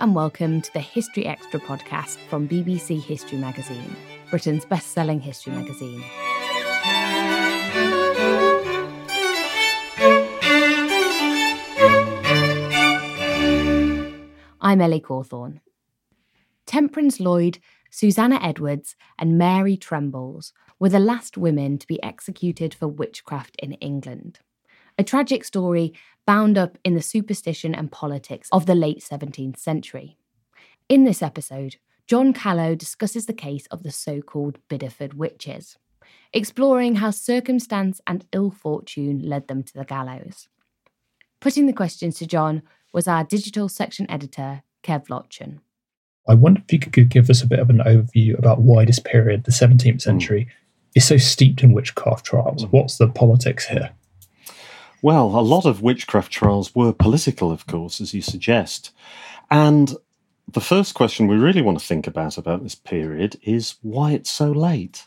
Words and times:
And 0.00 0.14
welcome 0.14 0.60
to 0.60 0.72
the 0.72 0.78
History 0.78 1.26
Extra 1.26 1.58
podcast 1.58 2.18
from 2.28 2.48
BBC 2.48 3.02
History 3.02 3.36
Magazine, 3.36 3.96
Britain's 4.30 4.64
best 4.64 4.92
selling 4.92 5.18
history 5.18 5.52
magazine. 5.52 6.04
I'm 14.60 14.80
Ellie 14.80 15.00
Cawthorne. 15.00 15.58
Temperance 16.64 17.18
Lloyd, 17.18 17.58
Susannah 17.90 18.38
Edwards, 18.40 18.94
and 19.18 19.36
Mary 19.36 19.76
Trembles 19.76 20.52
were 20.78 20.90
the 20.90 21.00
last 21.00 21.36
women 21.36 21.76
to 21.76 21.86
be 21.88 22.00
executed 22.04 22.72
for 22.72 22.86
witchcraft 22.86 23.56
in 23.58 23.72
England. 23.72 24.38
A 25.00 25.04
tragic 25.04 25.44
story 25.44 25.94
bound 26.26 26.58
up 26.58 26.76
in 26.84 26.94
the 26.94 27.02
superstition 27.02 27.72
and 27.72 27.92
politics 27.92 28.48
of 28.50 28.66
the 28.66 28.74
late 28.74 28.98
17th 28.98 29.56
century. 29.56 30.16
In 30.88 31.04
this 31.04 31.22
episode, 31.22 31.76
John 32.08 32.32
Callow 32.32 32.74
discusses 32.74 33.26
the 33.26 33.32
case 33.32 33.66
of 33.66 33.84
the 33.84 33.92
so 33.92 34.20
called 34.20 34.58
Bideford 34.68 35.14
witches, 35.14 35.78
exploring 36.32 36.96
how 36.96 37.12
circumstance 37.12 38.00
and 38.08 38.26
ill 38.32 38.50
fortune 38.50 39.20
led 39.22 39.46
them 39.46 39.62
to 39.62 39.72
the 39.72 39.84
gallows. 39.84 40.48
Putting 41.38 41.66
the 41.66 41.72
questions 41.72 42.18
to 42.18 42.26
John 42.26 42.62
was 42.92 43.06
our 43.06 43.22
digital 43.22 43.68
section 43.68 44.10
editor, 44.10 44.62
Kev 44.82 45.06
Lochun. 45.06 45.60
I 46.28 46.34
wonder 46.34 46.60
if 46.66 46.72
you 46.72 46.80
could 46.80 47.08
give 47.08 47.30
us 47.30 47.40
a 47.40 47.46
bit 47.46 47.60
of 47.60 47.70
an 47.70 47.78
overview 47.78 48.36
about 48.36 48.62
why 48.62 48.84
this 48.84 48.98
period, 48.98 49.44
the 49.44 49.52
17th 49.52 50.02
century, 50.02 50.48
is 50.96 51.06
so 51.06 51.18
steeped 51.18 51.62
in 51.62 51.72
witchcraft 51.72 52.26
trials. 52.26 52.64
Mm. 52.64 52.72
What's 52.72 52.98
the 52.98 53.06
politics 53.06 53.66
here? 53.66 53.90
Well, 55.00 55.26
a 55.26 55.40
lot 55.40 55.64
of 55.64 55.80
witchcraft 55.80 56.32
trials 56.32 56.74
were 56.74 56.92
political, 56.92 57.52
of 57.52 57.66
course, 57.66 58.00
as 58.00 58.14
you 58.14 58.22
suggest. 58.22 58.90
And 59.48 59.94
the 60.50 60.60
first 60.60 60.94
question 60.94 61.28
we 61.28 61.36
really 61.36 61.62
want 61.62 61.78
to 61.78 61.84
think 61.84 62.06
about 62.06 62.36
about 62.36 62.62
this 62.62 62.74
period 62.74 63.38
is 63.42 63.76
why 63.82 64.12
it's 64.12 64.30
so 64.30 64.50
late. 64.50 65.06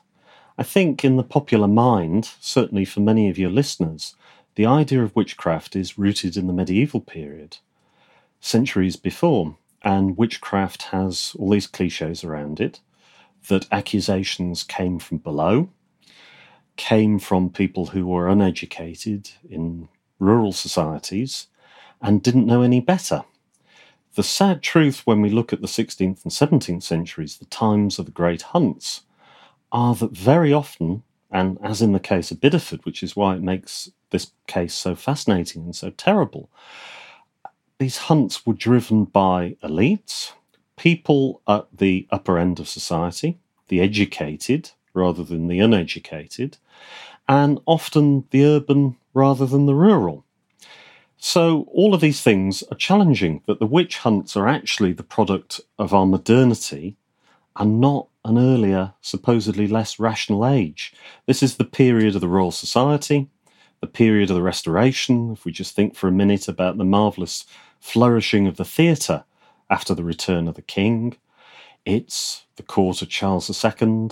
I 0.58 0.64
think 0.64 1.04
in 1.04 1.18
the 1.18 1.24
popular 1.24 1.68
mind, 1.68 2.30
certainly 2.40 2.86
for 2.86 3.02
many 3.02 3.30
of 3.30 3.38
your 3.38 3.50
listeners, 3.50 4.16
the 4.56 4.66
idea 4.66 5.04
of 5.04 5.16
witchcraft 5.16 5.76
is 5.76 5.98
rooted 5.98 6.38
in 6.38 6.48
the 6.48 6.54
medieval 6.54 7.02
period, 7.02 7.58
centuries 8.40 8.96
before, 8.96 9.58
and 9.84 10.18
witchcraft 10.18 10.84
has 10.84 11.36
all 11.38 11.50
these 11.50 11.68
cliches 11.68 12.24
around 12.24 12.62
it 12.62 12.80
that 13.50 13.68
accusations 13.72 14.64
came 14.64 15.00
from 15.00 15.18
below, 15.18 15.70
came 16.82 17.20
from 17.20 17.48
people 17.52 17.86
who 17.86 18.08
were 18.08 18.28
uneducated 18.28 19.30
in 19.48 19.88
rural 20.18 20.52
societies 20.52 21.46
and 22.02 22.24
didn't 22.24 22.48
know 22.48 22.64
any 22.64 22.80
better. 22.80 23.22
The 24.16 24.24
sad 24.24 24.64
truth 24.64 25.06
when 25.06 25.22
we 25.22 25.30
look 25.30 25.54
at 25.54 25.62
the 25.62 25.68
16th 25.68 26.24
and 26.24 26.34
17th 26.34 26.82
centuries, 26.82 27.38
the 27.38 27.46
times 27.46 28.00
of 28.00 28.08
the 28.08 28.12
great 28.12 28.42
hunts, 28.42 29.02
are 29.72 29.94
that 29.94 30.10
very 30.12 30.52
often, 30.52 31.04
and 31.30 31.60
as 31.64 31.84
in 31.84 31.92
the 31.92 32.00
case 32.00 32.32
of 32.32 32.42
Bideford, 32.42 32.84
which 32.84 33.04
is 33.04 33.16
why 33.16 33.36
it 33.36 33.44
makes 33.44 33.92
this 34.10 34.32
case 34.48 34.74
so 34.74 34.96
fascinating 34.96 35.62
and 35.62 35.76
so 35.76 35.92
terrible, 35.92 36.50
these 37.78 37.98
hunts 38.10 38.44
were 38.44 38.56
driven 38.56 39.06
by 39.06 39.56
elites, 39.64 40.32
people 40.78 41.44
at 41.48 41.68
the 41.72 42.08
upper 42.10 42.40
end 42.40 42.60
of 42.60 42.68
society, 42.68 43.38
the 43.68 43.82
educated 43.82 44.72
rather 44.94 45.24
than 45.24 45.48
the 45.48 45.60
uneducated, 45.60 46.58
and 47.28 47.60
often 47.66 48.26
the 48.32 48.44
urban 48.46 48.98
rather 49.14 49.46
than 49.46 49.66
the 49.66 49.76
rural. 49.76 50.26
So, 51.18 51.68
all 51.72 51.94
of 51.94 52.02
these 52.02 52.22
things 52.22 52.64
are 52.72 52.78
challenging 52.78 53.44
that 53.46 53.60
the 53.60 53.68
witch 53.68 54.00
hunts 54.00 54.36
are 54.36 54.48
actually 54.48 54.94
the 54.94 55.04
product 55.04 55.62
of 55.78 55.94
our 55.94 56.08
modernity 56.08 56.98
and 57.56 57.80
not 57.80 58.08
an 58.26 58.38
earlier, 58.38 58.94
supposedly 59.02 59.68
less 59.68 60.00
rational 60.00 60.48
age. 60.48 60.94
This 61.28 61.44
is 61.44 61.58
the 61.58 61.64
period 61.64 62.16
of 62.16 62.22
the 62.22 62.28
Royal 62.28 62.52
Society, 62.52 63.30
the 63.82 63.88
period 63.88 64.30
of 64.30 64.36
the 64.36 64.42
Restoration, 64.42 65.32
if 65.32 65.46
we 65.46 65.52
just 65.52 65.76
think 65.76 65.96
for 65.96 66.08
a 66.08 66.12
minute 66.12 66.48
about 66.48 66.78
the 66.78 66.86
marvellous 66.86 67.46
flourishing 67.80 68.48
of 68.48 68.58
the 68.58 68.66
theatre 68.66 69.24
after 69.70 69.94
the 69.94 70.04
return 70.04 70.48
of 70.48 70.56
the 70.56 70.62
King. 70.62 71.18
It's 71.86 72.46
the 72.58 72.64
court 72.64 73.02
of 73.02 73.10
Charles 73.10 73.50
II, 73.50 74.10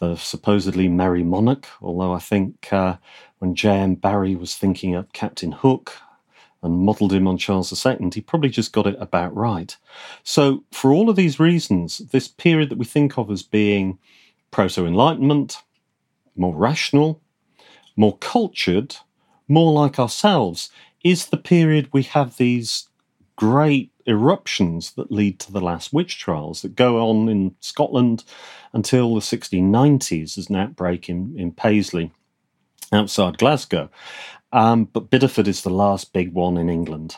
the 0.00 0.16
supposedly 0.16 0.88
merry 0.88 1.22
monarch, 1.22 1.68
although 1.80 2.12
I 2.12 2.18
think 2.18 2.72
uh, 2.72 2.96
when 3.38 3.54
J.M. 3.54 3.94
Barrie 3.94 4.36
was 4.36 4.54
thinking 4.54 4.94
up 4.94 5.12
Captain 5.12 5.52
Hook 5.52 5.92
and 6.62 6.78
modelled 6.78 7.12
him 7.12 7.28
on 7.28 7.38
Charles 7.38 7.86
II, 7.86 8.10
he 8.12 8.20
probably 8.20 8.48
just 8.48 8.72
got 8.72 8.86
it 8.86 8.96
about 8.98 9.34
right. 9.36 9.76
So, 10.22 10.64
for 10.72 10.92
all 10.92 11.10
of 11.10 11.16
these 11.16 11.38
reasons, 11.38 11.98
this 11.98 12.26
period 12.26 12.70
that 12.70 12.78
we 12.78 12.86
think 12.86 13.18
of 13.18 13.30
as 13.30 13.42
being 13.42 13.98
proto 14.50 14.86
Enlightenment, 14.86 15.58
more 16.36 16.54
rational, 16.54 17.20
more 17.96 18.16
cultured, 18.18 18.96
more 19.46 19.72
like 19.72 19.98
ourselves, 19.98 20.70
is 21.04 21.26
the 21.26 21.36
period 21.36 21.90
we 21.92 22.02
have 22.02 22.36
these 22.36 22.88
great 23.36 23.90
eruptions 24.06 24.92
that 24.92 25.10
lead 25.10 25.38
to 25.40 25.52
the 25.52 25.60
last 25.60 25.92
witch 25.92 26.18
trials 26.18 26.62
that 26.62 26.76
go 26.76 27.08
on 27.08 27.28
in 27.28 27.54
Scotland 27.60 28.24
until 28.72 29.14
the 29.14 29.20
1690s 29.20 30.38
as 30.38 30.48
an 30.48 30.56
outbreak 30.56 31.08
in, 31.08 31.34
in 31.38 31.52
Paisley 31.52 32.12
outside 32.92 33.38
Glasgow. 33.38 33.88
Um, 34.52 34.84
but 34.84 35.10
Bideford 35.10 35.48
is 35.48 35.62
the 35.62 35.70
last 35.70 36.12
big 36.12 36.32
one 36.32 36.56
in 36.56 36.68
England. 36.68 37.16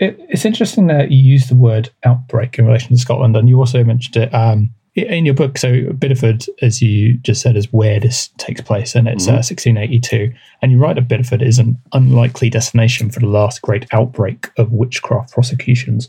It, 0.00 0.18
it's 0.28 0.44
interesting 0.44 0.88
that 0.88 1.12
you 1.12 1.22
use 1.22 1.48
the 1.48 1.54
word 1.54 1.90
outbreak 2.04 2.58
in 2.58 2.66
relation 2.66 2.90
to 2.90 2.98
Scotland, 2.98 3.36
and 3.36 3.48
you 3.48 3.58
also 3.58 3.84
mentioned 3.84 4.16
it 4.16 4.34
um, 4.34 4.70
in 4.94 5.24
your 5.24 5.34
book. 5.34 5.58
So, 5.58 5.72
Bideford, 5.86 6.48
as 6.62 6.80
you 6.80 7.14
just 7.18 7.42
said, 7.42 7.56
is 7.56 7.72
where 7.72 7.98
this 7.98 8.28
takes 8.38 8.60
place, 8.60 8.94
and 8.94 9.08
it's 9.08 9.26
Mhm. 9.26 9.38
uh, 9.38 9.42
1682. 9.42 10.32
And 10.62 10.70
you 10.70 10.78
write 10.78 10.96
that 10.96 11.08
Bideford 11.08 11.42
is 11.42 11.58
an 11.58 11.78
unlikely 11.92 12.50
destination 12.50 13.10
for 13.10 13.20
the 13.20 13.26
last 13.26 13.60
great 13.62 13.86
outbreak 13.92 14.50
of 14.56 14.72
witchcraft 14.72 15.32
prosecutions. 15.32 16.08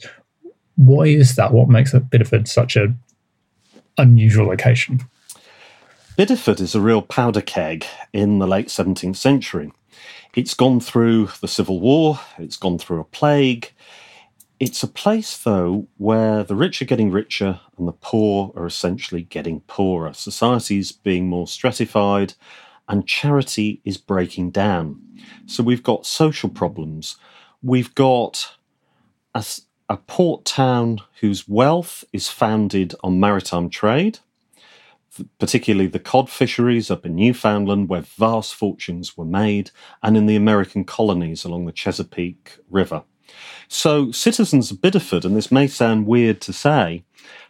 Why 0.76 1.06
is 1.06 1.36
that? 1.36 1.52
What 1.54 1.70
makes 1.70 1.94
Bideford 1.94 2.48
such 2.48 2.76
an 2.76 3.00
unusual 3.98 4.48
location? 4.48 5.02
Bideford 6.18 6.62
is 6.62 6.76
a 6.76 6.82
real 6.82 7.02
powder 7.02 7.42
keg 7.42 7.86
in 8.14 8.40
the 8.40 8.48
late 8.48 8.70
17th 8.70 9.18
century. 9.18 9.72
It's 10.34 10.54
gone 10.54 10.80
through 10.80 11.30
the 11.42 11.48
Civil 11.48 11.80
War, 11.80 12.20
it's 12.38 12.58
gone 12.58 12.78
through 12.78 13.00
a 13.00 13.06
plague, 13.06 13.72
It's 14.58 14.84
a 14.84 14.88
place, 14.88 15.38
though, 15.38 15.88
where 15.98 16.44
the 16.44 16.56
rich 16.56 16.82
are 16.82 16.86
getting 16.86 17.12
richer 17.12 17.60
and 17.78 17.88
the 17.88 17.92
poor 17.92 18.54
are 18.56 18.66
essentially 18.66 19.24
getting 19.24 19.60
poorer. 19.62 20.14
Society's 20.14 20.94
being 20.94 21.28
more 21.28 21.48
stratified 21.48 22.36
and 22.88 23.08
charity 23.08 23.82
is 23.84 23.98
breaking 23.98 24.52
down. 24.52 25.02
So 25.46 25.62
we've 25.62 25.84
got 25.84 26.06
social 26.06 26.50
problems. 26.50 27.18
We've 27.62 27.94
got 27.96 28.56
a, 29.34 29.44
a 29.90 29.98
port 29.98 30.46
town 30.46 31.00
whose 31.20 31.50
wealth 31.50 32.06
is 32.14 32.30
founded 32.30 32.96
on 33.04 33.20
maritime 33.20 33.70
trade, 33.70 34.20
particularly 35.38 35.88
the 35.88 36.00
cod 36.00 36.30
fisheries 36.30 36.90
up 36.90 37.06
in 37.06 37.16
Newfoundland, 37.16 37.90
where 37.90 38.02
vast 38.02 38.56
fortunes 38.56 39.18
were 39.18 39.26
made, 39.26 39.72
and 40.02 40.16
in 40.16 40.28
the 40.28 40.36
American 40.38 40.86
colonies 40.86 41.44
along 41.44 41.66
the 41.66 41.74
Chesapeake 41.74 42.58
River. 42.70 43.04
So, 43.68 44.12
citizens 44.12 44.72
of 44.72 44.78
Bideford, 44.78 45.26
and 45.26 45.36
this 45.36 45.52
may 45.52 45.68
sound 45.68 46.06
weird 46.06 46.42
to 46.42 46.54
say, 46.54 47.04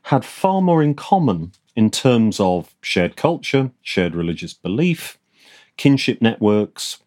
had 0.04 0.24
far 0.24 0.62
more 0.62 0.82
in 0.82 0.94
common 0.94 1.52
in 1.76 1.90
terms 1.92 2.40
of 2.40 2.74
shared 2.82 3.16
culture, 3.16 3.72
shared 3.82 4.16
religious 4.16 4.54
belief, 4.54 5.18
kinship 5.78 6.22
networks, 6.22 7.00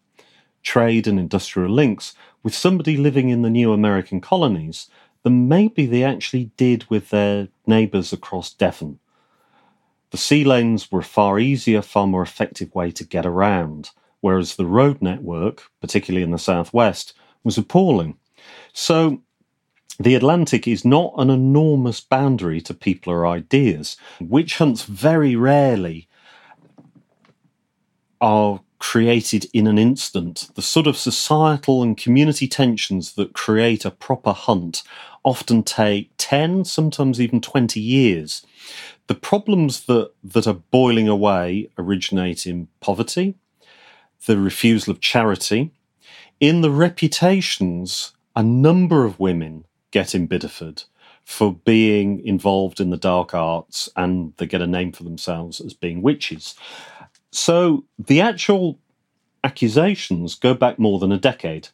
trade 0.61 1.07
and 1.07 1.19
industrial 1.19 1.71
links 1.71 2.13
with 2.43 2.53
somebody 2.53 2.95
living 2.95 3.29
in 3.29 3.41
the 3.41 3.49
new 3.49 3.73
American 3.73 4.21
colonies 4.21 4.87
than 5.23 5.47
maybe 5.47 5.85
they 5.85 6.03
actually 6.03 6.51
did 6.55 6.89
with 6.89 7.09
their 7.09 7.47
neighbours 7.65 8.13
across 8.13 8.53
Devon. 8.53 8.99
The 10.11 10.17
sea 10.17 10.43
lanes 10.43 10.91
were 10.91 10.99
a 10.99 11.03
far 11.03 11.39
easier, 11.39 11.81
far 11.81 12.07
more 12.07 12.21
effective 12.21 12.73
way 12.73 12.91
to 12.91 13.03
get 13.03 13.25
around, 13.25 13.91
whereas 14.21 14.55
the 14.55 14.65
road 14.65 15.01
network, 15.01 15.63
particularly 15.81 16.23
in 16.23 16.31
the 16.31 16.37
southwest, 16.37 17.13
was 17.43 17.57
appalling. 17.57 18.17
So 18.79 19.21
the 19.99 20.15
Atlantic 20.15 20.65
is 20.65 20.85
not 20.85 21.13
an 21.17 21.29
enormous 21.29 21.99
boundary 21.99 22.61
to 22.61 22.73
people 22.73 23.11
or 23.11 23.27
ideas. 23.27 23.97
Witch 24.21 24.57
hunts 24.57 24.83
very 24.83 25.35
rarely 25.35 26.07
are 28.21 28.61
created 28.79 29.47
in 29.53 29.67
an 29.67 29.77
instant. 29.77 30.47
The 30.55 30.61
sort 30.61 30.87
of 30.87 30.95
societal 30.95 31.83
and 31.83 31.97
community 31.97 32.47
tensions 32.47 33.15
that 33.15 33.33
create 33.33 33.83
a 33.83 33.91
proper 33.91 34.31
hunt 34.31 34.81
often 35.25 35.61
take 35.61 36.11
10, 36.17 36.63
sometimes 36.63 37.19
even 37.19 37.41
20 37.41 37.81
years. 37.81 38.45
The 39.07 39.15
problems 39.15 39.87
that, 39.87 40.11
that 40.23 40.47
are 40.47 40.63
boiling 40.71 41.09
away 41.09 41.69
originate 41.77 42.47
in 42.47 42.69
poverty, 42.79 43.35
the 44.25 44.37
refusal 44.37 44.91
of 44.91 45.01
charity, 45.01 45.71
in 46.39 46.61
the 46.61 46.71
reputations 46.71 48.13
a 48.39 48.43
number 48.43 49.03
of 49.03 49.19
women 49.19 49.65
get 49.91 50.15
in 50.15 50.25
Bideford 50.25 50.85
for 51.25 51.53
being 51.53 52.25
involved 52.25 52.79
in 52.79 52.89
the 52.89 52.95
dark 52.95 53.33
arts 53.33 53.89
and 53.97 54.33
they 54.37 54.45
get 54.45 54.61
a 54.61 54.65
name 54.65 54.93
for 54.93 55.03
themselves 55.03 55.59
as 55.59 55.73
being 55.73 56.01
witches. 56.01 56.55
So 57.33 57.83
the 57.97 58.21
actual 58.21 58.79
accusations 59.43 60.35
go 60.35 60.53
back 60.53 60.79
more 60.79 60.99
than 60.99 61.11
a 61.11 61.17
decade. 61.17 61.67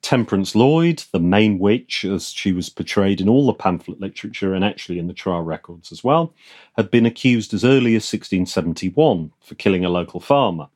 Temperance 0.00 0.54
Lloyd, 0.54 1.02
the 1.10 1.18
main 1.18 1.58
witch, 1.58 2.04
as 2.04 2.30
she 2.30 2.52
was 2.52 2.68
portrayed 2.68 3.20
in 3.20 3.28
all 3.28 3.46
the 3.46 3.52
pamphlet 3.52 4.00
literature 4.00 4.54
and 4.54 4.64
actually 4.64 5.00
in 5.00 5.08
the 5.08 5.12
trial 5.12 5.42
records 5.42 5.90
as 5.90 6.04
well, 6.04 6.32
had 6.76 6.88
been 6.88 7.04
accused 7.04 7.52
as 7.52 7.64
early 7.64 7.96
as 7.96 8.06
1671 8.06 9.32
for 9.40 9.54
killing 9.56 9.84
a 9.84 9.90
local 9.90 10.20
farmer. 10.20 10.68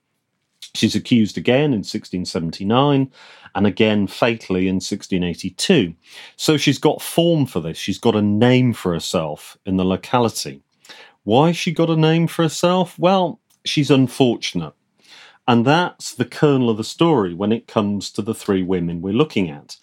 She's 0.75 0.95
accused 0.95 1.37
again 1.37 1.73
in 1.73 1.81
1679 1.81 3.11
and 3.55 3.67
again 3.67 4.07
fatally 4.07 4.69
in 4.69 4.77
1682. 4.77 5.95
So 6.37 6.57
she's 6.57 6.79
got 6.79 7.03
form 7.03 7.47
for 7.47 7.61
this. 7.61 7.77
She's 7.77 7.99
got 7.99 8.17
a 8.17 8.23
name 8.23 8.73
for 8.73 8.93
herself 8.93 9.57
in 9.67 9.77
the 9.77 9.85
locality. 9.85 10.63
Why 11.25 11.53
she 11.53 11.73
got 11.73 11.91
a 11.91 11.97
name 11.97 12.27
for 12.27 12.43
herself? 12.43 12.99
Well, 12.99 13.41
she's 13.65 13.91
unfortunate. 13.91 14.73
And 15.47 15.67
that's 15.67 16.15
the 16.15 16.25
kernel 16.25 16.71
of 16.71 16.77
the 16.77 16.85
story 16.85 17.35
when 17.35 17.53
it 17.53 17.67
comes 17.67 18.11
to 18.13 18.23
the 18.23 18.35
three 18.35 18.63
women 18.63 19.03
we're 19.03 19.13
looking 19.13 19.51
at. 19.51 19.77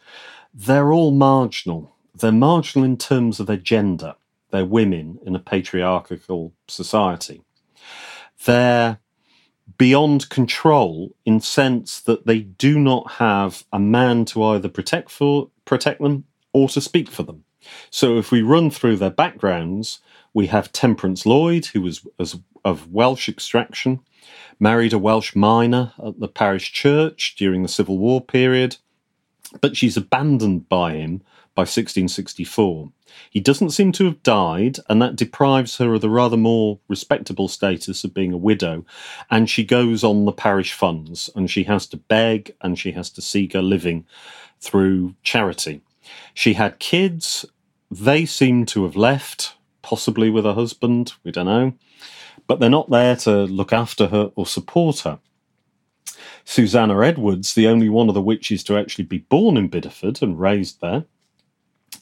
They're 0.54 0.94
all 0.94 1.12
marginal. 1.12 1.96
They're 2.16 2.32
marginal 2.32 2.86
in 2.86 2.98
terms 2.98 3.40
of 3.40 3.48
their 3.48 3.58
gender. 3.58 4.16
They're 4.50 4.66
women 4.66 5.20
in 5.26 5.36
a 5.36 5.40
patriarchal 5.40 6.54
society. 6.68 7.44
They're 8.46 9.00
beyond 9.78 10.30
control 10.30 11.16
in 11.26 11.40
sense 11.40 12.00
that 12.02 12.26
they 12.26 12.40
do 12.40 12.80
not 12.80 13.12
have 13.14 13.66
a 13.74 13.80
man 13.80 14.26
to 14.26 14.44
either 14.44 14.70
protect 14.70 15.12
for 15.12 15.50
protect 15.66 16.02
them 16.02 16.24
or 16.54 16.70
to 16.70 16.82
speak 16.82 17.10
for 17.10 17.24
them. 17.24 17.44
So 17.90 18.18
if 18.18 18.32
we 18.32 18.42
run 18.42 18.70
through 18.70 18.98
their 18.98 19.12
backgrounds, 19.12 20.00
we 20.34 20.48
have 20.48 20.72
Temperance 20.72 21.26
Lloyd, 21.26 21.66
who 21.68 21.82
was, 21.82 22.06
of 22.64 22.92
Welsh 22.92 23.28
extraction, 23.28 24.00
married 24.60 24.94
a 24.94 24.98
Welsh 24.98 25.36
miner 25.36 25.94
at 26.04 26.20
the 26.20 26.28
parish 26.28 26.72
church 26.72 27.36
during 27.38 27.64
the 27.64 27.70
Civil 27.70 27.98
War 27.98 28.22
period, 28.22 28.78
but 29.62 29.76
she's 29.76 29.98
abandoned 29.98 30.70
by 30.70 30.94
him 30.94 31.22
by 31.56 31.62
1664. 31.62 32.92
He 33.30 33.40
doesn't 33.40 33.72
seem 33.72 33.92
to 33.94 34.06
have 34.06 34.24
died, 34.24 34.78
and 34.90 35.02
that 35.02 35.16
deprives 35.16 35.78
her 35.78 35.94
of 35.94 36.02
the 36.02 36.10
rather 36.10 36.38
more 36.38 36.80
respectable 36.88 37.48
status 37.48 38.04
of 38.04 38.14
being 38.14 38.34
a 38.34 38.38
widow. 38.38 38.86
And 39.30 39.50
she 39.50 39.64
goes 39.64 40.04
on 40.04 40.26
the 40.26 40.32
parish 40.32 40.74
funds, 40.74 41.30
and 41.36 41.50
she 41.50 41.64
has 41.64 41.88
to 41.88 41.98
beg 41.98 42.56
and 42.62 42.78
she 42.78 42.92
has 42.94 43.10
to 43.12 43.22
seek 43.22 43.56
a 43.56 43.62
living 43.62 44.06
through 44.60 45.16
charity. 45.24 45.82
She 46.34 46.54
had 46.54 46.80
kids. 46.80 47.46
They 47.90 48.26
seem 48.26 48.66
to 48.68 48.84
have 48.84 48.96
left, 48.96 49.56
possibly 49.82 50.30
with 50.30 50.46
a 50.46 50.54
husband, 50.54 51.14
we 51.24 51.32
don't 51.32 51.46
know. 51.46 51.74
But 52.48 52.60
they're 52.60 52.70
not 52.70 52.90
there 52.90 53.16
to 53.18 53.44
look 53.44 53.74
after 53.74 54.08
her 54.08 54.32
or 54.36 54.46
support 54.46 55.00
her. 55.00 55.20
Susannah 56.46 57.02
Edwards, 57.02 57.54
the 57.54 57.68
only 57.68 57.90
one 57.90 58.08
of 58.08 58.14
the 58.14 58.22
witches 58.22 58.64
to 58.64 58.78
actually 58.78 59.04
be 59.04 59.18
born 59.18 59.58
in 59.58 59.70
Bideford 59.70 60.22
and 60.22 60.40
raised 60.40 60.80
there, 60.80 61.04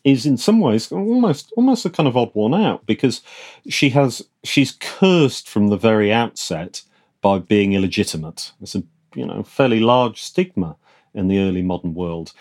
is 0.06 0.25
in 0.25 0.38
some 0.38 0.60
ways 0.62 0.92
almost 0.92 1.52
almost 1.57 1.86
a 1.86 1.90
kind 1.90 2.07
of 2.07 2.16
odd 2.16 2.30
one 2.34 2.54
out 2.54 2.86
because 2.86 3.22
she 3.68 3.90
has 3.90 4.22
she's 4.44 4.78
cursed 4.80 5.50
from 5.50 5.68
the 5.68 5.78
very 5.78 6.13
outset 6.13 6.84
by 7.22 7.40
being 7.40 7.74
illegitimate. 7.74 8.54
It's 8.62 8.75
a 8.75 8.84
you 9.16 9.25
know 9.25 9.44
fairly 9.44 9.80
large 9.81 10.22
stigma 10.22 10.78
in 11.13 11.28
the 11.28 11.40
early 11.40 11.63
modern 11.63 11.96
world. 11.96 12.31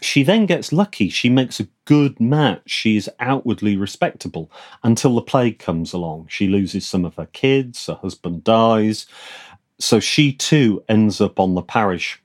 She 0.00 0.22
then 0.22 0.46
gets 0.46 0.72
lucky. 0.72 1.10
She 1.10 1.28
makes 1.28 1.60
a 1.60 1.68
good 1.84 2.18
match. 2.18 2.62
She 2.64 2.96
is 2.96 3.10
outwardly 3.20 3.76
respectable 3.76 4.50
until 4.82 5.14
the 5.14 5.20
plague 5.20 5.58
comes 5.58 5.92
along. 5.92 6.28
She 6.30 6.48
loses 6.48 6.86
some 6.86 7.04
of 7.04 7.16
her 7.16 7.26
kids. 7.26 7.86
Her 7.86 7.96
husband 7.96 8.42
dies. 8.42 9.04
So 9.78 10.00
she 10.00 10.32
too 10.32 10.82
ends 10.88 11.20
up 11.20 11.38
on 11.38 11.54
the 11.54 11.60
parish 11.60 12.22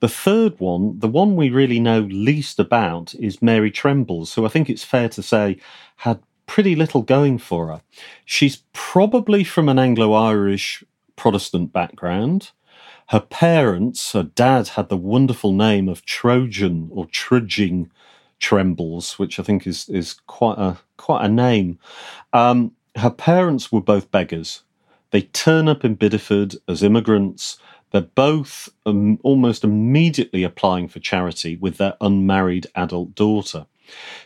the 0.00 0.08
third 0.08 0.58
one, 0.60 0.98
the 0.98 1.08
one 1.08 1.36
we 1.36 1.50
really 1.50 1.80
know 1.80 2.00
least 2.00 2.58
about, 2.58 3.14
is 3.16 3.42
Mary 3.42 3.70
Trembles, 3.70 4.34
who 4.34 4.44
I 4.44 4.48
think 4.48 4.70
it's 4.70 4.84
fair 4.84 5.08
to 5.10 5.22
say 5.22 5.58
had 5.96 6.20
pretty 6.46 6.74
little 6.74 7.02
going 7.02 7.38
for 7.38 7.68
her. 7.68 7.82
She's 8.24 8.62
probably 8.72 9.44
from 9.44 9.68
an 9.68 9.78
Anglo 9.78 10.12
Irish 10.12 10.84
Protestant 11.16 11.72
background. 11.72 12.52
Her 13.08 13.20
parents, 13.20 14.12
her 14.12 14.22
dad 14.22 14.68
had 14.68 14.88
the 14.88 14.96
wonderful 14.96 15.52
name 15.52 15.88
of 15.88 16.04
Trojan 16.04 16.90
or 16.92 17.06
Trudging 17.06 17.90
Trembles, 18.38 19.18
which 19.18 19.40
I 19.40 19.42
think 19.42 19.66
is 19.66 19.88
is 19.88 20.14
quite 20.26 20.58
a 20.58 20.78
quite 20.96 21.24
a 21.24 21.28
name. 21.28 21.78
Um, 22.32 22.72
her 22.96 23.10
parents 23.10 23.72
were 23.72 23.80
both 23.80 24.10
beggars. 24.10 24.62
They 25.10 25.22
turn 25.22 25.68
up 25.68 25.84
in 25.84 25.96
Bideford 25.96 26.56
as 26.68 26.82
immigrants 26.82 27.58
they're 27.90 28.02
both 28.02 28.68
um, 28.86 29.18
almost 29.22 29.64
immediately 29.64 30.42
applying 30.42 30.88
for 30.88 31.00
charity 31.00 31.56
with 31.56 31.78
their 31.78 31.94
unmarried 32.00 32.66
adult 32.74 33.14
daughter. 33.14 33.66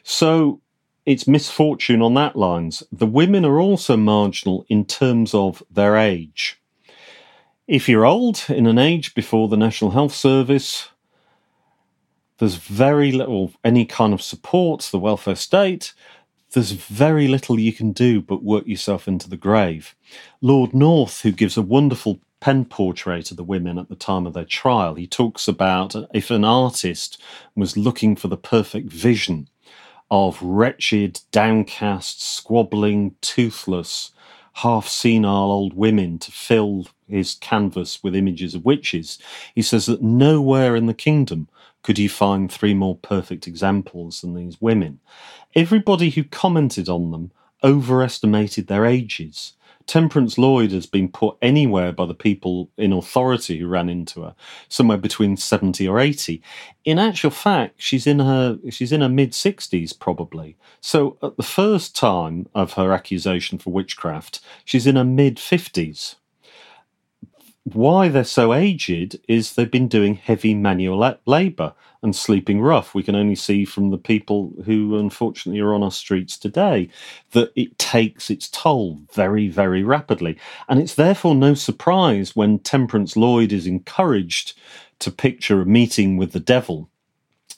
So 0.03 0.61
it's 1.07 1.27
misfortune 1.27 2.03
on 2.03 2.15
that 2.15 2.37
lines. 2.37 2.83
The 2.93 3.07
women 3.07 3.45
are 3.45 3.61
also 3.61 3.97
marginal 3.97 4.65
in 4.69 4.85
terms 4.85 5.35
of 5.35 5.63
their 5.71 5.97
age. 5.97 6.61
If 7.69 7.89
you're 7.89 8.05
old, 8.05 8.45
in 8.49 8.67
an 8.67 8.79
age 8.79 9.15
before 9.15 9.49
the 9.49 9.57
National 9.57 9.93
Health 9.93 10.15
Service, 10.15 10.89
there's 12.39 12.57
very 12.57 13.13
little 13.13 13.53
any 13.65 13.85
kind 13.85 14.13
of 14.13 14.21
support, 14.21 14.89
the 14.91 14.99
welfare 14.99 15.37
state. 15.37 15.93
There's 16.53 16.73
very 16.73 17.29
little 17.29 17.59
you 17.59 17.73
can 17.73 17.93
do 17.93 18.21
but 18.21 18.43
work 18.43 18.67
yourself 18.67 19.07
into 19.07 19.31
the 19.31 19.37
grave. 19.37 19.95
Lord 20.41 20.75
North, 20.75 21.23
who 21.23 21.33
gives 21.33 21.57
a 21.57 21.63
wonderful 21.63 22.21
pen 22.43 22.65
portrait 22.65 23.31
of 23.31 23.37
the 23.37 23.45
women 23.45 23.79
at 23.79 23.89
the 23.89 23.95
time 23.95 24.27
of 24.27 24.33
their 24.33 24.45
trial. 24.45 24.97
He 24.97 25.07
talks 25.07 25.47
about 25.47 25.95
if 26.13 26.29
an 26.29 26.45
artist 26.45 27.23
was 27.55 27.77
looking 27.77 28.17
for 28.17 28.27
the 28.27 28.37
perfect 28.37 28.91
vision 28.91 29.49
of 30.11 30.43
wretched, 30.43 31.21
downcast, 31.31 32.21
squabbling, 32.21 33.15
toothless, 33.21 34.11
half 34.55 34.89
senile 34.89 35.53
old 35.53 35.75
women 35.75 36.19
to 36.19 36.33
fill 36.33 36.89
his 37.07 37.35
canvas 37.35 38.03
with 38.03 38.17
images 38.17 38.57
of 38.57 38.65
witches, 38.65 39.21
he 39.55 39.63
says 39.63 39.87
that 39.87 40.03
nowhere 40.03 40.75
in 40.75 40.87
the 40.87 40.95
kingdom 40.95 41.47
could 41.85 41.97
you 41.97 42.09
find 42.09 42.51
three 42.51 42.75
more 42.75 42.97
perfect 42.97 43.47
examples 43.47 44.21
than 44.21 44.35
these 44.35 44.61
women? 44.61 44.99
Everybody 45.55 46.11
who 46.11 46.25
commented 46.25 46.89
on 46.89 47.13
them 47.13 47.31
overestimated 47.63 48.67
their 48.67 48.85
ages. 48.85 49.53
Temperance 49.87 50.39
Lloyd 50.39 50.73
has 50.73 50.87
been 50.87 51.09
put 51.09 51.37
anywhere 51.43 51.93
by 51.93 52.07
the 52.07 52.15
people 52.15 52.71
in 52.77 52.93
authority 52.93 53.59
who 53.59 53.67
ran 53.67 53.89
into 53.89 54.23
her, 54.23 54.35
somewhere 54.69 54.99
between 54.99 55.37
70 55.37 55.87
or 55.89 55.99
80. 55.99 56.43
In 56.85 56.99
actual 56.99 57.31
fact, 57.31 57.75
she's 57.77 58.07
in 58.07 58.19
her 58.21 58.59
she's 58.71 58.93
in 58.93 59.01
her 59.01 59.09
mid 59.09 59.33
60s 59.33 59.99
probably. 59.99 60.57
So 60.81 61.19
at 61.23 61.37
the 61.37 61.43
first 61.43 61.97
time 61.97 62.49
of 62.55 62.75
her 62.75 62.93
accusation 62.93 63.59
for 63.59 63.73
witchcraft, 63.73 64.41
she's 64.65 64.87
in 64.87 64.97
her 64.97 65.05
mid 65.05 65.37
50s 65.37 66.17
why 67.65 68.09
they're 68.09 68.25
so 68.25 68.53
aged 68.53 69.19
is 69.29 69.55
they've 69.55 69.71
been 69.71 69.89
doing 69.89 70.15
heavy 70.15 70.55
manual 70.55 71.17
labour 71.27 71.75
and 72.03 72.15
sleeping 72.15 72.61
rough. 72.61 72.95
We 72.95 73.03
can 73.03 73.15
only 73.15 73.35
see 73.35 73.65
from 73.65 73.91
the 73.91 73.99
people 73.99 74.53
who 74.65 74.99
unfortunately 74.99 75.61
are 75.61 75.73
on 75.73 75.83
our 75.83 75.91
streets 75.91 76.37
today 76.37 76.89
that 77.31 77.53
it 77.55 77.79
takes 77.79 78.31
its 78.31 78.49
toll 78.49 79.01
very, 79.13 79.49
very 79.49 79.85
rapidly. 79.85 80.39
And 80.69 80.81
it's 80.81 80.95
therefore 80.95 81.35
no 81.35 81.55
surprise 81.55 82.35
when 82.35 82.59
Temperance 82.59 83.17
Lloyd 83.17 83.53
is 83.53 83.67
encouraged 83.67 84.55
to 84.99 85.11
picture 85.11 85.61
a 85.61 85.67
meeting 85.67 86.17
with 86.17 86.33
the 86.33 86.41
devil 86.41 86.89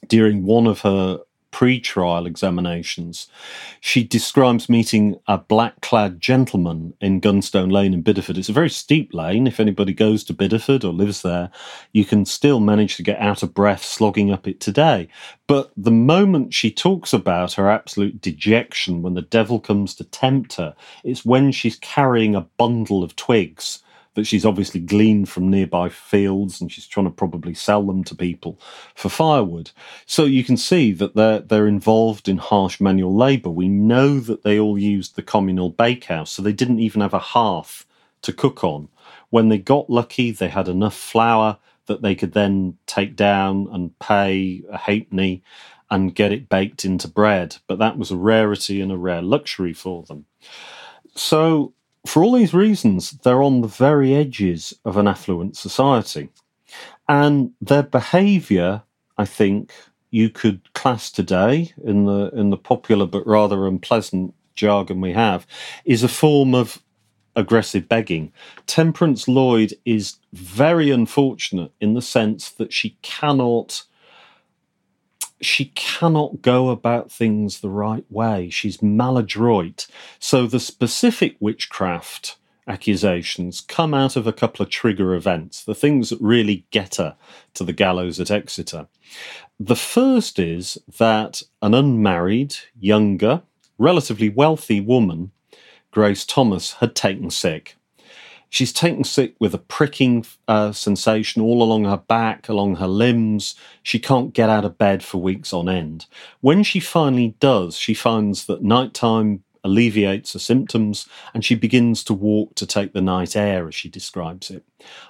during 0.08 0.44
one 0.44 0.66
of 0.66 0.80
her 0.80 1.20
pre-trial 1.54 2.26
examinations. 2.26 3.28
She 3.80 4.02
describes 4.02 4.68
meeting 4.68 5.20
a 5.28 5.38
black-clad 5.38 6.20
gentleman 6.20 6.94
in 7.00 7.20
Gunstone 7.20 7.70
Lane 7.70 7.94
in 7.94 8.02
Bideford. 8.02 8.36
It's 8.36 8.48
a 8.48 8.52
very 8.52 8.68
steep 8.68 9.14
lane. 9.14 9.46
If 9.46 9.60
anybody 9.60 9.94
goes 9.94 10.24
to 10.24 10.34
Bideford 10.34 10.82
or 10.82 10.92
lives 10.92 11.22
there, 11.22 11.52
you 11.92 12.04
can 12.04 12.24
still 12.24 12.58
manage 12.58 12.96
to 12.96 13.04
get 13.04 13.20
out 13.20 13.44
of 13.44 13.54
breath 13.54 13.84
slogging 13.84 14.32
up 14.32 14.48
it 14.48 14.58
today. 14.58 15.06
But 15.46 15.70
the 15.76 15.92
moment 15.92 16.52
she 16.52 16.72
talks 16.72 17.12
about 17.12 17.52
her 17.52 17.70
absolute 17.70 18.20
dejection 18.20 19.00
when 19.02 19.14
the 19.14 19.22
devil 19.22 19.60
comes 19.60 19.94
to 19.94 20.04
tempt 20.04 20.54
her, 20.54 20.74
it's 21.04 21.24
when 21.24 21.52
she's 21.52 21.76
carrying 21.76 22.34
a 22.34 22.48
bundle 22.58 23.04
of 23.04 23.14
twigs 23.14 23.80
that 24.14 24.24
she's 24.26 24.46
obviously 24.46 24.80
gleaned 24.80 25.28
from 25.28 25.50
nearby 25.50 25.88
fields 25.88 26.60
and 26.60 26.70
she's 26.70 26.86
trying 26.86 27.06
to 27.06 27.12
probably 27.12 27.54
sell 27.54 27.82
them 27.82 28.04
to 28.04 28.14
people 28.14 28.58
for 28.94 29.08
firewood. 29.08 29.70
So 30.06 30.24
you 30.24 30.44
can 30.44 30.56
see 30.56 30.92
that 30.92 31.14
they're 31.14 31.40
they're 31.40 31.66
involved 31.66 32.28
in 32.28 32.38
harsh 32.38 32.80
manual 32.80 33.14
labour. 33.14 33.50
We 33.50 33.68
know 33.68 34.20
that 34.20 34.42
they 34.42 34.58
all 34.58 34.78
used 34.78 35.16
the 35.16 35.22
communal 35.22 35.70
bakehouse, 35.70 36.30
so 36.30 36.42
they 36.42 36.52
didn't 36.52 36.80
even 36.80 37.00
have 37.00 37.14
a 37.14 37.18
hearth 37.18 37.86
to 38.22 38.32
cook 38.32 38.64
on. 38.64 38.88
When 39.30 39.48
they 39.48 39.58
got 39.58 39.90
lucky, 39.90 40.30
they 40.30 40.48
had 40.48 40.68
enough 40.68 40.96
flour 40.96 41.58
that 41.86 42.02
they 42.02 42.14
could 42.14 42.32
then 42.32 42.78
take 42.86 43.14
down 43.16 43.68
and 43.70 43.98
pay 43.98 44.62
a 44.70 44.78
halfpenny 44.78 45.42
and 45.90 46.14
get 46.14 46.32
it 46.32 46.48
baked 46.48 46.84
into 46.84 47.08
bread. 47.08 47.56
But 47.66 47.78
that 47.78 47.98
was 47.98 48.10
a 48.10 48.16
rarity 48.16 48.80
and 48.80 48.90
a 48.90 48.96
rare 48.96 49.22
luxury 49.22 49.72
for 49.72 50.02
them. 50.04 50.24
So 51.14 51.74
for 52.06 52.22
all 52.22 52.32
these 52.32 52.54
reasons, 52.54 53.12
they're 53.22 53.42
on 53.42 53.60
the 53.60 53.68
very 53.68 54.14
edges 54.14 54.74
of 54.84 54.96
an 54.96 55.08
affluent 55.08 55.56
society. 55.56 56.28
And 57.08 57.52
their 57.60 57.82
behaviour, 57.82 58.82
I 59.18 59.24
think, 59.24 59.72
you 60.10 60.30
could 60.30 60.72
class 60.74 61.10
today 61.10 61.72
in 61.82 62.04
the 62.04 62.30
in 62.30 62.50
the 62.50 62.56
popular 62.56 63.04
but 63.04 63.26
rather 63.26 63.66
unpleasant 63.66 64.32
jargon 64.54 65.00
we 65.00 65.12
have, 65.12 65.46
is 65.84 66.02
a 66.02 66.08
form 66.08 66.54
of 66.54 66.80
aggressive 67.36 67.88
begging. 67.88 68.32
Temperance 68.66 69.26
Lloyd 69.26 69.74
is 69.84 70.16
very 70.32 70.90
unfortunate 70.90 71.72
in 71.80 71.94
the 71.94 72.02
sense 72.02 72.50
that 72.50 72.72
she 72.72 72.96
cannot 73.02 73.82
she 75.40 75.66
cannot 75.74 76.42
go 76.42 76.70
about 76.70 77.10
things 77.10 77.60
the 77.60 77.70
right 77.70 78.04
way. 78.10 78.50
She's 78.50 78.82
maladroit. 78.82 79.86
So 80.18 80.46
the 80.46 80.60
specific 80.60 81.36
witchcraft 81.40 82.36
accusations 82.66 83.60
come 83.60 83.92
out 83.92 84.16
of 84.16 84.26
a 84.26 84.32
couple 84.32 84.62
of 84.62 84.70
trigger 84.70 85.14
events, 85.14 85.62
the 85.62 85.74
things 85.74 86.10
that 86.10 86.20
really 86.20 86.66
get 86.70 86.96
her 86.96 87.16
to 87.54 87.64
the 87.64 87.72
gallows 87.72 88.18
at 88.20 88.30
Exeter. 88.30 88.86
The 89.60 89.76
first 89.76 90.38
is 90.38 90.78
that 90.98 91.42
an 91.60 91.74
unmarried, 91.74 92.56
younger, 92.78 93.42
relatively 93.78 94.28
wealthy 94.28 94.80
woman, 94.80 95.32
Grace 95.90 96.24
Thomas, 96.24 96.74
had 96.74 96.94
taken 96.94 97.30
sick. 97.30 97.76
She's 98.54 98.72
taken 98.72 99.02
sick 99.02 99.34
with 99.40 99.52
a 99.52 99.58
pricking 99.58 100.24
uh, 100.46 100.70
sensation 100.70 101.42
all 101.42 101.60
along 101.60 101.86
her 101.86 101.96
back, 101.96 102.48
along 102.48 102.76
her 102.76 102.86
limbs. 102.86 103.56
She 103.82 103.98
can't 103.98 104.32
get 104.32 104.48
out 104.48 104.64
of 104.64 104.78
bed 104.78 105.02
for 105.02 105.18
weeks 105.18 105.52
on 105.52 105.68
end. 105.68 106.06
When 106.40 106.62
she 106.62 106.78
finally 106.78 107.34
does, 107.40 107.76
she 107.76 107.94
finds 107.94 108.46
that 108.46 108.62
nighttime 108.62 109.42
alleviates 109.64 110.34
her 110.34 110.38
symptoms 110.38 111.08
and 111.34 111.44
she 111.44 111.56
begins 111.56 112.04
to 112.04 112.14
walk 112.14 112.54
to 112.54 112.64
take 112.64 112.92
the 112.92 113.00
night 113.00 113.34
air, 113.34 113.66
as 113.66 113.74
she 113.74 113.88
describes 113.88 114.52
it. 114.52 114.64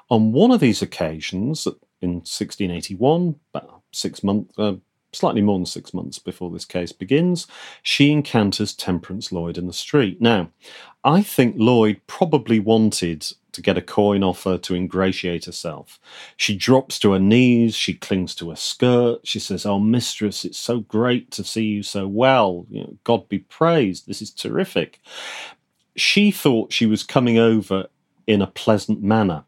On 0.09 0.33
one 0.33 0.51
of 0.51 0.61
these 0.61 0.81
occasions, 0.81 1.67
in 2.01 2.15
1681, 2.21 3.39
about 3.53 3.83
six 3.93 4.25
months, 4.25 4.59
uh, 4.59 4.77
slightly 5.13 5.43
more 5.43 5.59
than 5.59 5.67
six 5.67 5.93
months 5.93 6.19
before 6.19 6.51
this 6.51 6.65
case 6.65 6.93
begins, 6.93 7.47
she 7.83 8.11
encounters 8.11 8.75
Temperance 8.75 9.31
Lloyd 9.31 9.59
in 9.59 9.67
the 9.67 9.75
street. 9.75 10.19
Now, 10.19 10.51
I 11.05 11.23
think 11.23 11.57
Lloyd 11.59 12.01
probably 12.07 12.59
wanted 12.59 13.27
to 13.53 13.63
get 13.63 13.79
a 13.79 13.83
coin 13.83 14.25
off 14.25 14.45
her 14.45 14.59
to 14.59 14.75
ingratiate 14.75 15.45
herself. 15.45 16.01
She 16.37 16.57
drops 16.57 16.99
to 17.01 17.13
her 17.13 17.19
knees, 17.19 17.75
she 17.75 17.95
clings 17.95 18.35
to 18.37 18.51
her 18.51 18.57
skirt, 18.57 19.21
she 19.25 19.39
says, 19.39 19.67
Oh, 19.67 19.79
mistress, 19.79 20.45
it's 20.45 20.59
so 20.59 20.81
great 20.81 21.31
to 21.33 21.45
see 21.45 21.65
you 21.65 21.83
so 21.83 22.09
well. 22.09 22.67
You 22.71 22.81
know, 22.81 22.97
God 23.05 23.29
be 23.29 23.41
praised, 23.41 24.09
this 24.09 24.23
is 24.23 24.31
terrific. 24.31 25.01
She 25.95 26.31
thought 26.31 26.73
she 26.73 26.87
was 26.87 27.05
coming 27.05 27.39
over 27.39 27.87
in 28.27 28.43
a 28.43 28.49
pleasant 28.49 29.03
manner. 29.03 29.45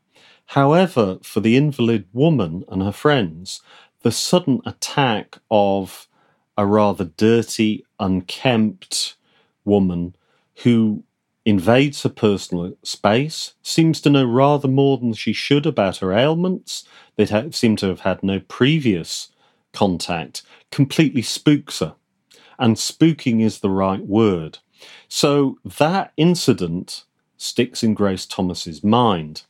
However, 0.51 1.19
for 1.23 1.41
the 1.41 1.57
invalid 1.57 2.07
woman 2.13 2.65
and 2.69 2.83
her 2.83 2.93
friends, 2.93 3.63
the 4.03 4.13
sudden 4.13 4.61
attack 4.65 5.39
of 5.51 6.07
a 6.57 6.65
rather 6.65 7.05
dirty, 7.05 7.85
unkempt 7.99 9.17
woman 9.65 10.15
who 10.63 11.03
invades 11.47 12.03
her 12.03 12.09
personal 12.09 12.77
space, 12.83 13.55
seems 13.63 14.01
to 14.01 14.11
know 14.11 14.25
rather 14.25 14.67
more 14.67 14.99
than 14.99 15.15
she 15.15 15.33
should 15.33 15.65
about 15.65 15.99
her 15.99 16.13
ailments, 16.13 16.85
they 17.15 17.25
ha- 17.25 17.45
seem 17.53 17.77
to 17.77 17.87
have 17.87 18.01
had 18.01 18.23
no 18.23 18.41
previous 18.41 19.31
contact, 19.73 20.43
completely 20.73 21.23
spooks 21.23 21.79
her. 21.79 21.95
And 22.59 22.75
spooking 22.75 23.43
is 23.43 23.61
the 23.61 23.71
right 23.71 24.05
word. 24.05 24.59
So 25.09 25.59
that 25.79 26.13
incident 26.17 27.05
sticks 27.37 27.83
in 27.83 27.95
Grace 27.95 28.27
Thomas's 28.27 28.83
mind. 28.83 29.43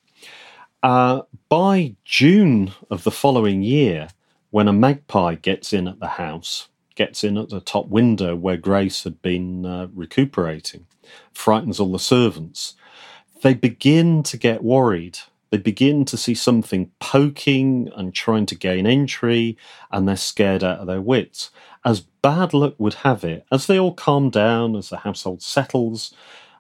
Uh, 0.83 1.23
by 1.49 1.97
June 2.05 2.73
of 2.91 3.05
the 3.05 3.11
following 3.11 3.63
year, 3.63 4.09
when 4.51 4.69
a 4.69 4.73
magpie 4.73 5.37
gets 5.37 5.73
in 5.73 5.89
at 5.89 5.99
the 5.99 6.09
house, 6.09 6.69
gets 6.97 7.23
in 7.23 7.39
at 7.39 7.51
the 7.51 7.61
top 7.61 7.87
window 7.89 8.35
where 8.35 8.57
Grace 8.57 9.05
had 9.05 9.23
been 9.23 9.65
uh, 9.65 9.89
recuperating, 9.95 10.87
frightens 11.33 11.79
all 11.79 11.93
the 11.93 11.99
servants, 11.99 12.75
they 13.43 13.55
begin 13.55 14.23
to 14.25 14.37
get 14.37 14.65
worried. 14.65 15.19
They 15.51 15.59
begin 15.59 16.05
to 16.07 16.17
see 16.17 16.35
something 16.35 16.91
poking 16.99 17.91
and 17.95 18.13
trying 18.13 18.47
to 18.47 18.57
gain 18.57 18.87
entry, 18.87 19.57
and 19.93 20.09
they're 20.09 20.17
scared 20.17 20.65
out 20.65 20.81
of 20.81 20.87
their 20.89 21.01
wits. 21.01 21.51
As 21.85 22.01
bad 22.01 22.53
luck 22.53 22.75
would 22.79 22.95
have 22.95 23.23
it, 23.23 23.47
as 23.53 23.67
they 23.67 23.79
all 23.79 23.95
calm 23.95 24.31
down, 24.31 24.75
as 24.75 24.89
the 24.89 24.99
household 24.99 25.43
settles, 25.43 26.13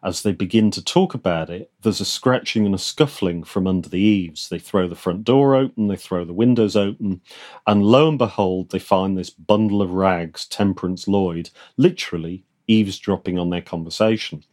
as 0.06 0.22
they 0.22 0.30
begin 0.30 0.70
to 0.70 0.84
talk 0.84 1.14
about 1.14 1.50
it, 1.50 1.72
there's 1.82 2.00
a 2.00 2.04
scratching 2.04 2.64
and 2.64 2.76
a 2.76 2.78
scuffling 2.78 3.42
from 3.42 3.66
under 3.66 3.88
the 3.88 3.98
eaves. 3.98 4.48
They 4.48 4.60
throw 4.60 4.86
the 4.86 4.94
front 4.94 5.24
door 5.24 5.56
open, 5.56 5.88
they 5.88 5.96
throw 5.96 6.24
the 6.24 6.32
windows 6.32 6.76
open, 6.76 7.22
and 7.66 7.82
lo 7.82 8.08
and 8.08 8.16
behold, 8.16 8.70
they 8.70 8.78
find 8.78 9.18
this 9.18 9.30
bundle 9.30 9.82
of 9.82 9.90
rags, 9.90 10.46
Temperance 10.46 11.08
Lloyd, 11.08 11.50
literally 11.76 12.44
eavesdropping 12.68 13.36
on 13.36 13.50
their 13.50 13.60
conversation. 13.60 14.44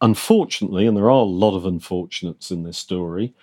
Unfortunately, 0.00 0.84
and 0.84 0.96
there 0.96 1.04
are 1.04 1.10
a 1.10 1.22
lot 1.22 1.56
of 1.56 1.64
unfortunates 1.64 2.50
in 2.50 2.64
this 2.64 2.78
story, 2.78 3.34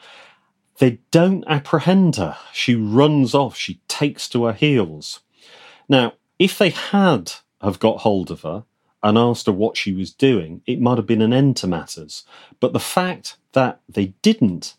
they 0.80 1.00
don't 1.12 1.46
apprehend 1.48 2.18
her. 2.18 2.38
She 2.52 2.76
runs 2.76 3.34
off, 3.34 3.56
she 3.56 3.80
takes 3.88 4.28
to 4.30 4.44
her 4.44 4.54
heels. 4.54 5.22
Now, 5.88 6.16
if 6.38 6.58
they 6.58 6.72
had 6.72 7.32
have 7.62 7.80
got 7.80 8.00
hold 8.00 8.30
of 8.30 8.42
her, 8.42 8.66
and 9.06 9.20
asked 9.20 9.46
her 9.46 9.52
what 9.52 9.78
she 9.78 9.94
was 9.94 10.12
doing, 10.12 10.64
it 10.66 10.82
might 10.82 10.98
have 10.98 11.06
been 11.06 11.22
an 11.22 11.32
end 11.32 11.56
to 11.58 11.68
matters. 11.68 12.26
But 12.60 12.74
the 12.74 12.80
fact 12.80 13.38
that 13.54 13.80
they 13.88 14.08
didn't 14.24 14.76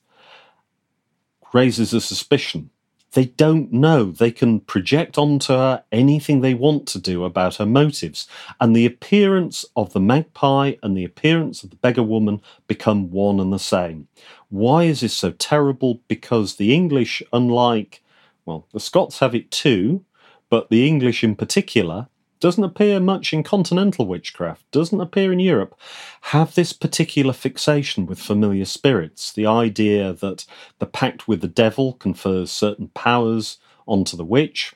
raises 1.54 1.94
a 1.94 2.00
suspicion. 2.00 2.70
They 3.12 3.26
don't 3.26 3.72
know. 3.72 4.10
They 4.10 4.32
can 4.32 4.60
project 4.60 5.16
onto 5.16 5.52
her 5.52 5.84
anything 5.92 6.40
they 6.40 6.54
want 6.54 6.88
to 6.88 6.98
do 6.98 7.24
about 7.24 7.54
her 7.54 7.64
motives. 7.64 8.26
And 8.60 8.74
the 8.74 8.84
appearance 8.84 9.64
of 9.76 9.92
the 9.92 10.00
magpie 10.00 10.74
and 10.82 10.96
the 10.96 11.04
appearance 11.04 11.62
of 11.62 11.70
the 11.70 11.76
beggar 11.76 12.02
woman 12.02 12.42
become 12.66 13.12
one 13.12 13.38
and 13.38 13.52
the 13.52 13.58
same. 13.58 14.08
Why 14.50 14.82
is 14.82 15.00
this 15.00 15.14
so 15.14 15.30
terrible? 15.30 16.00
Because 16.08 16.56
the 16.56 16.74
English, 16.74 17.22
unlike, 17.32 18.02
well, 18.44 18.66
the 18.72 18.80
Scots 18.80 19.20
have 19.20 19.36
it 19.36 19.52
too, 19.52 20.04
but 20.50 20.68
the 20.68 20.86
English 20.86 21.22
in 21.22 21.36
particular, 21.36 22.08
doesn't 22.40 22.64
appear 22.64 23.00
much 23.00 23.32
in 23.32 23.42
continental 23.42 24.06
witchcraft, 24.06 24.70
doesn't 24.70 25.00
appear 25.00 25.32
in 25.32 25.40
Europe, 25.40 25.78
have 26.22 26.54
this 26.54 26.72
particular 26.72 27.32
fixation 27.32 28.06
with 28.06 28.18
familiar 28.18 28.64
spirits. 28.64 29.32
The 29.32 29.46
idea 29.46 30.12
that 30.12 30.44
the 30.78 30.86
pact 30.86 31.26
with 31.26 31.40
the 31.40 31.48
devil 31.48 31.94
confers 31.94 32.50
certain 32.50 32.88
powers 32.88 33.58
onto 33.86 34.16
the 34.16 34.24
witch, 34.24 34.74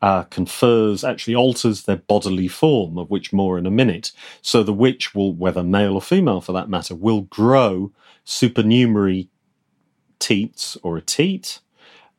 uh, 0.00 0.24
confers, 0.24 1.04
actually 1.04 1.36
alters 1.36 1.84
their 1.84 1.96
bodily 1.96 2.48
form, 2.48 2.98
of 2.98 3.08
which 3.08 3.32
more 3.32 3.56
in 3.56 3.66
a 3.66 3.70
minute. 3.70 4.10
So 4.40 4.62
the 4.62 4.72
witch 4.72 5.14
will, 5.14 5.32
whether 5.32 5.62
male 5.62 5.94
or 5.94 6.02
female 6.02 6.40
for 6.40 6.52
that 6.52 6.68
matter, 6.68 6.94
will 6.94 7.22
grow 7.22 7.92
supernumerary 8.24 9.28
teats 10.18 10.76
or 10.82 10.96
a 10.96 11.02
teat 11.02 11.60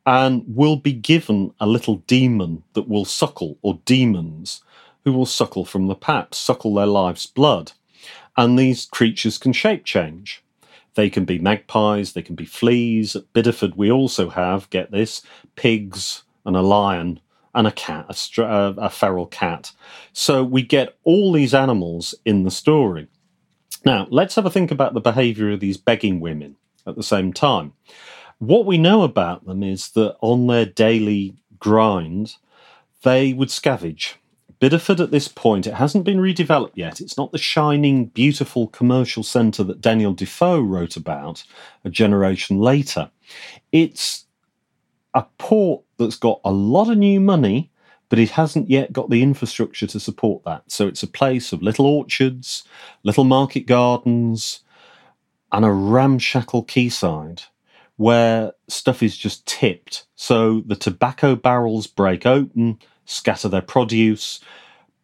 and 0.05 0.43
will 0.47 0.75
be 0.75 0.93
given 0.93 1.53
a 1.59 1.67
little 1.67 1.97
demon 2.07 2.63
that 2.73 2.89
will 2.89 3.05
suckle, 3.05 3.57
or 3.61 3.79
demons 3.85 4.61
who 5.03 5.13
will 5.13 5.25
suckle 5.25 5.65
from 5.65 5.87
the 5.87 5.95
paps, 5.95 6.37
suckle 6.37 6.73
their 6.73 6.85
life's 6.85 7.25
blood. 7.25 7.71
And 8.35 8.57
these 8.57 8.85
creatures 8.85 9.37
can 9.37 9.53
shape 9.53 9.85
change. 9.85 10.43
They 10.95 11.09
can 11.09 11.25
be 11.25 11.39
magpies, 11.39 12.13
they 12.13 12.21
can 12.21 12.35
be 12.35 12.45
fleas. 12.45 13.15
At 13.15 13.31
Bideford, 13.33 13.75
we 13.75 13.91
also 13.91 14.29
have, 14.29 14.69
get 14.69 14.91
this, 14.91 15.21
pigs 15.55 16.23
and 16.45 16.55
a 16.55 16.61
lion 16.61 17.19
and 17.55 17.67
a 17.67 17.71
cat, 17.71 18.05
a, 18.09 18.13
str- 18.13 18.43
a 18.43 18.89
feral 18.89 19.27
cat. 19.27 19.71
So 20.11 20.43
we 20.43 20.63
get 20.63 20.97
all 21.03 21.31
these 21.31 21.53
animals 21.53 22.15
in 22.25 22.43
the 22.43 22.51
story. 22.51 23.07
Now, 23.85 24.07
let's 24.09 24.35
have 24.35 24.45
a 24.45 24.49
think 24.49 24.71
about 24.71 24.93
the 24.93 25.01
behaviour 25.01 25.51
of 25.51 25.59
these 25.59 25.77
begging 25.77 26.19
women 26.19 26.55
at 26.87 26.95
the 26.95 27.03
same 27.03 27.33
time. 27.33 27.73
What 28.43 28.65
we 28.65 28.77
know 28.77 29.03
about 29.03 29.45
them 29.45 29.63
is 29.63 29.91
that 29.91 30.17
on 30.19 30.47
their 30.47 30.65
daily 30.65 31.37
grind, 31.59 32.35
they 33.01 33.31
would 33.31 33.47
scavenge. 33.47 34.15
Bideford 34.59 34.99
at 34.99 35.11
this 35.11 35.29
point, 35.29 35.65
it 35.65 35.75
hasn't 35.75 36.03
been 36.03 36.17
redeveloped 36.17 36.73
yet. 36.75 36.99
It's 36.99 37.17
not 37.17 37.31
the 37.31 37.37
shining, 37.37 38.07
beautiful 38.07 38.67
commercial 38.67 39.23
centre 39.23 39.63
that 39.63 39.79
Daniel 39.79 40.13
Defoe 40.13 40.59
wrote 40.59 40.97
about 40.97 41.45
a 41.85 41.89
generation 41.89 42.59
later. 42.59 43.09
It's 43.71 44.25
a 45.13 45.23
port 45.37 45.85
that's 45.97 46.17
got 46.17 46.41
a 46.43 46.51
lot 46.51 46.91
of 46.91 46.97
new 46.97 47.21
money, 47.21 47.71
but 48.09 48.19
it 48.19 48.31
hasn't 48.31 48.69
yet 48.69 48.91
got 48.91 49.09
the 49.09 49.23
infrastructure 49.23 49.87
to 49.87 50.01
support 50.01 50.43
that. 50.43 50.69
So 50.69 50.85
it's 50.85 51.03
a 51.03 51.07
place 51.07 51.53
of 51.53 51.61
little 51.61 51.85
orchards, 51.85 52.65
little 53.03 53.23
market 53.23 53.67
gardens, 53.67 54.65
and 55.53 55.63
a 55.63 55.71
ramshackle 55.71 56.63
quayside 56.63 57.43
where 57.97 58.53
stuff 58.67 59.03
is 59.03 59.15
just 59.15 59.45
tipped. 59.45 60.05
So 60.15 60.61
the 60.65 60.75
tobacco 60.75 61.35
barrels 61.35 61.87
break 61.87 62.25
open, 62.25 62.79
scatter 63.05 63.49
their 63.49 63.61
produce, 63.61 64.39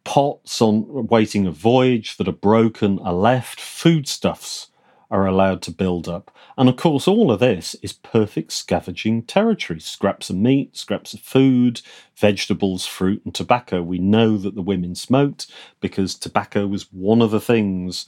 pots 0.03 0.61
on 0.61 1.07
waiting 1.07 1.45
a 1.45 1.51
voyage 1.51 2.17
that 2.17 2.27
are 2.27 2.33
broken 2.33 2.99
are 2.99 3.13
left, 3.13 3.59
foodstuffs 3.59 4.67
are 5.11 5.25
allowed 5.25 5.61
to 5.63 5.71
build 5.71 6.07
up. 6.07 6.35
And 6.57 6.69
of 6.69 6.75
course, 6.75 7.07
all 7.07 7.31
of 7.31 7.39
this 7.39 7.75
is 7.81 7.93
perfect 7.93 8.51
scavenging 8.51 9.23
territory 9.23 9.79
scraps 9.79 10.29
of 10.29 10.35
meat, 10.35 10.77
scraps 10.77 11.13
of 11.13 11.19
food, 11.19 11.81
vegetables, 12.15 12.85
fruit, 12.85 13.21
and 13.25 13.33
tobacco. 13.33 13.81
We 13.81 13.97
know 13.97 14.37
that 14.37 14.55
the 14.55 14.61
women 14.61 14.95
smoked 14.95 15.47
because 15.79 16.15
tobacco 16.15 16.67
was 16.67 16.91
one 16.91 17.21
of 17.21 17.31
the 17.31 17.41
things 17.41 18.05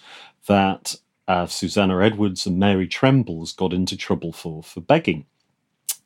that 0.47 0.95
uh, 1.31 1.47
Susannah 1.47 2.03
Edwards 2.03 2.45
and 2.45 2.59
Mary 2.59 2.89
Trembles 2.89 3.53
got 3.53 3.71
into 3.71 3.95
trouble 3.95 4.33
for 4.33 4.61
for 4.61 4.81
begging. 4.81 5.25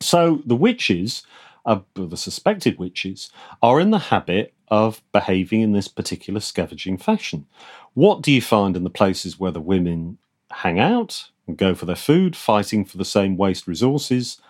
So 0.00 0.40
the 0.46 0.54
witches, 0.54 1.24
uh, 1.64 1.80
the 1.94 2.16
suspected 2.16 2.78
witches, 2.78 3.30
are 3.60 3.80
in 3.80 3.90
the 3.90 3.98
habit 3.98 4.54
of 4.68 5.02
behaving 5.10 5.62
in 5.62 5.72
this 5.72 5.88
particular 5.88 6.38
scavenging 6.38 6.96
fashion. 6.96 7.46
What 7.94 8.22
do 8.22 8.30
you 8.30 8.40
find 8.40 8.76
in 8.76 8.84
the 8.84 8.98
places 9.00 9.40
where 9.40 9.50
the 9.50 9.60
women 9.60 10.18
hang 10.52 10.78
out 10.78 11.30
and 11.48 11.56
go 11.56 11.74
for 11.74 11.86
their 11.86 11.96
food, 11.96 12.36
fighting 12.36 12.84
for 12.84 12.96
the 12.96 13.04
same 13.04 13.36
waste 13.36 13.66
resources, 13.66 14.40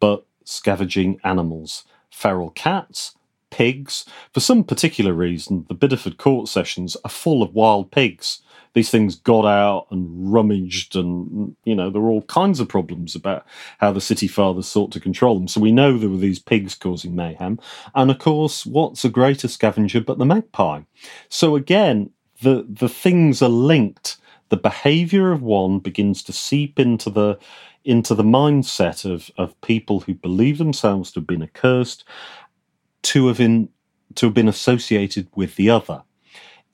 but 0.00 0.26
scavenging 0.44 1.20
animals? 1.22 1.84
Feral 2.10 2.50
cats, 2.50 3.14
pigs. 3.50 4.04
For 4.32 4.40
some 4.40 4.64
particular 4.64 5.12
reason, 5.12 5.64
the 5.68 5.76
Bideford 5.76 6.16
court 6.16 6.48
sessions 6.48 6.96
are 7.04 7.10
full 7.10 7.40
of 7.40 7.54
wild 7.54 7.92
pigs 7.92 8.40
these 8.74 8.90
things 8.90 9.14
got 9.14 9.46
out 9.46 9.86
and 9.90 10.32
rummaged, 10.32 10.96
and 10.96 11.56
you 11.64 11.74
know 11.74 11.90
there 11.90 12.02
were 12.02 12.10
all 12.10 12.22
kinds 12.22 12.60
of 12.60 12.68
problems 12.68 13.14
about 13.14 13.46
how 13.78 13.92
the 13.92 14.00
city 14.00 14.28
fathers 14.28 14.66
sought 14.66 14.92
to 14.92 15.00
control 15.00 15.36
them. 15.36 15.48
So 15.48 15.60
we 15.60 15.72
know 15.72 15.96
there 15.96 16.10
were 16.10 16.16
these 16.16 16.40
pigs 16.40 16.74
causing 16.74 17.14
mayhem, 17.14 17.58
and 17.94 18.10
of 18.10 18.18
course, 18.18 18.66
what's 18.66 19.04
a 19.04 19.08
greater 19.08 19.48
scavenger 19.48 20.00
but 20.00 20.18
the 20.18 20.26
magpie? 20.26 20.82
So 21.28 21.56
again, 21.56 22.10
the 22.42 22.66
the 22.68 22.88
things 22.88 23.40
are 23.40 23.48
linked. 23.48 24.16
The 24.50 24.56
behaviour 24.56 25.32
of 25.32 25.42
one 25.42 25.78
begins 25.78 26.22
to 26.24 26.32
seep 26.32 26.78
into 26.78 27.10
the 27.10 27.38
into 27.84 28.14
the 28.14 28.22
mindset 28.22 29.08
of, 29.10 29.30
of 29.36 29.60
people 29.60 30.00
who 30.00 30.14
believe 30.14 30.58
themselves 30.58 31.12
to 31.12 31.20
have 31.20 31.26
been 31.26 31.42
accursed, 31.42 32.02
to 33.02 33.28
have 33.28 33.38
been 33.38 33.68
to 34.16 34.26
have 34.26 34.34
been 34.34 34.48
associated 34.48 35.28
with 35.34 35.54
the 35.56 35.70
other 35.70 36.02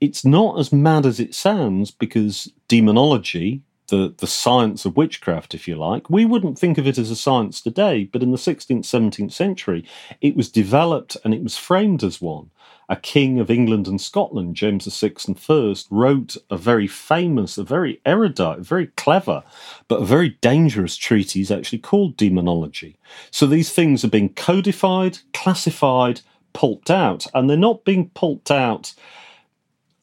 it's 0.01 0.25
not 0.25 0.59
as 0.59 0.73
mad 0.73 1.05
as 1.05 1.21
it 1.21 1.35
sounds 1.35 1.91
because 1.91 2.51
demonology, 2.69 3.63
the, 3.89 4.15
the 4.19 4.27
science 4.27 4.85
of 4.85 4.97
witchcraft, 4.97 5.55
if 5.55 5.69
you 5.69 5.77
like, 5.77 6.09
we 6.09 6.25
wouldn't 6.25 6.59
think 6.59 6.79
of 6.79 6.87
it 6.87 6.97
as 6.97 7.11
a 7.11 7.17
science 7.17 7.61
today, 7.61 8.05
but 8.05 8.23
in 8.23 8.31
the 8.31 8.39
16th, 8.39 8.81
17th 8.81 9.33
century, 9.33 9.85
it 10.21 10.37
was 10.37 10.49
developed 10.49 11.17
and 11.25 11.35
it 11.35 11.43
was 11.43 11.59
framed 11.59 12.03
as 12.03 12.21
one. 12.21 12.51
A 12.89 12.97
king 12.97 13.39
of 13.39 13.51
England 13.51 13.87
and 13.87 14.01
Scotland, 14.01 14.57
James 14.57 14.85
VI 14.85 15.13
and 15.29 15.39
First, 15.39 15.87
wrote 15.91 16.37
a 16.51 16.57
very 16.57 16.89
famous, 16.89 17.57
a 17.57 17.63
very 17.63 18.01
erudite, 18.05 18.61
very 18.61 18.89
clever, 18.89 19.45
but 19.87 20.03
a 20.03 20.05
very 20.05 20.31
dangerous 20.41 20.97
treatise 20.97 21.53
actually 21.53 21.79
called 21.79 22.17
Demonology. 22.17 22.97
So 23.31 23.47
these 23.47 23.73
things 23.73 24.05
are 24.05 24.09
being 24.09 24.31
codified, 24.31 25.19
classified, 25.33 26.23
pulped 26.53 26.91
out, 26.91 27.27
and 27.33 27.49
they're 27.49 27.57
not 27.57 27.85
being 27.85 28.09
pulped 28.11 28.51
out 28.51 28.93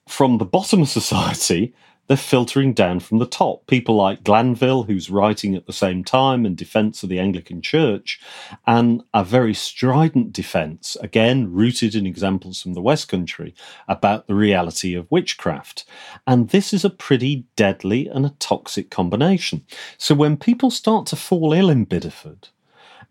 from 0.07 0.37
the 0.37 0.45
bottom 0.45 0.81
of 0.81 0.89
society, 0.89 1.73
they're 2.07 2.15
filtering 2.17 2.73
down 2.73 3.01
from 3.01 3.19
the 3.19 3.25
top. 3.25 3.67
People 3.67 3.95
like 3.95 4.23
Glanvill, 4.23 4.87
who's 4.87 5.09
writing 5.09 5.55
at 5.55 5.65
the 5.65 5.73
same 5.73 6.03
time 6.03 6.45
in 6.45 6.55
defense 6.55 7.03
of 7.03 7.09
the 7.09 7.19
Anglican 7.19 7.61
Church, 7.61 8.19
and 8.65 9.03
a 9.13 9.23
very 9.23 9.53
strident 9.53 10.31
defense, 10.31 10.95
again 11.01 11.51
rooted 11.51 11.95
in 11.95 12.05
examples 12.05 12.61
from 12.61 12.73
the 12.73 12.81
West 12.81 13.09
Country, 13.09 13.53
about 13.89 14.27
the 14.27 14.35
reality 14.35 14.95
of 14.95 15.11
witchcraft. 15.11 15.83
And 16.25 16.49
this 16.49 16.73
is 16.73 16.85
a 16.85 16.89
pretty 16.89 17.45
deadly 17.57 18.07
and 18.07 18.25
a 18.25 18.35
toxic 18.39 18.89
combination. 18.89 19.65
So 19.97 20.15
when 20.15 20.37
people 20.37 20.71
start 20.71 21.07
to 21.07 21.17
fall 21.17 21.51
ill 21.51 21.69
in 21.69 21.85
Bideford, 21.85 22.49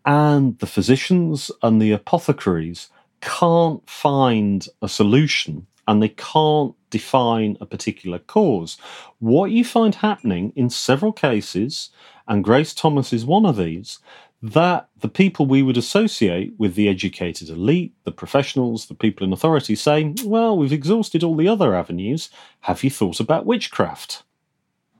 and 0.06 0.58
the 0.60 0.66
physicians 0.66 1.50
and 1.62 1.82
the 1.82 1.92
apothecaries 1.92 2.88
can't 3.20 3.88
find 3.90 4.68
a 4.80 4.88
solution 4.88 5.66
and 5.88 6.00
they 6.00 6.10
can't 6.10 6.75
define 6.90 7.56
a 7.60 7.66
particular 7.66 8.18
cause. 8.18 8.76
What 9.18 9.50
you 9.50 9.64
find 9.64 9.94
happening 9.94 10.52
in 10.56 10.70
several 10.70 11.12
cases, 11.12 11.90
and 12.28 12.44
Grace 12.44 12.74
Thomas 12.74 13.12
is 13.12 13.24
one 13.24 13.46
of 13.46 13.56
these, 13.56 13.98
that 14.42 14.88
the 15.00 15.08
people 15.08 15.46
we 15.46 15.62
would 15.62 15.76
associate 15.76 16.54
with 16.58 16.74
the 16.74 16.88
educated 16.88 17.48
elite, 17.48 17.94
the 18.04 18.12
professionals, 18.12 18.86
the 18.86 18.94
people 18.94 19.26
in 19.26 19.32
authority 19.32 19.74
say, 19.74 20.14
well, 20.24 20.56
we've 20.56 20.72
exhausted 20.72 21.24
all 21.24 21.36
the 21.36 21.48
other 21.48 21.74
avenues. 21.74 22.30
Have 22.60 22.84
you 22.84 22.90
thought 22.90 23.18
about 23.18 23.46
witchcraft? 23.46 24.22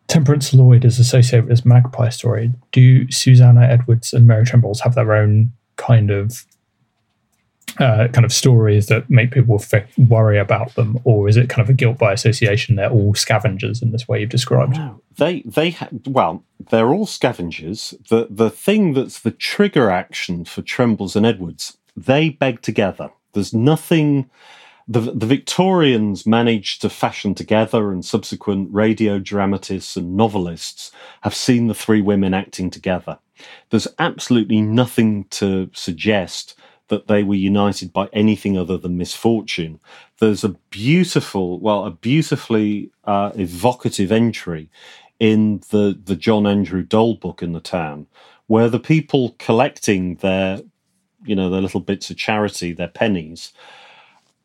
Temperance 0.09 0.55
Lloyd 0.55 0.85
is 0.85 0.99
associated 0.99 1.44
with 1.44 1.51
this 1.51 1.66
magpie 1.66 2.09
story. 2.09 2.53
Do 2.72 3.11
Susannah 3.11 3.66
Edwards 3.66 4.12
and 4.12 4.27
Mary 4.27 4.44
Trembles 4.44 4.81
have 4.81 4.94
their 4.94 5.12
own 5.12 5.53
kind 5.77 6.11
of 6.11 6.44
uh, 7.79 8.09
kind 8.09 8.25
of 8.25 8.33
stories 8.33 8.87
that 8.87 9.09
make 9.11 9.33
people 9.33 9.61
f- 9.61 9.87
worry 9.97 10.39
about 10.39 10.75
them, 10.75 10.99
or 11.05 11.29
is 11.29 11.37
it 11.37 11.49
kind 11.49 11.62
of 11.62 11.69
a 11.69 11.73
guilt 11.73 11.99
by 11.99 12.12
association? 12.12 12.77
They're 12.77 12.91
all 12.91 13.15
scavengers 13.15 13.83
in 13.83 13.93
this 13.93 14.09
way 14.09 14.21
you've 14.21 14.31
described. 14.31 14.77
No, 14.77 15.01
they 15.17 15.43
they 15.43 15.71
ha- 15.71 15.89
well, 16.07 16.45
they're 16.71 16.93
all 16.93 17.07
scavengers. 17.07 17.95
The 18.09 18.29
the 18.31 18.51
thing 18.51 18.95
that's 18.95 19.21
the 19.21 19.31
trigger 19.31 19.91
action 19.91 20.45
for 20.45 20.62
Trembles 20.62 21.17
and 21.17 21.27
Edwards, 21.27 21.79
they 21.97 22.31
beg 22.31 22.62
together. 22.62 23.11
There's 23.33 23.55
nothing. 23.55 24.31
The, 24.89 25.01
the 25.01 25.27
Victorians 25.27 26.27
managed 26.27 26.81
to 26.83 26.89
fashion 26.89 27.35
together, 27.35 27.91
and 27.91 28.05
subsequent 28.05 28.69
radio 28.73 29.19
dramatists 29.19 29.97
and 29.97 30.17
novelists 30.17 30.93
have 31.23 31.35
seen 31.35 31.67
the 31.67 31.75
three 31.75 32.01
women 32.01 32.33
acting 32.33 32.71
together. 32.71 33.19
There's 33.71 33.89
absolutely 33.99 34.61
nothing 34.62 35.25
to 35.31 35.71
suggest 35.73 36.55
that 36.88 37.07
they 37.07 37.22
were 37.22 37.35
united 37.35 37.92
by 37.92 38.09
anything 38.12 38.57
other 38.57 38.79
than 38.79 38.96
misfortune. 38.96 39.81
There's 40.18 40.44
a 40.44 40.57
beautiful, 40.70 41.59
well, 41.59 41.85
a 41.85 41.90
beautifully 41.90 42.90
uh, 43.05 43.33
evocative 43.35 44.12
entry 44.12 44.70
in 45.18 45.62
the, 45.70 45.99
the 46.05 46.16
John 46.16 46.46
Andrew 46.46 46.83
Dole 46.83 47.14
book 47.14 47.42
in 47.42 47.53
the 47.53 47.61
town, 47.61 48.07
where 48.46 48.68
the 48.68 48.79
people 48.79 49.35
collecting 49.38 50.16
their 50.16 50.61
you 51.27 51.35
know, 51.35 51.51
their 51.51 51.61
little 51.61 51.81
bits 51.81 52.11
of 52.11 52.16
charity, 52.16 52.72
their 52.72 52.88
pennies, 52.88 53.53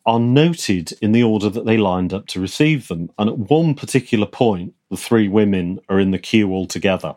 are 0.05 0.19
noted 0.19 0.93
in 1.01 1.11
the 1.11 1.23
order 1.23 1.49
that 1.49 1.65
they 1.65 1.77
lined 1.77 2.13
up 2.13 2.25
to 2.27 2.41
receive 2.41 2.87
them. 2.87 3.11
And 3.17 3.29
at 3.29 3.37
one 3.37 3.75
particular 3.75 4.25
point, 4.25 4.73
the 4.89 4.97
three 4.97 5.27
women 5.27 5.79
are 5.89 5.99
in 5.99 6.11
the 6.11 6.19
queue 6.19 6.49
all 6.51 6.65
together. 6.65 7.15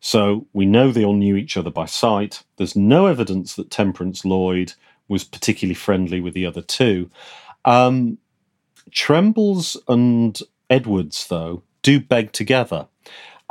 So 0.00 0.46
we 0.52 0.66
know 0.66 0.90
they 0.90 1.04
all 1.04 1.14
knew 1.14 1.36
each 1.36 1.56
other 1.56 1.70
by 1.70 1.84
sight. 1.86 2.42
There's 2.56 2.74
no 2.74 3.06
evidence 3.06 3.54
that 3.56 3.70
Temperance 3.70 4.24
Lloyd 4.24 4.72
was 5.08 5.24
particularly 5.24 5.74
friendly 5.74 6.20
with 6.20 6.34
the 6.34 6.46
other 6.46 6.62
two. 6.62 7.10
Um, 7.64 8.18
Trembles 8.90 9.76
and 9.88 10.38
Edwards, 10.70 11.26
though, 11.28 11.62
do 11.82 12.00
beg 12.00 12.32
together. 12.32 12.88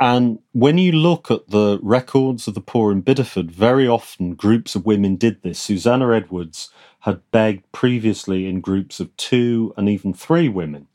And 0.00 0.38
when 0.52 0.78
you 0.78 0.92
look 0.92 1.30
at 1.30 1.48
the 1.48 1.78
records 1.82 2.48
of 2.48 2.54
the 2.54 2.62
poor 2.62 2.90
in 2.90 3.02
Bideford, 3.02 3.50
very 3.50 3.86
often 3.86 4.34
groups 4.34 4.74
of 4.74 4.86
women 4.86 5.16
did 5.16 5.42
this. 5.42 5.58
Susannah 5.58 6.12
Edwards 6.12 6.70
had 7.00 7.20
begged 7.30 7.70
previously 7.72 8.46
in 8.46 8.62
groups 8.62 8.98
of 8.98 9.14
two 9.18 9.74
and 9.76 9.88
even 9.90 10.14
three 10.14 10.48
women. 10.48 10.88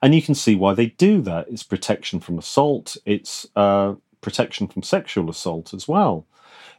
And 0.00 0.14
you 0.14 0.22
can 0.22 0.36
see 0.36 0.54
why 0.54 0.74
they 0.74 0.86
do 0.86 1.20
that. 1.22 1.48
It's 1.48 1.64
protection 1.64 2.20
from 2.20 2.38
assault, 2.38 2.96
it's 3.04 3.46
uh, 3.56 3.94
protection 4.22 4.68
from 4.68 4.82
sexual 4.82 5.28
assault 5.28 5.74
as 5.74 5.86
well. 5.86 6.26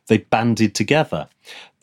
They 0.07 0.17
banded 0.17 0.73
together. 0.73 1.29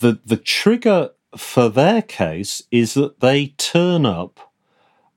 The, 0.01 0.19
the 0.25 0.37
trigger 0.37 1.11
for 1.37 1.69
their 1.69 2.03
case 2.03 2.63
is 2.71 2.95
that 2.95 3.21
they 3.21 3.49
turn 3.57 4.05
up 4.05 4.51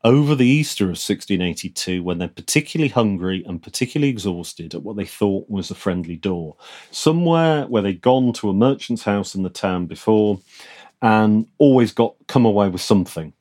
over 0.03 0.35
the 0.35 0.45
Easter 0.45 0.85
of 0.85 0.99
1682 0.99 2.03
when 2.03 2.17
they're 2.17 2.27
particularly 2.27 2.89
hungry 2.89 3.43
and 3.47 3.63
particularly 3.63 4.09
exhausted 4.09 4.75
at 4.75 4.83
what 4.83 4.97
they 4.97 5.05
thought 5.05 5.49
was 5.49 5.71
a 5.71 5.75
friendly 5.75 6.17
door. 6.17 6.57
Somewhere 6.91 7.65
where 7.67 7.81
they'd 7.81 8.01
gone 8.01 8.33
to 8.33 8.49
a 8.49 8.53
merchant's 8.53 9.03
house 9.03 9.33
in 9.33 9.43
the 9.43 9.49
town 9.49 9.85
before 9.85 10.39
and 11.01 11.47
always 11.57 11.93
got 11.93 12.15
come 12.27 12.45
away 12.45 12.67
with 12.67 12.81
something. 12.81 13.33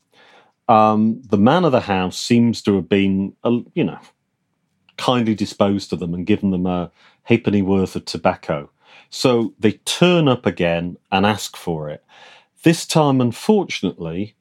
Um, 0.69 1.21
the 1.29 1.38
man 1.38 1.65
of 1.65 1.73
the 1.73 1.81
house 1.81 2.19
seems 2.19 2.62
to 2.62 2.77
have 2.77 2.88
been, 2.88 3.35
uh, 3.43 3.59
you 3.75 3.85
know, 3.85 3.99
kindly 4.97 5.35
disposed 5.35 5.91
to 5.91 5.97
them 5.97 6.15
and 6.15 6.27
given 6.27 6.51
them 6.51 6.67
a 6.67 6.91
halfpenny 7.25 7.63
worth 7.63 7.97
of 7.97 8.05
tobacco. 8.05 8.71
So 9.11 9.55
they 9.59 9.73
turn 9.73 10.29
up 10.29 10.47
again 10.47 10.97
and 11.11 11.27
ask 11.27 11.57
for 11.57 11.91
it. 11.91 12.05
This 12.63 12.87
time, 12.87 13.21
unfortunately, 13.21 14.35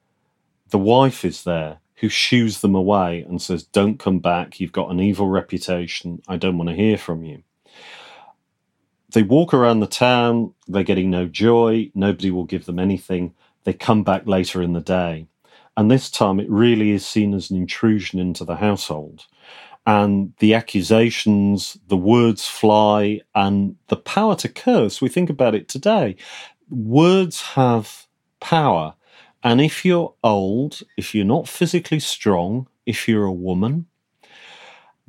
the 0.69 0.77
wife 0.77 1.25
is 1.25 1.43
there 1.43 1.79
who 1.95 2.09
shoos 2.09 2.61
them 2.61 2.75
away 2.75 3.21
and 3.27 3.41
says, 3.41 3.63
Don't 3.63 3.99
come 3.99 4.19
back. 4.19 4.59
You've 4.59 4.71
got 4.71 4.89
an 4.89 4.99
evil 4.99 5.27
reputation. 5.27 6.21
I 6.27 6.37
don't 6.37 6.57
want 6.57 6.69
to 6.69 6.75
hear 6.75 6.97
from 6.97 7.23
you. 7.23 7.43
They 9.11 9.23
walk 9.23 9.53
around 9.53 9.81
the 9.81 9.87
town. 9.87 10.53
They're 10.67 10.83
getting 10.83 11.09
no 11.09 11.27
joy. 11.27 11.91
Nobody 11.93 12.31
will 12.31 12.45
give 12.45 12.65
them 12.65 12.79
anything. 12.79 13.33
They 13.65 13.73
come 13.73 14.03
back 14.03 14.25
later 14.25 14.61
in 14.61 14.73
the 14.73 14.81
day. 14.81 15.27
And 15.75 15.91
this 15.91 16.09
time 16.09 16.39
it 16.39 16.49
really 16.49 16.91
is 16.91 17.05
seen 17.05 17.33
as 17.33 17.51
an 17.51 17.57
intrusion 17.57 18.19
into 18.19 18.45
the 18.45 18.57
household. 18.57 19.25
And 19.85 20.33
the 20.39 20.53
accusations, 20.53 21.77
the 21.87 21.97
words 21.97 22.47
fly, 22.47 23.21
and 23.33 23.75
the 23.87 23.97
power 23.97 24.35
to 24.37 24.49
curse. 24.49 25.01
We 25.01 25.09
think 25.09 25.29
about 25.29 25.55
it 25.55 25.67
today. 25.67 26.15
Words 26.69 27.41
have 27.41 28.07
power 28.39 28.93
and 29.43 29.59
if 29.59 29.83
you're 29.83 30.13
old, 30.23 30.81
if 30.97 31.15
you're 31.15 31.25
not 31.25 31.47
physically 31.47 31.99
strong, 31.99 32.67
if 32.85 33.07
you're 33.07 33.25
a 33.25 33.31
woman, 33.31 33.87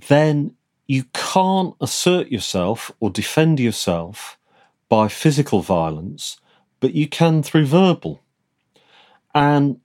then 0.08 0.54
you 0.86 1.04
can't 1.12 1.74
assert 1.80 2.28
yourself 2.28 2.90
or 2.98 3.10
defend 3.10 3.60
yourself 3.60 4.38
by 4.88 5.08
physical 5.08 5.60
violence, 5.60 6.38
but 6.80 6.94
you 6.94 7.08
can 7.08 7.42
through 7.42 7.66
verbal. 7.66 8.22
And 9.34 9.80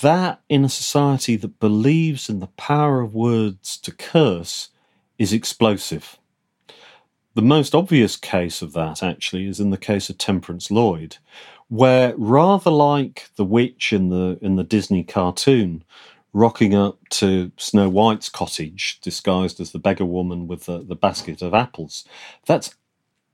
that 0.00 0.40
in 0.48 0.64
a 0.64 0.68
society 0.68 1.36
that 1.36 1.60
believes 1.60 2.28
in 2.28 2.40
the 2.40 2.48
power 2.48 3.00
of 3.00 3.14
words 3.14 3.76
to 3.78 3.92
curse 3.92 4.68
is 5.18 5.32
explosive. 5.32 6.18
The 7.34 7.42
most 7.42 7.74
obvious 7.74 8.16
case 8.16 8.62
of 8.62 8.72
that, 8.72 9.02
actually, 9.02 9.46
is 9.46 9.60
in 9.60 9.70
the 9.70 9.76
case 9.76 10.10
of 10.10 10.18
Temperance 10.18 10.70
Lloyd, 10.70 11.18
where 11.68 12.14
rather 12.16 12.70
like 12.70 13.30
the 13.36 13.44
witch 13.44 13.92
in 13.92 14.08
the 14.08 14.38
in 14.40 14.56
the 14.56 14.64
Disney 14.64 15.04
cartoon, 15.04 15.84
rocking 16.32 16.74
up 16.74 16.98
to 17.10 17.52
Snow 17.56 17.88
White's 17.88 18.28
cottage 18.28 19.00
disguised 19.00 19.60
as 19.60 19.72
the 19.72 19.78
beggar 19.78 20.04
woman 20.04 20.46
with 20.46 20.66
the, 20.66 20.82
the 20.82 20.96
basket 20.96 21.42
of 21.42 21.54
apples, 21.54 22.04
that's 22.46 22.74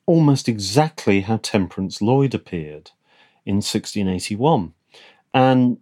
almost 0.07 0.48
exactly 0.48 1.22
how 1.22 1.38
Temperance 1.38 2.03
Lloyd 2.03 2.35
appeared 2.35 2.90
in 3.46 3.57
1681. 3.57 4.74
And 5.33 5.79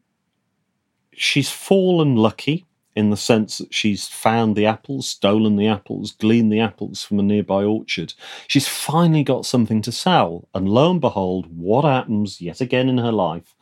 she's 1.12 1.50
fallen 1.50 2.16
lucky 2.16 2.66
in 2.94 3.10
the 3.10 3.16
sense 3.16 3.58
that 3.58 3.72
she's 3.72 4.06
found 4.06 4.54
the 4.54 4.66
apples, 4.66 5.08
stolen 5.08 5.56
the 5.56 5.66
apples, 5.66 6.12
gleaned 6.12 6.52
the 6.52 6.60
apples 6.60 7.02
from 7.02 7.18
a 7.18 7.22
nearby 7.22 7.64
orchard. 7.64 8.12
She's 8.46 8.68
finally 8.68 9.24
got 9.24 9.46
something 9.46 9.80
to 9.82 9.92
sell. 9.92 10.48
And 10.54 10.68
lo 10.68 10.90
and 10.90 11.00
behold, 11.00 11.46
what 11.56 11.84
happens 11.84 12.40
yet 12.40 12.60
again 12.60 12.88
in 12.88 12.98
her 12.98 13.12
life? 13.12 13.54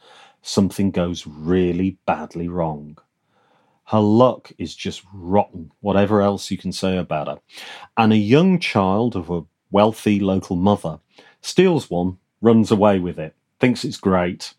Something 0.43 0.91
goes 0.91 1.27
really 1.27 1.99
badly 2.07 2.49
wrong. 2.49 2.99
Her 3.85 4.01
luck 4.01 4.53
is 4.59 4.75
just 4.75 5.03
rotten, 5.13 5.71
whatever 5.81 6.23
else 6.23 6.51
you 6.51 6.59
can 6.59 6.73
say 6.73 6.97
about 6.97 7.29
her. 7.29 7.39
And 7.97 8.13
a 8.13 8.17
young 8.17 8.59
child 8.59 9.17
of 9.17 9.31
a 9.31 9.45
wealthy 9.71 10.19
local 10.19 10.57
mother 10.57 11.01
steals 11.41 11.91
one, 11.91 12.19
runs 12.41 12.71
away 12.71 12.99
with 12.99 13.19
it, 13.19 13.35
thinks 13.59 13.85
it's 13.85 13.97
great. 13.97 14.55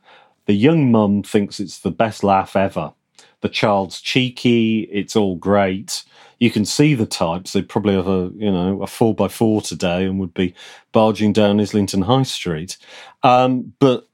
The 0.45 0.53
young 0.53 0.91
mum 0.91 1.23
thinks 1.23 1.59
it's 1.59 1.79
the 1.79 1.91
best 1.91 2.23
laugh 2.23 2.55
ever 2.55 2.93
the 3.41 3.49
child's 3.49 3.99
cheeky. 3.99 4.81
It's 4.91 5.15
all 5.15 5.35
great. 5.35 6.03
You 6.39 6.49
can 6.49 6.65
see 6.65 6.95
the 6.95 7.05
types. 7.05 7.53
They 7.53 7.61
probably 7.61 7.95
have 7.95 8.07
a 8.07 8.31
you 8.35 8.51
know 8.51 8.81
a 8.81 8.87
four 8.87 9.13
by 9.13 9.27
four 9.27 9.61
today 9.61 10.05
and 10.05 10.19
would 10.19 10.33
be 10.33 10.55
barging 10.91 11.33
down 11.33 11.59
Islington 11.59 12.03
High 12.03 12.23
Street. 12.23 12.77
Um, 13.23 13.73
but 13.79 14.07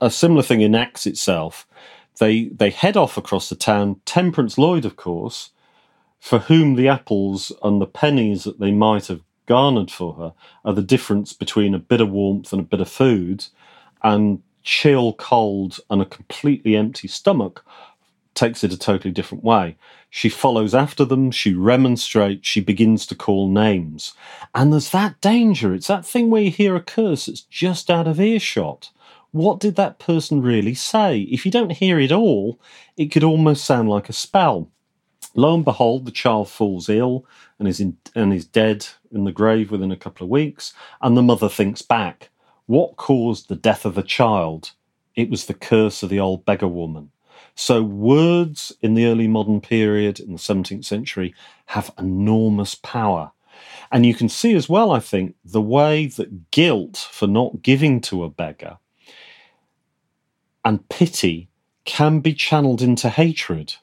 a 0.00 0.10
similar 0.10 0.42
thing 0.42 0.60
enacts 0.60 1.06
itself. 1.06 1.66
They 2.18 2.46
they 2.48 2.70
head 2.70 2.96
off 2.96 3.16
across 3.16 3.48
the 3.48 3.56
town. 3.56 4.00
Temperance 4.04 4.58
Lloyd, 4.58 4.84
of 4.84 4.96
course, 4.96 5.50
for 6.20 6.40
whom 6.40 6.74
the 6.74 6.88
apples 6.88 7.50
and 7.62 7.80
the 7.80 7.86
pennies 7.86 8.44
that 8.44 8.60
they 8.60 8.72
might 8.72 9.06
have 9.06 9.22
garnered 9.46 9.90
for 9.90 10.14
her 10.14 10.34
are 10.64 10.72
the 10.72 10.82
difference 10.82 11.32
between 11.32 11.74
a 11.74 11.78
bit 11.78 12.00
of 12.00 12.10
warmth 12.10 12.52
and 12.52 12.60
a 12.60 12.64
bit 12.64 12.80
of 12.80 12.88
food, 12.88 13.46
and 14.02 14.42
chill, 14.62 15.12
cold, 15.14 15.78
and 15.90 16.00
a 16.00 16.06
completely 16.06 16.76
empty 16.76 17.08
stomach 17.08 17.64
takes 18.34 18.64
it 18.64 18.72
a 18.72 18.78
totally 18.78 19.12
different 19.12 19.44
way. 19.44 19.76
She 20.08 20.28
follows 20.28 20.74
after 20.74 21.04
them, 21.04 21.30
she 21.30 21.54
remonstrates, 21.54 22.46
she 22.46 22.60
begins 22.60 23.06
to 23.06 23.14
call 23.14 23.48
names. 23.48 24.14
And 24.54 24.72
there's 24.72 24.90
that 24.90 25.20
danger. 25.20 25.74
It's 25.74 25.86
that 25.86 26.06
thing 26.06 26.30
where 26.30 26.42
you 26.42 26.50
hear 26.50 26.76
a 26.76 26.80
curse 26.80 27.26
that's 27.26 27.42
just 27.42 27.90
out 27.90 28.06
of 28.06 28.20
earshot. 28.20 28.90
What 29.30 29.60
did 29.60 29.76
that 29.76 29.98
person 29.98 30.42
really 30.42 30.74
say? 30.74 31.20
If 31.20 31.46
you 31.46 31.52
don't 31.52 31.72
hear 31.72 31.98
it 31.98 32.12
all, 32.12 32.60
it 32.96 33.06
could 33.06 33.24
almost 33.24 33.64
sound 33.64 33.88
like 33.88 34.08
a 34.08 34.12
spell. 34.12 34.68
Lo 35.34 35.54
and 35.54 35.64
behold, 35.64 36.04
the 36.04 36.10
child 36.10 36.50
falls 36.50 36.90
ill 36.90 37.24
and 37.58 37.66
is 37.66 37.80
in, 37.80 37.96
and 38.14 38.34
is 38.34 38.44
dead 38.44 38.86
in 39.10 39.24
the 39.24 39.32
grave 39.32 39.70
within 39.70 39.90
a 39.90 39.96
couple 39.96 40.24
of 40.24 40.30
weeks, 40.30 40.74
and 41.00 41.16
the 41.16 41.22
mother 41.22 41.48
thinks 41.48 41.80
back. 41.80 42.28
What 42.66 42.96
caused 42.96 43.48
the 43.48 43.56
death 43.56 43.84
of 43.84 43.94
the 43.94 44.02
child? 44.02 44.72
It 45.14 45.30
was 45.30 45.46
the 45.46 45.54
curse 45.54 46.02
of 46.02 46.08
the 46.08 46.20
old 46.20 46.44
beggar 46.44 46.68
woman. 46.68 47.10
So, 47.54 47.82
words 47.82 48.72
in 48.80 48.94
the 48.94 49.06
early 49.06 49.28
modern 49.28 49.60
period, 49.60 50.20
in 50.20 50.32
the 50.32 50.38
17th 50.38 50.84
century, 50.84 51.34
have 51.66 51.92
enormous 51.98 52.74
power. 52.74 53.32
And 53.90 54.06
you 54.06 54.14
can 54.14 54.28
see 54.28 54.54
as 54.54 54.68
well, 54.68 54.90
I 54.90 55.00
think, 55.00 55.34
the 55.44 55.60
way 55.60 56.06
that 56.06 56.50
guilt 56.50 57.08
for 57.10 57.26
not 57.26 57.62
giving 57.62 58.00
to 58.02 58.24
a 58.24 58.30
beggar 58.30 58.78
and 60.64 60.88
pity 60.88 61.48
can 61.84 62.20
be 62.20 62.34
channeled 62.34 62.80
into 62.80 63.08
hatred. 63.08 63.74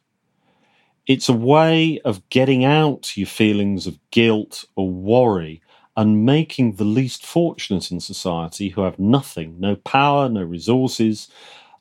It's 1.05 1.29
a 1.29 1.33
way 1.33 1.99
of 2.05 2.27
getting 2.29 2.63
out 2.63 3.17
your 3.17 3.27
feelings 3.27 3.87
of 3.87 3.99
guilt 4.11 4.65
or 4.75 4.89
worry 4.89 5.61
and 5.99 6.25
making 6.25 6.75
the 6.75 6.85
least 6.85 7.25
fortunate 7.25 7.91
in 7.91 7.99
society 7.99 8.69
who 8.69 8.83
have 8.83 8.97
nothing, 8.97 9.59
no 9.59 9.75
power, 9.75 10.29
no 10.29 10.41
resources, 10.41 11.27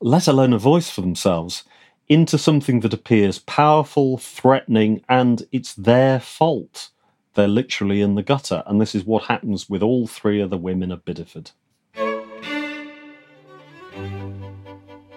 let 0.01 0.27
alone 0.27 0.53
a 0.53 0.59
voice 0.59 0.91
for 0.91 1.03
themselves, 1.03 1.63
into 2.09 2.37
something 2.37 2.81
that 2.81 2.93
appears 2.93 3.39
powerful, 3.39 4.19
threatening, 4.19 5.01
and 5.09 5.47
it's 5.53 5.73
their 5.73 6.19
fault. 6.19 6.91
They're 7.35 7.47
literally 7.47 8.01
in 8.01 8.17
the 8.17 8.25
gutter, 8.25 8.65
and 8.67 8.81
this 8.81 8.93
is 8.93 9.05
what 9.05 9.27
happens 9.27 9.71
with 9.71 9.85
all 9.85 10.09
three 10.09 10.41
of 10.41 10.51
the 10.51 10.59
women 10.59 10.91
of 10.91 11.05
Bideford. 11.05 11.53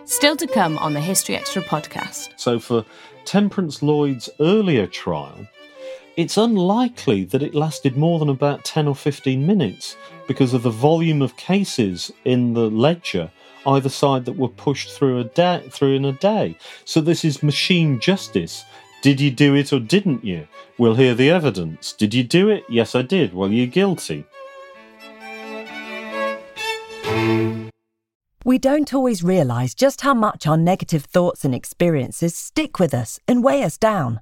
Still 0.05 0.35
to 0.35 0.45
come 0.45 0.77
on 0.77 0.93
the 0.93 1.01
History 1.01 1.35
Extra 1.35 1.63
podcast. 1.63 2.33
So, 2.35 2.59
for 2.59 2.85
Temperance 3.25 3.81
Lloyd's 3.81 4.29
earlier 4.39 4.85
trial, 4.85 5.47
it's 6.17 6.37
unlikely 6.37 7.23
that 7.25 7.41
it 7.41 7.55
lasted 7.55 7.95
more 7.95 8.19
than 8.19 8.29
about 8.29 8.65
10 8.65 8.87
or 8.87 8.95
15 8.95 9.45
minutes 9.45 9.95
because 10.27 10.53
of 10.53 10.63
the 10.63 10.69
volume 10.69 11.21
of 11.21 11.37
cases 11.37 12.11
in 12.25 12.53
the 12.53 12.69
ledger 12.69 13.31
either 13.67 13.89
side 13.89 14.25
that 14.25 14.37
were 14.37 14.47
pushed 14.47 14.91
through 14.91 15.19
a 15.19 15.59
through 15.69 15.95
in 15.95 16.05
a 16.05 16.13
day. 16.13 16.57
So 16.85 16.99
this 16.99 17.23
is 17.23 17.43
machine 17.43 17.99
justice. 17.99 18.65
Did 19.01 19.21
you 19.21 19.31
do 19.31 19.55
it 19.55 19.71
or 19.73 19.79
didn't 19.79 20.23
you? 20.23 20.47
We'll 20.77 20.95
hear 20.95 21.15
the 21.15 21.29
evidence. 21.29 21.93
Did 21.93 22.13
you 22.13 22.23
do 22.23 22.49
it? 22.49 22.63
Yes, 22.69 22.95
I 22.95 23.01
did. 23.01 23.33
Well, 23.33 23.51
you're 23.51 23.67
guilty. 23.67 24.25
We 28.43 28.57
don't 28.57 28.93
always 28.93 29.23
realise 29.23 29.75
just 29.75 30.01
how 30.01 30.15
much 30.15 30.47
our 30.47 30.57
negative 30.57 31.05
thoughts 31.05 31.45
and 31.45 31.53
experiences 31.53 32.35
stick 32.35 32.79
with 32.79 32.93
us 32.93 33.19
and 33.27 33.43
weigh 33.43 33.63
us 33.63 33.77
down. 33.77 34.21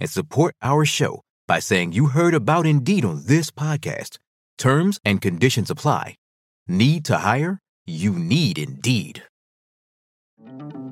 and 0.00 0.08
support 0.08 0.54
our 0.62 0.86
show 0.86 1.20
by 1.46 1.58
saying 1.58 1.92
you 1.92 2.06
heard 2.06 2.32
about 2.32 2.66
Indeed 2.66 3.04
on 3.04 3.24
this 3.26 3.50
podcast. 3.50 4.18
Terms 4.56 4.98
and 5.04 5.20
conditions 5.20 5.70
apply. 5.70 6.16
Need 6.66 7.04
to 7.06 7.18
hire? 7.18 7.58
You 7.86 8.12
need 8.12 8.58
Indeed. 8.58 9.22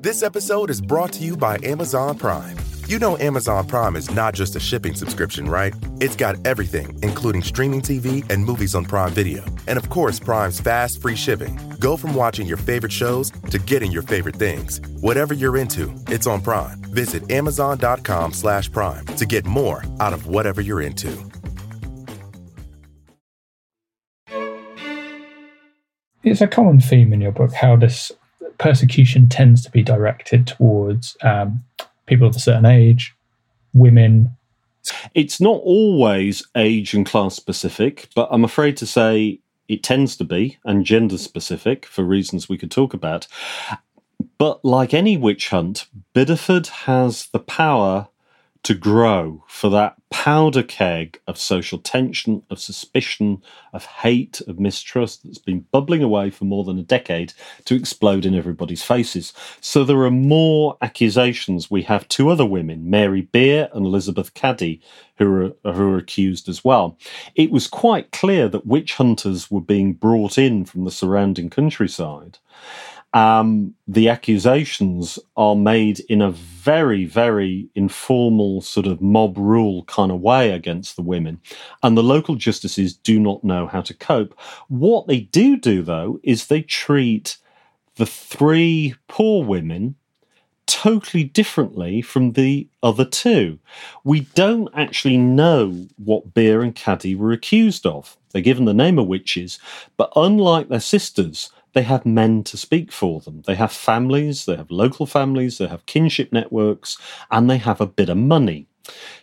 This 0.01 0.21
episode 0.23 0.69
is 0.69 0.81
brought 0.81 1.13
to 1.13 1.23
you 1.23 1.35
by 1.35 1.57
Amazon 1.63 2.17
Prime. 2.17 2.57
You 2.89 2.97
know 2.97 3.19
Amazon 3.19 3.67
Prime 3.67 3.95
is 3.95 4.09
not 4.09 4.33
just 4.33 4.55
a 4.55 4.59
shipping 4.59 4.95
subscription, 4.95 5.47
right? 5.47 5.75
It's 6.01 6.15
got 6.15 6.43
everything, 6.43 6.97
including 7.03 7.43
streaming 7.43 7.83
TV 7.83 8.27
and 8.31 8.43
movies 8.43 8.73
on 8.73 8.83
Prime 8.83 9.11
Video. 9.11 9.45
And 9.67 9.77
of 9.77 9.91
course, 9.91 10.19
Prime's 10.19 10.59
fast, 10.59 10.99
free 10.99 11.15
shipping. 11.15 11.59
Go 11.79 11.97
from 11.97 12.15
watching 12.15 12.47
your 12.47 12.57
favorite 12.57 12.91
shows 12.91 13.29
to 13.51 13.59
getting 13.59 13.91
your 13.91 14.01
favorite 14.01 14.37
things. 14.37 14.81
Whatever 15.01 15.35
you're 15.35 15.55
into, 15.55 15.93
it's 16.07 16.25
on 16.25 16.41
Prime. 16.41 16.81
Visit 16.85 17.29
amazon.com 17.29 18.33
slash 18.33 18.71
prime 18.71 19.05
to 19.05 19.25
get 19.27 19.45
more 19.45 19.83
out 19.99 20.11
of 20.13 20.25
whatever 20.25 20.59
you're 20.59 20.81
into. 20.81 21.15
It's 26.23 26.41
a 26.41 26.47
common 26.47 26.79
theme 26.79 27.13
in 27.13 27.21
your 27.21 27.33
book 27.33 27.53
how 27.53 27.75
this 27.75 28.11
persecution 28.57 29.29
tends 29.29 29.63
to 29.63 29.69
be 29.69 29.83
directed 29.83 30.47
towards 30.47 31.15
um, 31.21 31.63
people 32.09 32.27
of 32.27 32.35
a 32.35 32.39
certain 32.39 32.65
age, 32.65 33.15
women. 33.73 34.35
It's 35.13 35.39
not 35.39 35.61
always 35.63 36.45
age 36.55 36.93
and 36.93 37.05
class 37.05 37.35
specific, 37.35 38.09
but 38.15 38.27
I'm 38.31 38.43
afraid 38.43 38.75
to 38.77 38.85
say 38.85 39.39
it 39.67 39.83
tends 39.83 40.17
to 40.17 40.23
be, 40.23 40.57
and 40.65 40.85
gender 40.85 41.17
specific 41.17 41.85
for 41.85 42.03
reasons 42.03 42.49
we 42.49 42.57
could 42.57 42.71
talk 42.71 42.93
about. 42.93 43.27
But 44.37 44.65
like 44.65 44.93
any 44.93 45.15
witch 45.15 45.49
hunt, 45.49 45.85
Bideford 46.15 46.67
has 46.67 47.27
the 47.27 47.39
power 47.39 48.07
to 48.63 48.73
grow 48.73 49.43
for 49.47 49.69
that 49.69 49.95
powder 50.09 50.63
keg 50.63 51.19
of 51.27 51.37
social 51.37 51.77
tension, 51.77 52.43
of 52.49 52.59
suspicion, 52.59 53.41
of 53.73 53.85
hate, 53.85 54.41
of 54.41 54.59
mistrust 54.59 55.23
that's 55.23 55.37
been 55.37 55.65
bubbling 55.71 56.03
away 56.03 56.29
for 56.29 56.45
more 56.45 56.63
than 56.63 56.77
a 56.77 56.83
decade 56.83 57.33
to 57.65 57.75
explode 57.75 58.25
in 58.25 58.35
everybody's 58.35 58.83
faces. 58.83 59.33
So 59.61 59.83
there 59.83 60.01
are 60.01 60.11
more 60.11 60.77
accusations. 60.81 61.71
We 61.71 61.83
have 61.83 62.07
two 62.07 62.29
other 62.29 62.45
women, 62.45 62.89
Mary 62.89 63.21
Beer 63.21 63.69
and 63.73 63.85
Elizabeth 63.85 64.33
Caddy, 64.33 64.81
who 65.17 65.53
are, 65.63 65.73
who 65.73 65.93
are 65.93 65.97
accused 65.97 66.49
as 66.49 66.63
well. 66.63 66.97
It 67.35 67.51
was 67.51 67.67
quite 67.67 68.11
clear 68.11 68.49
that 68.49 68.65
witch 68.65 68.95
hunters 68.95 69.49
were 69.49 69.61
being 69.61 69.93
brought 69.93 70.37
in 70.37 70.65
from 70.65 70.83
the 70.83 70.91
surrounding 70.91 71.49
countryside 71.49 72.39
um, 73.13 73.73
the 73.87 74.09
accusations 74.09 75.17
are 75.35 75.55
made 75.55 75.99
in 76.01 76.21
a 76.21 76.31
very, 76.31 77.05
very 77.05 77.67
informal 77.73 78.61
sort 78.61 78.85
of 78.85 79.01
mob 79.01 79.37
rule 79.37 79.83
kind 79.85 80.11
of 80.11 80.21
way 80.21 80.51
against 80.51 80.95
the 80.95 81.01
women. 81.01 81.41
And 81.81 81.97
the 81.97 82.03
local 82.03 82.35
justices 82.35 82.93
do 82.93 83.19
not 83.19 83.43
know 83.43 83.67
how 83.67 83.81
to 83.81 83.93
cope. 83.93 84.39
What 84.67 85.07
they 85.07 85.21
do 85.21 85.57
do, 85.57 85.81
though, 85.81 86.19
is 86.23 86.47
they 86.47 86.61
treat 86.61 87.37
the 87.95 88.05
three 88.05 88.95
poor 89.07 89.43
women 89.43 89.95
totally 90.67 91.23
differently 91.23 91.99
from 91.99 92.33
the 92.33 92.67
other 92.83 93.03
two. 93.03 93.57
We 94.03 94.21
don't 94.35 94.69
actually 94.75 95.17
know 95.17 95.87
what 95.97 96.35
Beer 96.35 96.61
and 96.61 96.75
Caddy 96.75 97.15
were 97.15 97.31
accused 97.31 97.87
of. 97.87 98.15
They're 98.31 98.43
given 98.43 98.65
the 98.65 98.73
name 98.73 98.99
of 98.99 99.07
witches, 99.07 99.57
but 99.97 100.11
unlike 100.15 100.69
their 100.69 100.79
sisters, 100.79 101.51
they 101.73 101.83
have 101.83 102.05
men 102.05 102.43
to 102.45 102.57
speak 102.57 102.91
for 102.91 103.19
them. 103.21 103.43
They 103.45 103.55
have 103.55 103.71
families, 103.71 104.45
they 104.45 104.55
have 104.55 104.71
local 104.71 105.05
families, 105.05 105.57
they 105.57 105.67
have 105.67 105.85
kinship 105.85 106.31
networks, 106.33 106.97
and 107.31 107.49
they 107.49 107.57
have 107.57 107.81
a 107.81 107.85
bit 107.85 108.09
of 108.09 108.17
money. 108.17 108.67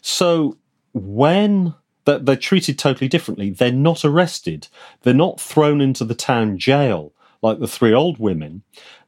So 0.01 0.57
when 0.93 1.75
they're 2.05 2.37
treated 2.37 2.79
totally 2.79 3.09
differently, 3.09 3.51
they're 3.51 3.73
not 3.73 4.05
arrested, 4.05 4.69
they're 5.03 5.15
not 5.15 5.41
thrown 5.41 5.81
into 5.81 6.05
the 6.05 6.15
town 6.15 6.59
jail 6.59 7.13
like 7.43 7.59
the 7.59 7.69
three 7.69 7.93
old 7.93 8.19
women. 8.19 8.63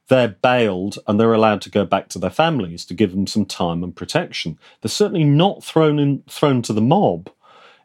They're 0.09 0.29
bailed 0.29 0.98
and 1.07 1.20
they're 1.20 1.35
allowed 1.35 1.61
to 1.62 1.70
go 1.70 1.85
back 1.85 2.09
to 2.09 2.18
their 2.18 2.31
families 2.31 2.87
to 2.87 2.94
give 2.94 3.11
them 3.12 3.27
some 3.27 3.44
time 3.44 3.85
and 3.85 3.94
protection. 3.94 4.59
They're 4.81 4.88
certainly 4.88 5.24
not 5.24 5.62
thrown 5.62 5.98
in, 5.98 6.22
thrown 6.29 6.62
to 6.62 6.72
the 6.72 6.81
mob 6.81 7.31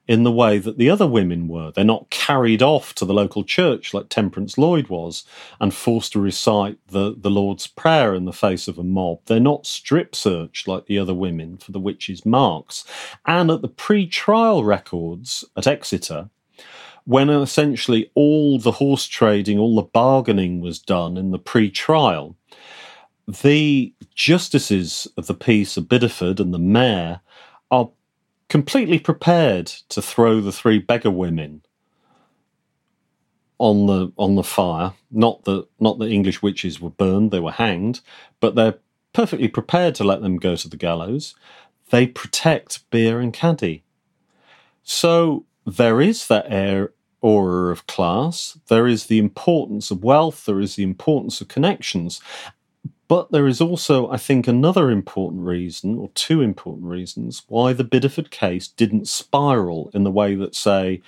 in 0.08 0.24
the 0.24 0.32
way 0.32 0.58
that 0.58 0.78
the 0.78 0.90
other 0.90 1.08
women 1.08 1.48
were. 1.48 1.72
They're 1.72 1.86
not 1.86 2.10
carried 2.10 2.62
off 2.62 2.94
to 2.96 3.06
the 3.06 3.14
local 3.14 3.44
church 3.44 3.94
like 3.94 4.10
Temperance 4.10 4.58
Lloyd 4.58 4.90
was 4.90 5.24
and 5.62 5.74
forced 5.74 6.12
to 6.14 6.20
recite 6.20 6.78
the, 6.88 7.16
the 7.18 7.32
Lord's 7.32 7.68
Prayer 7.68 8.14
in 8.14 8.26
the 8.26 8.34
face 8.34 8.68
of 8.68 8.78
a 8.78 8.84
mob. 8.84 9.20
They're 9.26 9.40
not 9.40 9.66
strip 9.66 10.14
searched 10.16 10.68
like 10.68 10.88
the 10.88 11.00
other 11.00 11.14
women 11.14 11.58
for 11.58 11.72
the 11.72 11.80
witches' 11.80 12.26
marks. 12.26 12.84
And 13.26 13.50
at 13.50 13.62
the 13.62 13.70
pre 13.70 14.06
trial 14.06 14.64
records 14.64 15.46
at 15.56 15.68
Exeter, 15.68 16.30
when 17.06 17.30
essentially 17.30 18.12
all 18.14 18.60
the 18.60 18.72
horse 18.74 19.08
trading, 19.08 19.58
all 19.58 19.76
the 19.76 19.84
bargaining 19.84 20.62
was 20.62 20.80
done 20.80 21.18
in 21.18 21.32
the 21.32 21.40
pre 21.40 21.70
trial, 21.70 22.36
the 23.26 23.94
justices 24.14 25.08
of 25.16 25.28
the 25.28 25.34
peace 25.34 25.78
of 25.78 25.86
Bideford 25.86 26.42
and 26.42 26.54
the 26.54 26.60
mayor 26.60 27.22
are 27.72 27.90
completely 28.54 29.00
prepared 29.00 29.66
to 29.66 30.00
throw 30.00 30.40
the 30.40 30.52
three 30.52 30.78
beggar 30.78 31.10
women 31.10 31.64
on 33.58 33.88
the 33.88 34.14
on 34.16 34.36
the 34.36 34.44
fire. 34.44 34.94
Not 35.10 35.46
that 35.46 35.66
not 35.80 35.98
that 35.98 36.12
English 36.12 36.44
witches 36.44 36.80
were 36.80 36.92
burned; 36.92 37.32
they 37.32 37.40
were 37.40 37.52
hanged, 37.54 38.02
but 38.40 38.54
they're 38.54 38.78
perfectly 39.12 39.48
prepared 39.48 39.96
to 39.96 40.04
let 40.04 40.22
them 40.22 40.38
go 40.38 40.56
to 40.56 40.70
the 40.70 40.78
gallows. 40.78 41.34
They 41.90 42.06
protect 42.06 42.88
Beer 42.92 43.20
and 43.20 43.34
Caddy, 43.34 43.86
So 44.84 45.48
there 45.66 46.00
is 46.00 46.28
that 46.28 46.46
air 46.48 46.94
aura 47.22 47.72
of 47.72 47.88
class. 47.88 48.60
There 48.68 48.88
is 48.88 49.08
the 49.08 49.18
importance 49.18 49.90
of 49.90 50.04
wealth. 50.04 50.46
There 50.46 50.60
is 50.60 50.76
the 50.76 50.84
importance 50.84 51.42
of 51.42 51.48
connections. 51.48 52.22
But 53.08 53.32
there 53.32 53.48
is 53.48 53.62
also, 53.62 54.10
I 54.10 54.18
think, 54.18 54.48
another 54.48 54.90
important 54.90 55.44
reason, 55.44 55.98
or 55.98 56.10
two 56.16 56.42
important 56.42 56.86
reasons, 56.86 57.44
why 57.48 57.74
the 57.74 57.84
Bideford 57.84 58.32
case 58.32 58.68
didn't 58.68 59.08
spiral 59.08 59.92
in 59.94 60.04
the 60.04 60.12
way 60.12 60.36
that, 60.36 60.56
say, 60.56 61.02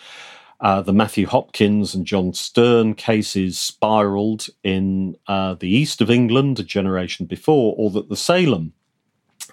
uh, 0.59 0.81
the 0.81 0.93
Matthew 0.93 1.25
Hopkins 1.25 1.93
and 1.95 2.05
John 2.05 2.31
Stearne 2.31 2.95
cases 2.95 3.59
spiraled 3.59 4.47
in 4.63 5.15
uh, 5.27 5.55
the 5.55 5.69
east 5.69 6.01
of 6.01 6.09
England 6.09 6.59
a 6.59 6.63
generation 6.63 7.25
before, 7.25 7.75
or 7.77 7.89
that 7.91 8.09
the 8.09 8.15
Salem 8.17 8.73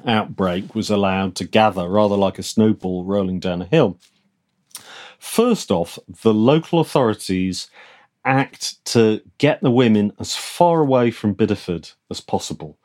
outbreak 0.06 0.74
was 0.74 0.90
allowed 0.90 1.34
to 1.36 1.44
gather 1.44 1.88
rather 1.88 2.16
like 2.16 2.38
a 2.38 2.42
snowball 2.42 3.04
rolling 3.04 3.40
down 3.40 3.62
a 3.62 3.66
hill. 3.66 3.98
First 5.18 5.70
off, 5.70 5.98
the 6.22 6.34
local 6.34 6.80
authorities 6.80 7.68
act 8.24 8.84
to 8.86 9.20
get 9.38 9.60
the 9.60 9.70
women 9.70 10.12
as 10.18 10.34
far 10.36 10.80
away 10.80 11.10
from 11.10 11.34
Bideford 11.34 11.94
as 12.10 12.20
possible. 12.20 12.78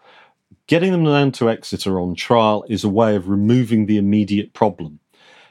Getting 0.68 0.92
them 0.92 1.06
down 1.06 1.32
to 1.34 1.50
Exeter 1.50 2.00
on 2.00 2.16
trial 2.16 2.66
is 2.68 2.84
a 2.84 2.90
way 2.90 3.16
of 3.16 3.30
removing 3.30 3.86
the 3.86 3.98
immediate 3.98 4.54
problem 4.54 5.00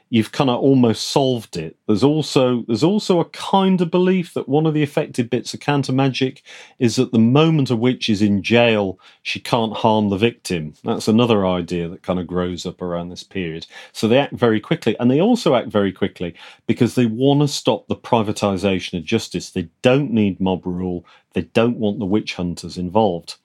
you've 0.08 0.32
kind 0.32 0.48
of 0.48 0.60
almost 0.60 1.08
solved 1.08 1.56
it. 1.56 1.76
There's 1.86 2.04
also 2.04 2.64
there's 2.68 2.84
also 2.84 3.18
a 3.20 3.24
kind 3.26 3.80
of 3.80 3.90
belief 3.90 4.34
that 4.34 4.48
one 4.48 4.66
of 4.66 4.74
the 4.74 4.82
affected 4.82 5.28
bits 5.28 5.52
of 5.52 5.60
counter 5.60 5.92
Magic 5.92 6.42
is 6.78 6.96
that 6.96 7.12
the 7.12 7.18
moment 7.18 7.70
a 7.70 7.76
witch 7.76 8.08
is 8.08 8.22
in 8.22 8.42
jail, 8.42 9.00
she 9.22 9.40
can't 9.40 9.76
harm 9.76 10.08
the 10.08 10.16
victim. 10.16 10.74
That's 10.84 11.08
another 11.08 11.46
idea 11.46 11.88
that 11.88 12.02
kind 12.02 12.20
of 12.20 12.26
grows 12.26 12.66
up 12.66 12.80
around 12.80 13.08
this 13.08 13.24
period. 13.24 13.66
So 13.92 14.06
they 14.06 14.18
act 14.18 14.34
very 14.34 14.60
quickly, 14.60 14.96
and 15.00 15.10
they 15.10 15.20
also 15.20 15.54
act 15.54 15.68
very 15.68 15.92
quickly 15.92 16.34
because 16.66 16.94
they 16.94 17.06
want 17.06 17.40
to 17.40 17.48
stop 17.48 17.88
the 17.88 17.96
privatization 17.96 18.98
of 18.98 19.04
justice. 19.04 19.50
They 19.50 19.68
don't 19.82 20.12
need 20.12 20.40
mob 20.40 20.66
rule. 20.66 21.04
They 21.32 21.42
don't 21.42 21.78
want 21.78 21.98
the 21.98 22.06
witch 22.06 22.34
hunters 22.34 22.78
involved. 22.78 23.36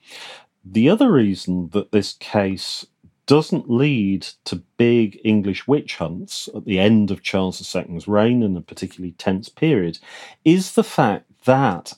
The 0.63 0.89
other 0.89 1.11
reason 1.11 1.69
that 1.69 1.91
this 1.91 2.13
case 2.13 2.85
doesn't 3.31 3.71
lead 3.71 4.23
to 4.43 4.57
big 4.75 5.17
English 5.23 5.65
witch 5.65 5.95
hunts 5.95 6.49
at 6.53 6.65
the 6.65 6.77
end 6.77 7.09
of 7.09 7.23
Charles 7.23 7.61
II's 7.73 8.05
reign 8.05 8.43
in 8.43 8.57
a 8.57 8.61
particularly 8.61 9.13
tense 9.13 9.47
period 9.47 9.99
is 10.43 10.73
the 10.73 10.83
fact 10.83 11.31
that 11.45 11.93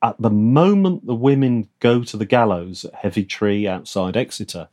at 0.00 0.16
the 0.18 0.30
moment 0.30 1.04
the 1.04 1.14
women 1.14 1.68
go 1.80 2.02
to 2.02 2.16
the 2.16 2.24
gallows 2.24 2.86
at 2.86 2.94
Heavitree 2.94 3.66
outside 3.66 4.16
Exeter, 4.16 4.70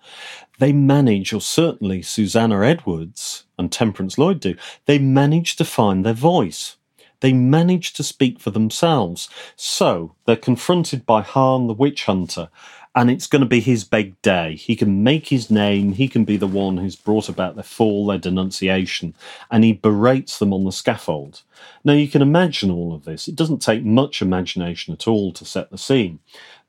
they 0.60 0.72
manage, 0.72 1.34
or 1.34 1.42
certainly 1.42 2.02
Susannah 2.02 2.62
Edwards 2.62 3.44
and 3.60 3.70
Temperance 3.70 4.18
Lloyd 4.18 4.40
do, 4.40 4.56
they 4.86 5.00
manage 5.00 5.58
to 5.58 5.66
find 5.66 6.06
their 6.06 6.14
voice. 6.14 6.78
They 7.20 7.34
manage 7.34 7.92
to 7.94 8.04
speak 8.04 8.40
for 8.40 8.52
themselves. 8.52 9.28
So 9.58 10.16
they're 10.26 10.38
confronted 10.38 11.06
by 11.06 11.22
Hahn 11.22 11.68
the 11.68 11.74
witch 11.74 12.06
hunter, 12.06 12.48
and 12.98 13.12
it's 13.12 13.28
going 13.28 13.44
to 13.44 13.48
be 13.48 13.60
his 13.60 13.84
big 13.84 14.20
day. 14.24 14.56
He 14.56 14.76
can 14.76 15.04
make 15.04 15.28
his 15.28 15.52
name. 15.52 15.94
He 15.94 16.08
can 16.08 16.26
be 16.26 16.36
the 16.36 16.48
one 16.48 16.78
who's 16.78 16.96
brought 16.96 17.30
about 17.30 17.54
their 17.54 17.64
fall, 17.64 18.08
their 18.08 18.18
denunciation, 18.18 19.14
and 19.52 19.64
he 19.64 19.74
berates 19.74 20.40
them 20.40 20.52
on 20.52 20.64
the 20.64 20.72
scaffold. 20.72 21.44
Now, 21.84 21.94
you 21.94 22.08
can 22.08 22.24
imagine 22.24 22.72
all 22.72 22.96
of 22.96 23.06
this. 23.06 23.28
It 23.28 23.36
doesn't 23.36 23.62
take 23.62 23.86
much 23.86 24.20
imagination 24.24 24.96
at 24.96 25.08
all 25.08 25.32
to 25.34 25.46
set 25.46 25.70
the 25.70 25.78
scene. 25.78 26.22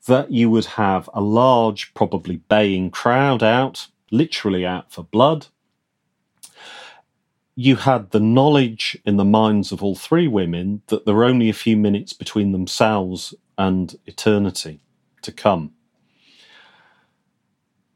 That 0.05 0.29
you 0.29 0.51
would 0.51 0.65
have 0.65 1.09
a 1.15 1.19
large, 1.19 1.95
probably 1.95 2.35
baying 2.47 2.91
crowd 2.91 3.41
out, 3.41 3.87
literally 4.11 4.67
out 4.67 4.91
for 4.91 5.03
blood. 5.05 5.47
You 7.55 7.75
had 7.75 8.11
the 8.11 8.19
knowledge 8.19 8.95
in 9.03 9.17
the 9.17 9.25
minds 9.25 9.71
of 9.71 9.81
all 9.81 9.95
three 9.95 10.27
women 10.27 10.83
that 10.89 11.07
there 11.07 11.15
were 11.15 11.25
only 11.25 11.49
a 11.49 11.53
few 11.53 11.75
minutes 11.75 12.13
between 12.13 12.51
themselves 12.51 13.33
and 13.57 13.97
eternity 14.05 14.79
to 15.23 15.31
come 15.31 15.73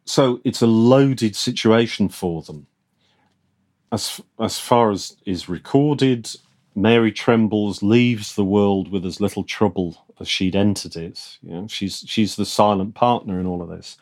so 0.05 0.41
it's 0.43 0.61
a 0.61 0.67
loaded 0.67 1.35
situation 1.35 2.09
for 2.09 2.41
them. 2.41 2.67
As 3.91 4.21
as 4.39 4.59
far 4.59 4.91
as 4.91 5.15
is 5.25 5.47
recorded, 5.47 6.29
Mary 6.75 7.11
Trembles 7.11 7.83
leaves 7.83 8.35
the 8.35 8.43
world 8.43 8.91
with 8.91 9.05
as 9.05 9.21
little 9.21 9.43
trouble 9.43 10.05
as 10.19 10.27
she'd 10.27 10.55
entered 10.55 10.95
it. 10.95 11.37
You 11.41 11.51
know, 11.51 11.67
she's 11.67 12.03
she's 12.07 12.35
the 12.35 12.45
silent 12.45 12.95
partner 12.95 13.39
in 13.39 13.45
all 13.45 13.61
of 13.61 13.69
this. 13.69 13.97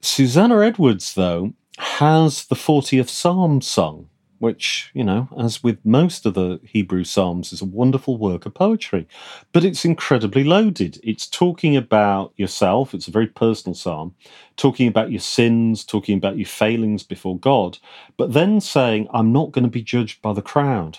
Susannah 0.00 0.60
Edwards, 0.60 1.14
though, 1.14 1.52
has 1.78 2.44
the 2.46 2.54
40th 2.54 3.08
Psalm 3.08 3.60
sung 3.60 4.08
which, 4.38 4.90
you 4.94 5.04
know, 5.04 5.28
as 5.38 5.62
with 5.62 5.78
most 5.84 6.26
of 6.26 6.34
the 6.34 6.60
Hebrew 6.62 7.04
Psalms, 7.04 7.52
is 7.52 7.60
a 7.60 7.66
wonderful 7.66 8.16
work 8.16 8.46
of 8.46 8.54
poetry. 8.54 9.06
But 9.52 9.64
it's 9.64 9.84
incredibly 9.84 10.44
loaded. 10.44 11.00
It's 11.02 11.26
talking 11.26 11.76
about 11.76 12.32
yourself, 12.36 12.94
it's 12.94 13.08
a 13.08 13.12
very 13.12 13.26
personal 13.26 13.74
psalm, 13.74 14.14
talking 14.56 14.88
about 14.88 15.10
your 15.10 15.20
sins, 15.20 15.84
talking 15.84 16.16
about 16.16 16.36
your 16.38 16.46
failings 16.46 17.02
before 17.02 17.38
God, 17.38 17.78
but 18.16 18.32
then 18.32 18.60
saying, 18.60 19.08
I'm 19.12 19.32
not 19.32 19.52
going 19.52 19.64
to 19.64 19.70
be 19.70 19.82
judged 19.82 20.22
by 20.22 20.32
the 20.32 20.42
crowd. 20.42 20.98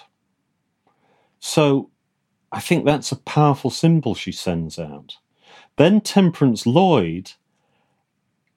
So 1.39 1.89
I 2.52 2.60
think 2.60 2.86
that's 2.86 3.12
a 3.12 3.17
powerful 3.17 3.69
symbol 3.69 4.15
she 4.15 4.32
sends 4.32 4.78
out. 4.78 5.17
Then 5.78 6.02
Temperance 6.02 6.65
Lloyd 6.65 7.32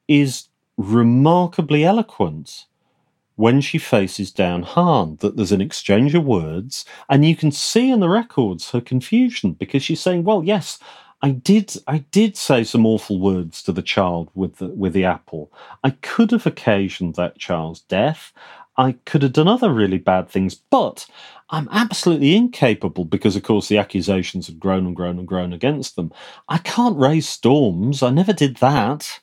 is 0.09 0.49
remarkably 0.77 1.85
eloquent 1.85 2.67
when 3.43 3.61
she 3.61 3.77
faces 3.77 4.31
down 4.31 4.63
Hahn 4.63 5.17
that 5.19 5.37
there's 5.37 5.51
an 5.51 5.61
exchange 5.61 6.15
of 6.15 6.25
words, 6.25 6.85
and 7.09 7.25
you 7.25 7.35
can 7.35 7.51
see 7.51 7.91
in 7.91 7.99
the 7.99 8.09
records 8.09 8.71
her 8.71 8.81
confusion 8.81 9.55
because 9.55 9.83
she's 9.83 10.01
saying, 10.01 10.23
"Well, 10.23 10.45
yes, 10.45 10.79
I 11.23 11.31
did, 11.33 11.75
I 11.89 11.99
did 12.19 12.37
say 12.37 12.63
some 12.63 12.87
awful 12.87 13.19
words 13.19 13.61
to 13.65 13.73
the 13.73 13.83
child 13.83 14.31
with 14.37 14.59
the 14.59 14.69
with 14.69 14.93
the 14.93 15.05
apple. 15.05 15.51
I 15.83 15.91
could 15.91 16.31
have 16.31 16.47
occasioned 16.47 17.17
that 17.17 17.37
child's 17.37 17.81
death. 17.81 18.33
I 18.77 18.93
could 19.07 19.23
have 19.25 19.33
done 19.33 19.49
other 19.49 19.73
really 19.73 19.99
bad 19.99 20.29
things, 20.29 20.55
but." 20.55 21.07
I'm 21.55 21.69
absolutely 21.71 22.35
incapable 22.35 23.05
because, 23.05 23.37
of 23.37 23.43
course, 23.43 23.69
the 23.69 23.77
accusations 23.77 24.47
have 24.47 24.59
grown 24.59 24.87
and 24.87 24.97
grown 24.97 25.19
and 25.19 25.29
grown 25.29 25.53
against 25.53 25.97
them. 25.97 26.11
I 26.49 26.59
can't 26.59 26.97
raise 26.97 27.29
storms. 27.29 28.03
I 28.03 28.11
never 28.11 28.33
did 28.33 28.57
that. 28.59 29.21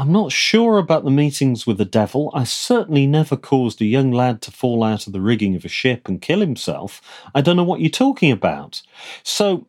I'm 0.00 0.12
not 0.12 0.32
sure 0.32 0.78
about 0.78 1.04
the 1.04 1.10
meetings 1.10 1.66
with 1.66 1.76
the 1.76 1.84
devil. 1.84 2.30
I 2.32 2.44
certainly 2.44 3.06
never 3.06 3.36
caused 3.36 3.82
a 3.82 3.84
young 3.84 4.10
lad 4.10 4.40
to 4.42 4.50
fall 4.50 4.82
out 4.82 5.06
of 5.06 5.12
the 5.12 5.20
rigging 5.20 5.54
of 5.56 5.66
a 5.66 5.68
ship 5.68 6.08
and 6.08 6.22
kill 6.22 6.40
himself. 6.40 7.02
I 7.34 7.42
don't 7.42 7.56
know 7.56 7.64
what 7.64 7.82
you're 7.82 7.90
talking 7.90 8.32
about. 8.32 8.80
So, 9.22 9.66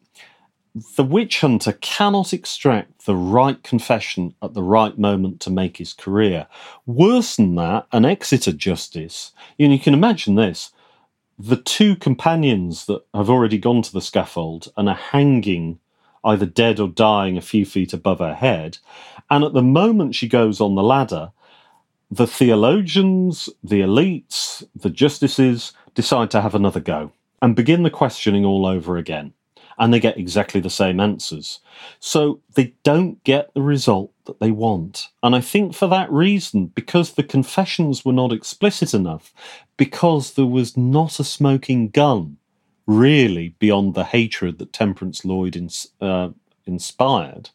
the 0.95 1.03
witch 1.03 1.41
hunter 1.41 1.73
cannot 1.73 2.31
extract 2.31 3.05
the 3.05 3.15
right 3.15 3.61
confession 3.61 4.33
at 4.41 4.53
the 4.53 4.63
right 4.63 4.97
moment 4.97 5.41
to 5.41 5.49
make 5.49 5.75
his 5.75 5.91
career. 5.91 6.47
Worse 6.85 7.35
than 7.35 7.55
that, 7.55 7.87
an 7.91 8.05
Exeter 8.05 8.53
justice. 8.53 9.33
You, 9.57 9.77
can 9.79 9.93
imagine 9.93 10.35
this. 10.35 10.71
The 11.37 11.57
two 11.57 11.97
companions 11.97 12.85
that 12.85 13.01
have 13.13 13.29
already 13.29 13.57
gone 13.57 13.81
to 13.81 13.91
the 13.91 13.99
scaffold 13.99 14.71
and 14.77 14.87
are 14.87 14.95
hanging 14.95 15.81
either 16.23 16.45
dead 16.45 16.79
or 16.79 16.87
dying 16.87 17.37
a 17.37 17.41
few 17.41 17.65
feet 17.65 17.93
above 17.93 18.19
her 18.19 18.35
head. 18.35 18.77
And 19.29 19.43
at 19.43 19.53
the 19.53 19.61
moment 19.61 20.15
she 20.15 20.27
goes 20.27 20.61
on 20.61 20.75
the 20.75 20.83
ladder, 20.83 21.31
the 22.09 22.27
theologians, 22.27 23.49
the 23.63 23.81
elites, 23.81 24.63
the 24.75 24.89
justices 24.89 25.71
decide 25.95 26.29
to 26.31 26.41
have 26.41 26.53
another 26.53 26.79
go 26.79 27.11
and 27.41 27.55
begin 27.55 27.83
the 27.83 27.89
questioning 27.89 28.45
all 28.45 28.65
over 28.65 28.97
again. 28.97 29.33
And 29.79 29.91
they 29.91 29.99
get 29.99 30.17
exactly 30.17 30.61
the 30.61 30.69
same 30.69 30.99
answers. 30.99 31.59
So 31.99 32.41
they 32.53 32.75
don't 32.83 33.23
get 33.23 33.51
the 33.53 33.63
result 33.63 34.11
that 34.25 34.39
they 34.39 34.51
want. 34.51 35.07
And 35.23 35.35
I 35.35 35.41
think 35.41 35.73
for 35.73 35.87
that 35.87 36.11
reason, 36.11 36.67
because 36.67 37.13
the 37.13 37.23
confessions 37.23 38.05
were 38.05 38.13
not 38.13 38.31
explicit 38.31 38.93
enough, 38.93 39.33
because 39.77 40.33
there 40.33 40.45
was 40.45 40.77
not 40.77 41.19
a 41.19 41.23
smoking 41.23 41.89
gun, 41.89 42.37
really 42.99 43.55
beyond 43.59 43.93
the 43.93 44.03
hatred 44.03 44.59
that 44.59 44.73
Temperance 44.73 45.23
Lloyd 45.25 45.55
ins- 45.55 45.87
uh, 45.99 46.29
inspired, 46.65 47.49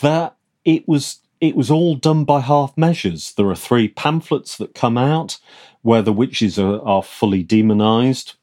that 0.00 0.36
it 0.64 0.86
was 0.88 1.20
it 1.40 1.56
was 1.56 1.70
all 1.70 1.94
done 1.94 2.24
by 2.24 2.40
half 2.40 2.76
measures. 2.76 3.34
There 3.34 3.50
are 3.50 3.56
three 3.56 3.88
pamphlets 3.88 4.56
that 4.56 4.74
come 4.74 4.96
out 4.96 5.38
where 5.82 6.00
the 6.00 6.12
witches 6.12 6.58
are, 6.58 6.80
are 6.82 7.02
fully 7.02 7.42
demonized. 7.42 8.34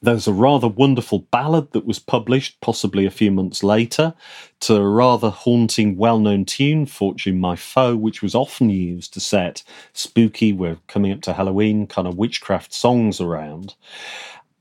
There's 0.00 0.28
a 0.28 0.32
rather 0.32 0.68
wonderful 0.68 1.26
ballad 1.32 1.72
that 1.72 1.84
was 1.84 1.98
published, 1.98 2.60
possibly 2.60 3.04
a 3.04 3.10
few 3.10 3.32
months 3.32 3.64
later, 3.64 4.14
to 4.60 4.76
a 4.76 4.88
rather 4.88 5.30
haunting, 5.30 5.96
well 5.96 6.20
known 6.20 6.44
tune, 6.44 6.86
Fortune 6.86 7.40
My 7.40 7.56
Foe, 7.56 7.96
which 7.96 8.22
was 8.22 8.36
often 8.36 8.70
used 8.70 9.12
to 9.14 9.20
set 9.20 9.64
spooky, 9.92 10.52
we're 10.52 10.78
coming 10.86 11.10
up 11.10 11.22
to 11.22 11.32
Halloween 11.32 11.88
kind 11.88 12.06
of 12.06 12.16
witchcraft 12.16 12.72
songs 12.72 13.20
around. 13.20 13.74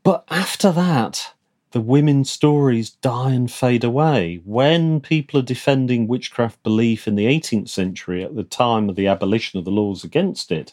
But 0.08 0.24
after 0.30 0.72
that, 0.72 1.34
the 1.72 1.82
women's 1.82 2.30
stories 2.30 2.92
die 2.92 3.34
and 3.34 3.52
fade 3.52 3.84
away. 3.84 4.40
When 4.46 5.02
people 5.02 5.42
are 5.42 5.44
defending 5.44 6.08
witchcraft 6.08 6.64
belief 6.64 7.10
in 7.10 7.16
the 7.16 7.26
18th 7.26 7.68
century 7.68 8.24
at 8.24 8.34
the 8.34 8.46
time 8.46 8.88
of 8.88 8.96
the 8.96 9.08
abolition 9.08 9.60
of 9.60 9.66
the 9.66 9.72
laws 9.72 10.06
against 10.06 10.50
it, 10.50 10.72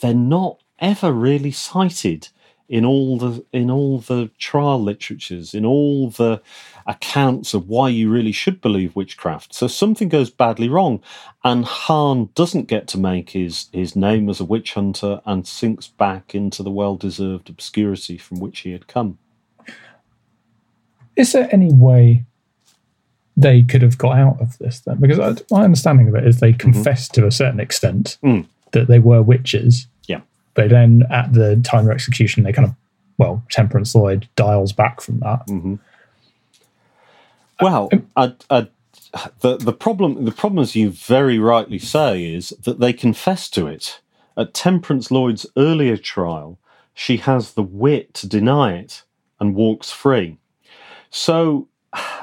they're 0.00 0.14
not 0.14 0.62
ever 0.78 1.10
really 1.12 1.50
cited 1.50 2.28
in 2.68 2.84
all 2.84 3.16
the 3.16 3.44
in 3.52 3.70
all 3.70 3.98
the 3.98 4.30
trial 4.38 4.82
literatures, 4.82 5.54
in 5.54 5.64
all 5.64 6.10
the 6.10 6.40
accounts 6.86 7.54
of 7.54 7.68
why 7.68 7.88
you 7.88 8.10
really 8.10 8.32
should 8.32 8.60
believe 8.60 8.94
witchcraft. 8.96 9.54
So 9.54 9.66
something 9.66 10.08
goes 10.08 10.30
badly 10.30 10.68
wrong, 10.68 11.00
and 11.44 11.64
Hahn 11.64 12.28
doesn't 12.34 12.68
get 12.68 12.86
to 12.88 12.98
make 12.98 13.30
his 13.30 13.68
his 13.72 13.96
name 13.96 14.28
as 14.28 14.40
a 14.40 14.44
witch 14.44 14.74
hunter 14.74 15.20
and 15.24 15.46
sinks 15.46 15.86
back 15.88 16.34
into 16.34 16.62
the 16.62 16.70
well 16.70 16.96
deserved 16.96 17.48
obscurity 17.48 18.18
from 18.18 18.38
which 18.40 18.60
he 18.60 18.72
had 18.72 18.86
come. 18.86 19.18
Is 21.16 21.32
there 21.32 21.48
any 21.50 21.72
way 21.72 22.24
they 23.36 23.62
could 23.62 23.82
have 23.82 23.98
got 23.98 24.18
out 24.18 24.40
of 24.40 24.58
this 24.58 24.80
then? 24.80 24.98
Because 24.98 25.42
my 25.50 25.64
understanding 25.64 26.08
of 26.08 26.14
it 26.14 26.26
is 26.26 26.40
they 26.40 26.52
confessed 26.52 27.14
to 27.14 27.26
a 27.26 27.30
certain 27.32 27.60
extent 27.60 28.18
Mm. 28.22 28.46
that 28.72 28.88
they 28.88 28.98
were 28.98 29.22
witches. 29.22 29.86
But 30.58 30.70
then 30.70 31.04
at 31.08 31.32
the 31.34 31.54
time 31.62 31.84
of 31.84 31.92
execution, 31.92 32.42
they 32.42 32.52
kind 32.52 32.66
of, 32.66 32.74
well, 33.16 33.44
Temperance 33.48 33.94
Lloyd 33.94 34.28
dials 34.34 34.72
back 34.72 35.00
from 35.00 35.20
that. 35.20 35.44
hmm 35.46 35.76
Well, 37.60 37.88
I, 38.16 38.34
I, 38.50 38.66
the 39.38 39.56
the 39.56 39.72
problem 39.72 40.24
the 40.24 40.32
problem, 40.32 40.60
as 40.60 40.74
you 40.74 40.90
very 40.90 41.38
rightly 41.38 41.78
say, 41.78 42.24
is 42.24 42.48
that 42.64 42.80
they 42.80 42.92
confess 42.92 43.48
to 43.50 43.68
it. 43.68 44.00
At 44.36 44.52
Temperance 44.52 45.12
Lloyd's 45.12 45.46
earlier 45.56 45.96
trial, 45.96 46.58
she 46.92 47.18
has 47.18 47.52
the 47.52 47.62
wit 47.62 48.12
to 48.14 48.26
deny 48.26 48.72
it 48.72 49.04
and 49.38 49.54
walks 49.54 49.92
free. 49.92 50.38
So, 51.08 51.68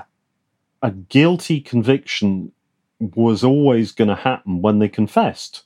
a 0.81 0.91
guilty 0.91 1.61
conviction 1.61 2.51
was 2.99 3.45
always 3.45 3.93
going 3.93 4.09
to 4.09 4.15
happen 4.15 4.61
when 4.61 4.79
they 4.79 4.89
confessed. 4.89 5.63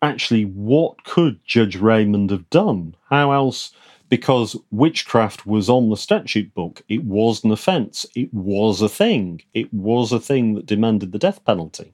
Actually, 0.00 0.44
what 0.44 1.04
could 1.04 1.44
Judge 1.44 1.76
Raymond 1.76 2.30
have 2.30 2.48
done? 2.50 2.94
How 3.10 3.32
else? 3.32 3.72
Because 4.08 4.56
witchcraft 4.70 5.46
was 5.46 5.68
on 5.68 5.90
the 5.90 5.96
statute 5.96 6.54
book. 6.54 6.82
It 6.88 7.04
was 7.04 7.42
an 7.44 7.50
offence. 7.50 8.06
It 8.14 8.32
was 8.32 8.82
a 8.82 8.88
thing. 8.88 9.40
It 9.54 9.72
was 9.72 10.12
a 10.12 10.20
thing 10.20 10.54
that 10.54 10.66
demanded 10.66 11.12
the 11.12 11.18
death 11.18 11.44
penalty. 11.44 11.92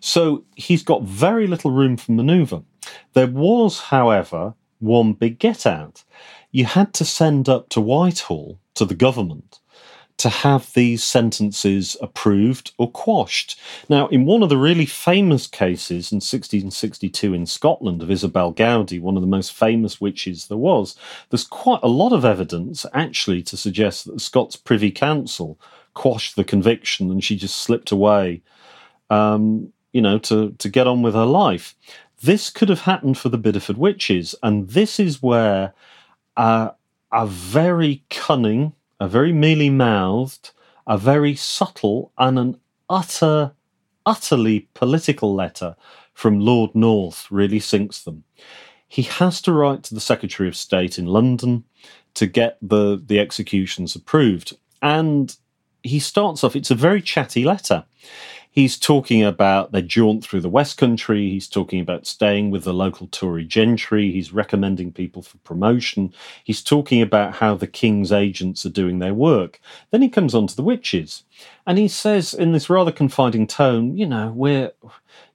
So 0.00 0.44
he's 0.56 0.82
got 0.82 1.02
very 1.02 1.46
little 1.46 1.70
room 1.70 1.96
for 1.96 2.12
manoeuvre. 2.12 2.62
There 3.12 3.26
was, 3.26 3.80
however, 3.80 4.54
one 4.78 5.12
big 5.12 5.38
get 5.38 5.66
out. 5.66 6.04
You 6.50 6.64
had 6.64 6.92
to 6.94 7.04
send 7.04 7.48
up 7.48 7.68
to 7.70 7.80
Whitehall, 7.80 8.58
to 8.74 8.84
the 8.84 8.94
government, 8.94 9.59
to 10.20 10.28
have 10.28 10.70
these 10.74 11.02
sentences 11.02 11.96
approved 12.02 12.72
or 12.76 12.90
quashed. 12.90 13.58
Now, 13.88 14.06
in 14.08 14.26
one 14.26 14.42
of 14.42 14.50
the 14.50 14.58
really 14.58 14.84
famous 14.84 15.46
cases 15.46 16.12
in 16.12 16.16
1662 16.16 17.32
in 17.32 17.46
Scotland 17.46 18.02
of 18.02 18.10
Isobel 18.10 18.54
Gowdie, 18.54 19.00
one 19.00 19.16
of 19.16 19.22
the 19.22 19.26
most 19.26 19.54
famous 19.54 19.98
witches 19.98 20.48
there 20.48 20.58
was, 20.58 20.94
there's 21.30 21.46
quite 21.46 21.80
a 21.82 21.88
lot 21.88 22.12
of 22.12 22.26
evidence 22.26 22.84
actually 22.92 23.42
to 23.44 23.56
suggest 23.56 24.04
that 24.04 24.12
the 24.12 24.20
Scots 24.20 24.56
Privy 24.56 24.90
Council 24.90 25.58
quashed 25.94 26.36
the 26.36 26.44
conviction 26.44 27.10
and 27.10 27.24
she 27.24 27.34
just 27.34 27.56
slipped 27.56 27.90
away, 27.90 28.42
um, 29.08 29.72
you 29.92 30.02
know, 30.02 30.18
to, 30.18 30.50
to 30.58 30.68
get 30.68 30.86
on 30.86 31.00
with 31.00 31.14
her 31.14 31.24
life. 31.24 31.74
This 32.22 32.50
could 32.50 32.68
have 32.68 32.82
happened 32.82 33.16
for 33.16 33.30
the 33.30 33.38
Bideford 33.38 33.78
witches, 33.78 34.34
and 34.42 34.68
this 34.68 35.00
is 35.00 35.22
where 35.22 35.72
uh, 36.36 36.72
a 37.10 37.26
very 37.26 38.04
cunning, 38.10 38.74
a 39.00 39.08
very 39.08 39.32
mealy 39.32 39.70
mouthed, 39.70 40.50
a 40.86 40.98
very 40.98 41.34
subtle, 41.34 42.12
and 42.18 42.38
an 42.38 42.60
utter, 42.88 43.52
utterly 44.04 44.68
political 44.74 45.34
letter 45.34 45.74
from 46.12 46.38
Lord 46.38 46.74
North 46.74 47.26
really 47.30 47.60
sinks 47.60 48.02
them. 48.02 48.24
He 48.86 49.02
has 49.02 49.40
to 49.42 49.52
write 49.52 49.84
to 49.84 49.94
the 49.94 50.00
Secretary 50.00 50.48
of 50.48 50.56
State 50.56 50.98
in 50.98 51.06
London 51.06 51.64
to 52.14 52.26
get 52.26 52.58
the, 52.60 53.00
the 53.04 53.18
executions 53.20 53.96
approved. 53.96 54.56
And 54.82 55.34
he 55.82 55.98
starts 55.98 56.44
off, 56.44 56.56
it's 56.56 56.70
a 56.70 56.74
very 56.74 57.00
chatty 57.00 57.44
letter. 57.44 57.84
He's 58.52 58.76
talking 58.76 59.22
about 59.22 59.70
their 59.70 59.80
jaunt 59.80 60.24
through 60.24 60.40
the 60.40 60.48
West 60.48 60.76
Country. 60.76 61.30
He's 61.30 61.46
talking 61.46 61.80
about 61.80 62.06
staying 62.06 62.50
with 62.50 62.64
the 62.64 62.72
local 62.72 63.06
Tory 63.06 63.44
gentry. 63.44 64.10
He's 64.10 64.32
recommending 64.32 64.92
people 64.92 65.22
for 65.22 65.38
promotion. 65.38 66.12
He's 66.42 66.60
talking 66.60 67.00
about 67.00 67.36
how 67.36 67.54
the 67.54 67.68
king's 67.68 68.10
agents 68.10 68.66
are 68.66 68.70
doing 68.70 68.98
their 68.98 69.14
work. 69.14 69.60
Then 69.92 70.02
he 70.02 70.08
comes 70.08 70.34
on 70.34 70.48
to 70.48 70.56
the 70.56 70.64
witches. 70.64 71.22
And 71.64 71.78
he 71.78 71.86
says 71.86 72.34
in 72.34 72.50
this 72.50 72.68
rather 72.68 72.90
confiding 72.90 73.46
tone, 73.46 73.96
you 73.96 74.06
know, 74.06 74.32
we're 74.34 74.72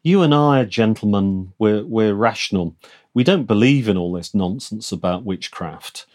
you 0.03 0.21
and 0.21 0.35
I 0.35 0.59
are 0.59 0.65
gentlemen, 0.65 1.53
we're 1.57 1.85
we're 1.85 2.13
rational. 2.13 2.75
We 3.13 3.23
don't 3.23 3.45
believe 3.45 3.87
in 3.87 3.97
all 3.97 4.11
this 4.11 4.35
nonsense 4.35 4.91
about 4.91 5.23
witchcraft. 5.23 6.05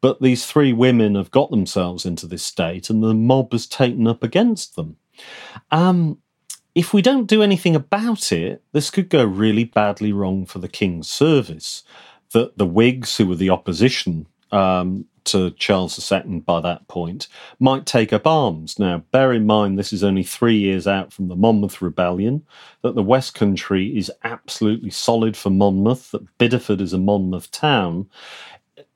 But 0.00 0.20
these 0.20 0.44
three 0.44 0.72
women 0.72 1.14
have 1.14 1.30
got 1.30 1.50
themselves 1.50 2.04
into 2.04 2.26
this 2.26 2.42
state 2.42 2.90
and 2.90 3.02
the 3.02 3.14
mob 3.14 3.52
has 3.52 3.66
taken 3.66 4.06
up 4.06 4.22
against 4.24 4.76
them. 4.76 4.96
Um, 5.70 6.18
if 6.74 6.92
we 6.92 7.02
don't 7.02 7.26
do 7.26 7.42
anything 7.42 7.74
about 7.74 8.30
it, 8.32 8.62
this 8.72 8.90
could 8.90 9.08
go 9.08 9.24
really 9.24 9.64
badly 9.64 10.12
wrong 10.12 10.46
for 10.46 10.58
the 10.58 10.68
king's 10.68 11.10
service. 11.10 11.82
That 12.32 12.58
the 12.58 12.66
Whigs, 12.66 13.16
who 13.16 13.26
were 13.26 13.36
the 13.36 13.50
opposition 13.50 14.26
um, 14.52 15.06
to 15.24 15.50
Charles 15.52 16.12
II 16.12 16.40
by 16.40 16.60
that 16.60 16.86
point, 16.88 17.28
might 17.58 17.86
take 17.86 18.12
up 18.12 18.26
arms. 18.26 18.78
Now, 18.78 19.02
bear 19.12 19.32
in 19.32 19.46
mind, 19.46 19.78
this 19.78 19.92
is 19.92 20.04
only 20.04 20.22
three 20.22 20.58
years 20.58 20.86
out 20.86 21.12
from 21.12 21.28
the 21.28 21.36
Monmouth 21.36 21.80
Rebellion, 21.80 22.44
that 22.82 22.94
the 22.94 23.02
West 23.02 23.34
Country 23.34 23.96
is 23.96 24.12
absolutely 24.24 24.90
solid 24.90 25.36
for 25.36 25.50
Monmouth, 25.50 26.10
that 26.10 26.38
Bideford 26.38 26.80
is 26.80 26.92
a 26.92 26.98
Monmouth 26.98 27.50
town. 27.50 28.08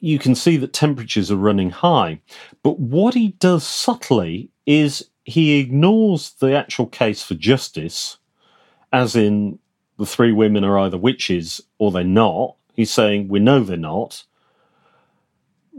You 0.01 0.19
can 0.19 0.35
see 0.35 0.57
that 0.59 0.73
temperatures 0.73 1.31
are 1.31 1.37
running 1.37 1.71
high. 1.71 2.21
But 2.63 2.79
what 2.79 3.15
he 3.15 3.29
does 3.29 3.67
subtly 3.67 4.51
is 4.67 5.09
he 5.25 5.59
ignores 5.61 6.33
the 6.35 6.57
actual 6.57 6.87
case 6.87 7.23
for 7.23 7.35
justice, 7.35 8.19
as 8.93 9.15
in 9.17 9.59
the 9.99 10.07
three 10.07 10.33
women 10.33 10.65
are 10.65 10.79
either 10.81 10.99
witches 10.99 11.61
or 11.79 11.91
they're 11.91 12.05
not. 12.05 12.57
He's 12.75 12.91
saying, 12.91 13.29
we 13.29 13.39
know 13.39 13.63
they're 13.63 13.77
not. 13.77 14.25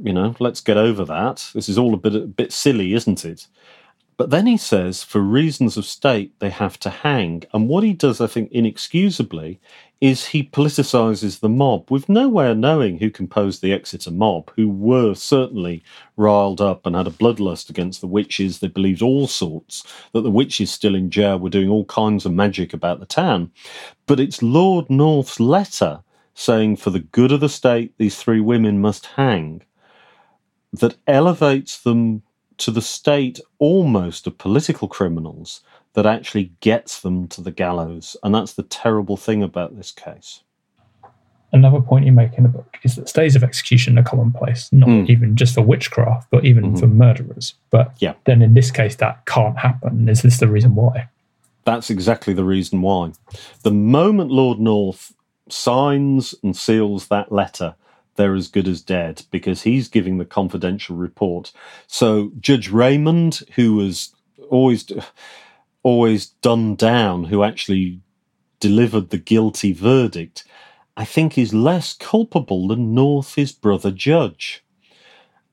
You 0.01 0.13
know, 0.13 0.35
let's 0.39 0.61
get 0.61 0.77
over 0.77 1.05
that. 1.05 1.51
This 1.53 1.69
is 1.69 1.77
all 1.77 1.93
a 1.93 1.97
bit, 1.97 2.15
a 2.15 2.21
bit 2.21 2.51
silly, 2.51 2.93
isn't 2.93 3.25
it? 3.25 3.47
But 4.23 4.29
then 4.29 4.47
he 4.47 4.55
says, 4.55 5.03
for 5.03 5.19
reasons 5.19 5.75
of 5.75 5.83
state, 5.83 6.39
they 6.39 6.49
have 6.49 6.79
to 6.79 6.89
hang. 6.89 7.43
And 7.51 7.67
what 7.67 7.83
he 7.83 7.91
does, 7.91 8.21
I 8.21 8.27
think, 8.27 8.53
inexcusably, 8.53 9.59
is 9.99 10.27
he 10.27 10.45
politicises 10.45 11.41
the 11.41 11.49
mob 11.49 11.91
with 11.91 12.07
no 12.07 12.29
way 12.29 12.49
of 12.49 12.57
knowing 12.57 12.99
who 12.99 13.09
composed 13.09 13.61
the 13.61 13.73
Exeter 13.73 14.11
mob, 14.11 14.49
who 14.55 14.69
were 14.69 15.13
certainly 15.13 15.83
riled 16.15 16.61
up 16.61 16.85
and 16.85 16.95
had 16.95 17.05
a 17.05 17.09
bloodlust 17.09 17.69
against 17.69 17.99
the 17.99 18.07
witches. 18.07 18.59
They 18.59 18.69
believed 18.69 19.01
all 19.01 19.27
sorts, 19.27 19.85
that 20.13 20.21
the 20.21 20.31
witches 20.31 20.71
still 20.71 20.95
in 20.95 21.09
jail 21.09 21.37
were 21.37 21.49
doing 21.49 21.67
all 21.67 21.83
kinds 21.83 22.25
of 22.25 22.31
magic 22.31 22.73
about 22.73 23.01
the 23.01 23.05
town. 23.05 23.51
But 24.05 24.21
it's 24.21 24.41
Lord 24.41 24.89
North's 24.89 25.41
letter 25.41 26.01
saying, 26.33 26.77
for 26.77 26.91
the 26.91 26.99
good 26.99 27.33
of 27.33 27.41
the 27.41 27.49
state, 27.49 27.93
these 27.97 28.15
three 28.15 28.39
women 28.39 28.79
must 28.79 29.05
hang, 29.05 29.63
that 30.71 30.95
elevates 31.07 31.77
them 31.81 32.23
to 32.57 32.71
the 32.71 32.81
state 32.81 33.39
almost 33.59 34.27
of 34.27 34.37
political 34.37 34.87
criminals 34.87 35.61
that 35.93 36.05
actually 36.05 36.51
gets 36.59 36.99
them 37.01 37.27
to 37.29 37.41
the 37.41 37.51
gallows. 37.51 38.17
And 38.23 38.33
that's 38.33 38.53
the 38.53 38.63
terrible 38.63 39.17
thing 39.17 39.43
about 39.43 39.75
this 39.75 39.91
case. 39.91 40.41
Another 41.51 41.81
point 41.81 42.05
you 42.05 42.11
make 42.11 42.33
in 42.33 42.43
the 42.43 42.49
book 42.49 42.77
is 42.81 42.95
that 42.95 43.07
stays 43.07 43.35
of 43.35 43.43
execution 43.43 43.99
are 43.99 44.03
commonplace, 44.03 44.69
not 44.73 44.89
Mm. 44.89 45.07
even 45.09 45.35
just 45.35 45.53
for 45.53 45.61
witchcraft, 45.61 46.27
but 46.31 46.45
even 46.45 46.73
Mhm. 46.73 46.79
for 46.79 46.87
murderers. 46.87 47.53
But 47.69 47.93
Yeah. 47.99 48.13
then 48.25 48.41
in 48.41 48.55
this 48.55 48.71
case, 48.71 48.95
that 48.95 49.23
can't 49.27 49.59
happen. 49.59 50.09
Is 50.09 50.23
this 50.23 50.39
the 50.39 50.47
reason 50.47 50.73
why? 50.73 51.09
That's 51.63 51.91
exactly 51.91 52.33
the 52.33 52.43
reason 52.43 52.81
why. 52.81 53.11
The 53.61 53.71
moment 53.71 54.31
Lord 54.31 54.59
North 54.59 55.13
signs 55.47 56.33
and 56.43 56.55
seals 56.55 57.07
that 57.09 57.31
letter, 57.31 57.75
they're 58.15 58.35
as 58.35 58.47
good 58.47 58.67
as 58.67 58.81
dead 58.81 59.23
because 59.31 59.63
he's 59.63 59.87
giving 59.87 60.17
the 60.17 60.25
confidential 60.25 60.95
report. 60.95 61.51
So 61.87 62.31
Judge 62.39 62.69
Raymond, 62.69 63.41
who 63.55 63.75
was 63.75 64.13
always 64.49 64.91
always 65.83 66.27
done 66.27 66.75
down, 66.75 67.25
who 67.25 67.43
actually 67.43 67.99
delivered 68.59 69.09
the 69.09 69.17
guilty 69.17 69.73
verdict, 69.73 70.45
I 70.95 71.05
think 71.05 71.37
is 71.37 71.53
less 71.53 71.93
culpable 71.93 72.67
than 72.67 72.93
North, 72.93 73.35
his 73.35 73.51
brother 73.51 73.91
judge. 73.91 74.63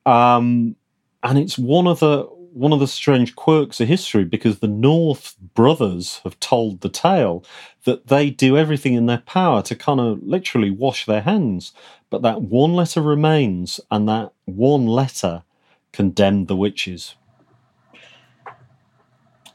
Um, 0.07 0.77
and 1.23 1.39
it's 1.39 1.59
one 1.59 1.87
of 1.87 2.01
the 2.01 2.29
one 2.53 2.73
of 2.73 2.81
the 2.81 2.87
strange 2.89 3.37
quirks 3.37 3.81
of 3.81 3.87
history 3.87 4.25
because 4.25 4.59
the 4.59 4.69
North 4.69 5.37
brothers 5.55 6.21
have 6.25 6.39
told 6.41 6.81
the 6.81 6.89
tale 6.89 7.45
that 7.85 8.09
they 8.09 8.29
do 8.29 8.57
everything 8.57 8.95
in 8.95 9.07
their 9.07 9.23
power 9.25 9.63
to 9.63 9.77
kind 9.77 10.01
of 10.01 10.23
literally 10.23 10.71
wash 10.71 11.07
their 11.07 11.21
hands. 11.21 11.73
But 12.11 12.23
that 12.23 12.43
one 12.43 12.75
letter 12.75 13.01
remains, 13.01 13.81
and 13.91 14.09
that 14.09 14.33
one 14.45 14.87
letter 14.87 15.45
condemned 15.93 16.49
the 16.49 16.57
witches. 16.57 17.15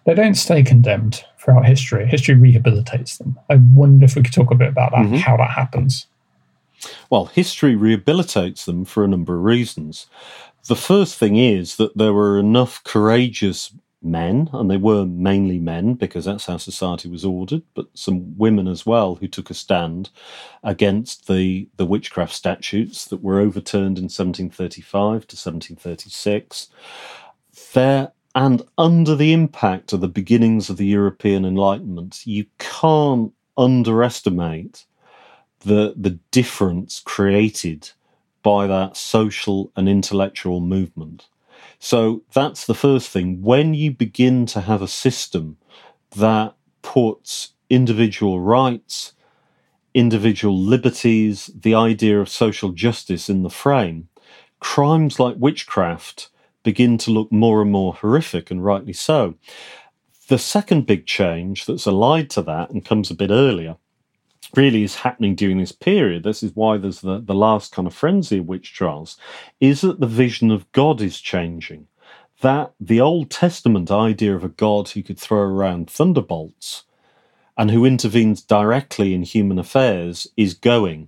They 0.06 0.14
don't 0.14 0.36
stay 0.36 0.64
condemned 0.64 1.24
throughout 1.40 1.66
history. 1.66 2.06
History 2.08 2.36
rehabilitates 2.36 3.18
them. 3.18 3.40
I 3.50 3.56
wonder 3.56 4.06
if 4.06 4.16
we 4.16 4.22
could 4.24 4.34
talk 4.34 4.52
a 4.52 4.56
bit 4.56 4.70
about 4.70 4.92
that, 4.92 5.06
Mhm. 5.06 5.20
how 5.20 5.36
that 5.38 5.52
happens. 5.52 6.08
Well, 7.10 7.26
history 7.26 7.76
rehabilitates 7.76 8.66
them 8.66 8.86
for 8.86 9.04
a 9.04 9.08
number 9.08 9.36
of 9.38 9.44
reasons. 9.44 10.08
The 10.68 10.76
first 10.76 11.18
thing 11.18 11.36
is 11.36 11.78
that 11.78 11.98
there 11.98 12.14
were 12.14 12.40
enough 12.40 12.84
courageous 12.84 13.74
men, 14.06 14.50
and 14.54 14.70
they 14.70 14.78
were 14.78 15.06
mainly 15.06 15.60
men 15.60 15.96
because 15.96 16.26
that's 16.26 16.46
how 16.46 16.58
society 16.58 17.10
was 17.10 17.26
ordered, 17.26 17.64
but 17.74 17.88
some 17.94 18.38
women 18.38 18.68
as 18.68 18.86
well 18.86 19.16
who 19.16 19.28
took 19.28 19.50
a 19.50 19.54
stand 19.54 20.10
against 20.64 21.28
the, 21.28 21.68
the 21.78 21.86
witchcraft 21.86 22.34
statutes 22.34 23.06
that 23.06 23.24
were 23.24 23.40
overturned 23.40 23.98
in 23.98 24.06
1735 24.06 25.28
to 25.28 25.36
1736. 25.36 26.70
There, 27.74 28.12
and 28.36 28.62
under 28.78 29.16
the 29.16 29.34
impact 29.34 29.94
of 29.94 30.02
the 30.02 30.08
beginnings 30.08 30.70
of 30.70 30.78
the 30.78 30.86
European 30.86 31.46
Enlightenment, 31.46 32.26
you 32.26 32.46
can't 32.60 33.34
underestimate 33.58 34.86
the 35.62 35.94
the 35.98 36.20
difference 36.32 37.00
created 37.00 37.90
by 38.44 38.68
that 38.68 38.96
social 38.96 39.72
and 39.76 39.90
intellectual 39.90 40.62
movement. 40.62 41.28
So 41.80 42.24
that's 42.34 42.66
the 42.66 42.74
first 42.74 43.10
thing. 43.10 43.42
When 43.42 43.74
you 43.74 43.92
begin 43.92 44.46
to 44.48 44.62
have 44.62 44.82
a 44.82 44.88
system 44.88 45.58
that 46.16 46.56
puts 46.82 47.54
individual 47.70 48.40
rights, 48.40 49.14
individual 49.94 50.58
liberties, 50.58 51.50
the 51.56 51.74
idea 51.74 52.20
of 52.20 52.30
social 52.30 52.72
justice 52.72 53.30
in 53.30 53.44
the 53.44 53.50
frame, 53.50 54.10
crimes 54.60 55.20
like 55.20 55.36
witchcraft 55.38 56.30
begin 56.64 56.98
to 56.98 57.12
look 57.12 57.32
more 57.32 57.62
and 57.62 57.72
more 57.72 57.94
horrific, 57.94 58.50
and 58.50 58.64
rightly 58.64 58.94
so. 58.94 59.36
The 60.28 60.40
second 60.40 60.88
big 60.88 61.06
change 61.06 61.66
that's 61.66 61.86
allied 61.86 62.30
to 62.32 62.42
that 62.42 62.72
and 62.72 62.84
comes 62.84 63.12
a 63.12 63.16
bit 63.16 63.30
earlier 63.30 63.78
really 64.56 64.84
is 64.84 64.96
happening 64.96 65.36
during 65.36 65.60
this 65.60 65.72
period, 65.72 66.24
this 66.24 66.44
is 66.44 66.56
why 66.56 66.78
there's 66.78 67.02
the, 67.02 67.20
the 67.20 67.34
last 67.34 67.72
kind 67.72 67.88
of 67.88 67.94
frenzy 67.94 68.40
of 68.40 68.46
witch 68.46 68.74
trials, 68.74 69.18
is 69.60 69.82
that 69.82 70.00
the 70.00 70.08
vision 70.08 70.52
of 70.52 70.72
God 70.72 71.02
is 71.02 71.20
changing. 71.20 71.88
That 72.42 72.74
the 72.80 73.02
Old 73.02 73.32
Testament 73.32 73.90
idea 73.92 74.36
of 74.36 74.44
a 74.44 74.50
God 74.50 74.90
who 74.90 75.04
could 75.04 75.20
throw 75.20 75.40
around 75.40 75.90
thunderbolts 75.90 76.84
and 77.58 77.72
who 77.72 77.86
intervenes 77.86 78.42
directly 78.42 79.14
in 79.14 79.24
human 79.24 79.58
affairs 79.58 80.28
is 80.36 80.54
going. 80.54 81.08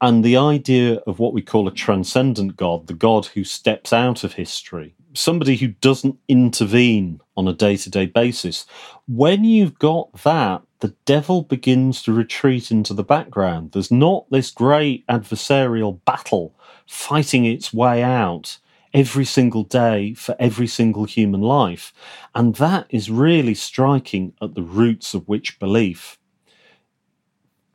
And 0.00 0.24
the 0.24 0.36
idea 0.36 0.96
of 1.06 1.18
what 1.18 1.32
we 1.32 1.42
call 1.42 1.66
a 1.66 1.72
transcendent 1.72 2.56
God, 2.56 2.86
the 2.86 2.94
God 2.94 3.26
who 3.26 3.42
steps 3.42 3.92
out 3.92 4.22
of 4.22 4.34
history, 4.34 4.94
somebody 5.14 5.56
who 5.56 5.68
doesn't 5.68 6.16
intervene 6.28 7.20
on 7.36 7.48
a 7.48 7.52
day 7.52 7.76
to 7.76 7.90
day 7.90 8.06
basis, 8.06 8.66
when 9.08 9.44
you've 9.44 9.78
got 9.78 10.12
that, 10.22 10.62
the 10.80 10.94
devil 11.04 11.42
begins 11.42 12.02
to 12.02 12.12
retreat 12.12 12.70
into 12.70 12.94
the 12.94 13.02
background. 13.02 13.72
There's 13.72 13.90
not 13.90 14.30
this 14.30 14.50
great 14.50 15.06
adversarial 15.08 16.04
battle 16.04 16.54
fighting 16.86 17.44
its 17.44 17.72
way 17.72 18.02
out 18.02 18.58
every 18.94 19.24
single 19.24 19.64
day 19.64 20.14
for 20.14 20.36
every 20.38 20.66
single 20.66 21.04
human 21.04 21.40
life. 21.40 21.92
And 22.34 22.54
that 22.56 22.86
is 22.90 23.10
really 23.10 23.54
striking 23.54 24.34
at 24.40 24.54
the 24.54 24.62
roots 24.62 25.14
of 25.14 25.28
witch 25.28 25.58
belief. 25.58 26.18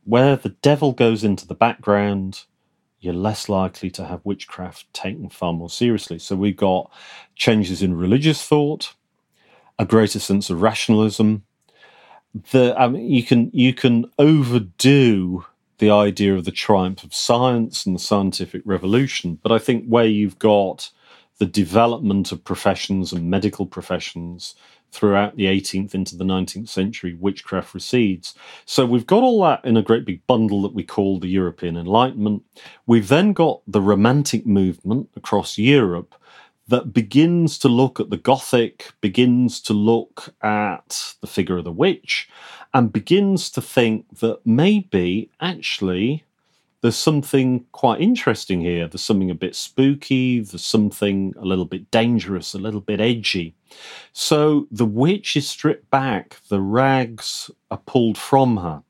Where 0.06 0.36
the 0.36 0.50
devil 0.50 0.92
goes 0.92 1.24
into 1.24 1.48
the 1.48 1.56
background, 1.56 2.46
you're 3.00 3.14
less 3.14 3.50
likely 3.50 3.90
to 3.92 4.06
have 4.06 4.22
witchcraft 4.24 4.92
taken 4.94 5.30
far 5.30 5.54
more 5.54 5.70
seriously. 5.70 6.20
So 6.20 6.36
we've 6.36 6.58
got 6.58 6.92
changes 7.36 7.82
in 7.82 7.96
religious 7.96 8.46
thought, 8.46 8.96
a 9.78 9.86
greater 9.86 10.20
sense 10.20 10.50
of 10.50 10.62
rationalism. 10.62 11.44
The 12.52 12.76
I 12.78 12.88
mean, 12.88 13.12
you 13.12 13.24
can 13.24 13.52
you 13.54 13.74
can 13.74 14.06
overdo 14.18 15.46
the 15.78 15.92
idea 15.92 16.36
of 16.36 16.46
the 16.46 16.52
triumph 16.52 17.04
of 17.04 17.14
science 17.14 17.86
and 17.86 17.96
the 17.96 18.00
scientific 18.00 18.62
revolution, 18.66 19.40
but 19.44 19.52
I 19.52 19.60
think 19.60 19.86
where 19.86 20.06
you've 20.06 20.40
got 20.40 20.90
the 21.40 21.46
development 21.46 22.32
of 22.32 22.44
professions 22.44 23.12
and 23.12 23.30
medical 23.30 23.66
professions 23.66 24.56
throughout 24.92 25.36
the 25.36 25.46
18th 25.46 25.96
into 25.96 26.16
the 26.16 26.24
19th 26.24 26.70
century, 26.70 27.16
witchcraft 27.20 27.74
recedes. 27.74 28.36
So 28.66 28.86
we've 28.86 29.08
got 29.08 29.24
all 29.24 29.42
that 29.42 29.66
in 29.66 29.76
a 29.76 29.82
great 29.82 30.06
big 30.06 30.26
bundle 30.28 30.62
that 30.62 30.76
we 30.76 30.84
call 30.84 31.20
the 31.20 31.28
European 31.28 31.76
Enlightenment. 31.76 32.44
We've 32.86 33.08
then 33.08 33.34
got 33.34 33.62
the 33.66 33.82
Romantic 33.82 34.46
movement 34.46 35.10
across 35.16 35.58
Europe 35.58 36.14
that 36.68 36.94
begins 36.94 37.58
to 37.60 37.68
look 37.68 38.00
at 38.00 38.10
the 38.10 38.18
Gothic, 38.18 38.94
begins 39.02 39.60
to 39.62 39.74
look 39.74 40.34
at 40.42 41.16
the 41.22 41.28
figure 41.28 41.58
of 41.58 41.66
the 41.66 41.72
witch, 41.72 42.30
and 42.74 42.94
begins 42.94 43.50
to 43.52 43.62
think 43.62 44.20
that 44.20 44.40
maybe 44.46 45.30
actually 45.42 46.24
there's 46.84 46.98
something 46.98 47.66
quite 47.72 48.02
interesting 48.02 48.60
here. 48.60 48.88
There's 48.90 49.02
something 49.02 49.32
a 49.32 49.36
bit 49.36 49.56
spooky, 49.56 50.42
there's 50.42 50.66
something 50.66 51.34
a 51.38 51.46
little 51.46 51.66
bit 51.66 51.90
dangerous, 51.92 52.54
a 52.54 52.60
little 52.60 52.82
bit 52.82 53.00
edgy. 53.00 53.56
So 54.12 54.68
the 54.70 54.86
witch 54.86 55.38
is 55.38 55.50
stripped 55.50 55.90
back, 55.90 56.42
the 56.50 56.60
rags 56.60 57.50
are 57.72 57.78
pulled 57.78 58.18
from 58.18 58.58
her. 58.58 58.84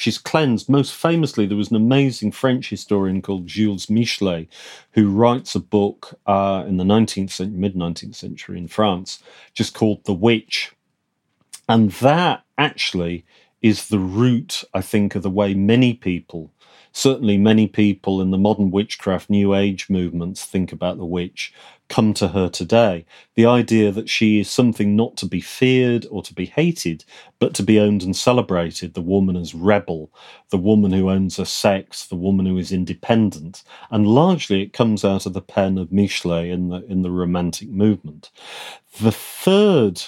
She's 0.00 0.16
cleansed. 0.16 0.70
Most 0.70 0.94
famously, 0.94 1.44
there 1.44 1.58
was 1.58 1.68
an 1.70 1.76
amazing 1.76 2.32
French 2.32 2.70
historian 2.70 3.20
called 3.20 3.46
Jules 3.46 3.86
Michelet 3.86 4.48
who 4.92 5.10
writes 5.10 5.54
a 5.54 5.60
book 5.60 6.18
uh, 6.24 6.64
in 6.66 6.78
the 6.78 6.84
19th 6.84 7.28
century, 7.28 7.58
mid 7.58 7.74
19th 7.74 8.14
century 8.14 8.56
in 8.56 8.66
France, 8.66 9.22
just 9.52 9.74
called 9.74 10.02
The 10.04 10.14
Witch. 10.14 10.72
And 11.68 11.90
that 11.92 12.44
actually 12.56 13.26
is 13.60 13.88
the 13.88 13.98
root, 13.98 14.64
I 14.72 14.80
think, 14.80 15.14
of 15.14 15.22
the 15.22 15.28
way 15.28 15.52
many 15.52 15.92
people 15.92 16.50
certainly 16.92 17.38
many 17.38 17.66
people 17.66 18.20
in 18.20 18.30
the 18.30 18.38
modern 18.38 18.70
witchcraft 18.70 19.30
new 19.30 19.54
age 19.54 19.88
movements 19.88 20.44
think 20.44 20.72
about 20.72 20.98
the 20.98 21.04
witch 21.04 21.52
come 21.90 22.14
to 22.14 22.28
her 22.28 22.48
today. 22.48 23.04
The 23.34 23.44
idea 23.44 23.90
that 23.92 24.08
she 24.08 24.40
is 24.40 24.48
something 24.48 24.96
not 24.96 25.16
to 25.18 25.26
be 25.26 25.40
feared 25.40 26.06
or 26.10 26.22
to 26.22 26.32
be 26.32 26.46
hated 26.46 27.04
but 27.38 27.52
to 27.54 27.62
be 27.62 27.78
owned 27.78 28.02
and 28.02 28.16
celebrated. 28.16 28.94
The 28.94 29.02
woman 29.02 29.36
as 29.36 29.54
rebel 29.54 30.10
the 30.50 30.56
woman 30.56 30.92
who 30.92 31.10
owns 31.10 31.36
her 31.36 31.44
sex 31.44 32.06
the 32.06 32.16
woman 32.16 32.46
who 32.46 32.56
is 32.56 32.72
independent. 32.72 33.62
And 33.90 34.06
largely 34.06 34.62
it 34.62 34.72
comes 34.72 35.04
out 35.04 35.26
of 35.26 35.32
the 35.32 35.42
pen 35.42 35.76
of 35.76 35.88
Michelet 35.90 36.50
in 36.50 36.68
the 36.68 36.84
in 36.86 37.02
the 37.02 37.10
romantic 37.10 37.68
movement. 37.68 38.30
The 39.00 39.12
third 39.12 40.00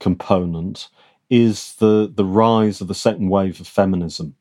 component 0.00 0.88
is 1.30 1.74
the 1.74 2.10
the 2.12 2.24
rise 2.24 2.80
of 2.80 2.88
the 2.88 2.94
second 2.94 3.28
wave 3.28 3.60
of 3.60 3.68
feminism 3.68 4.34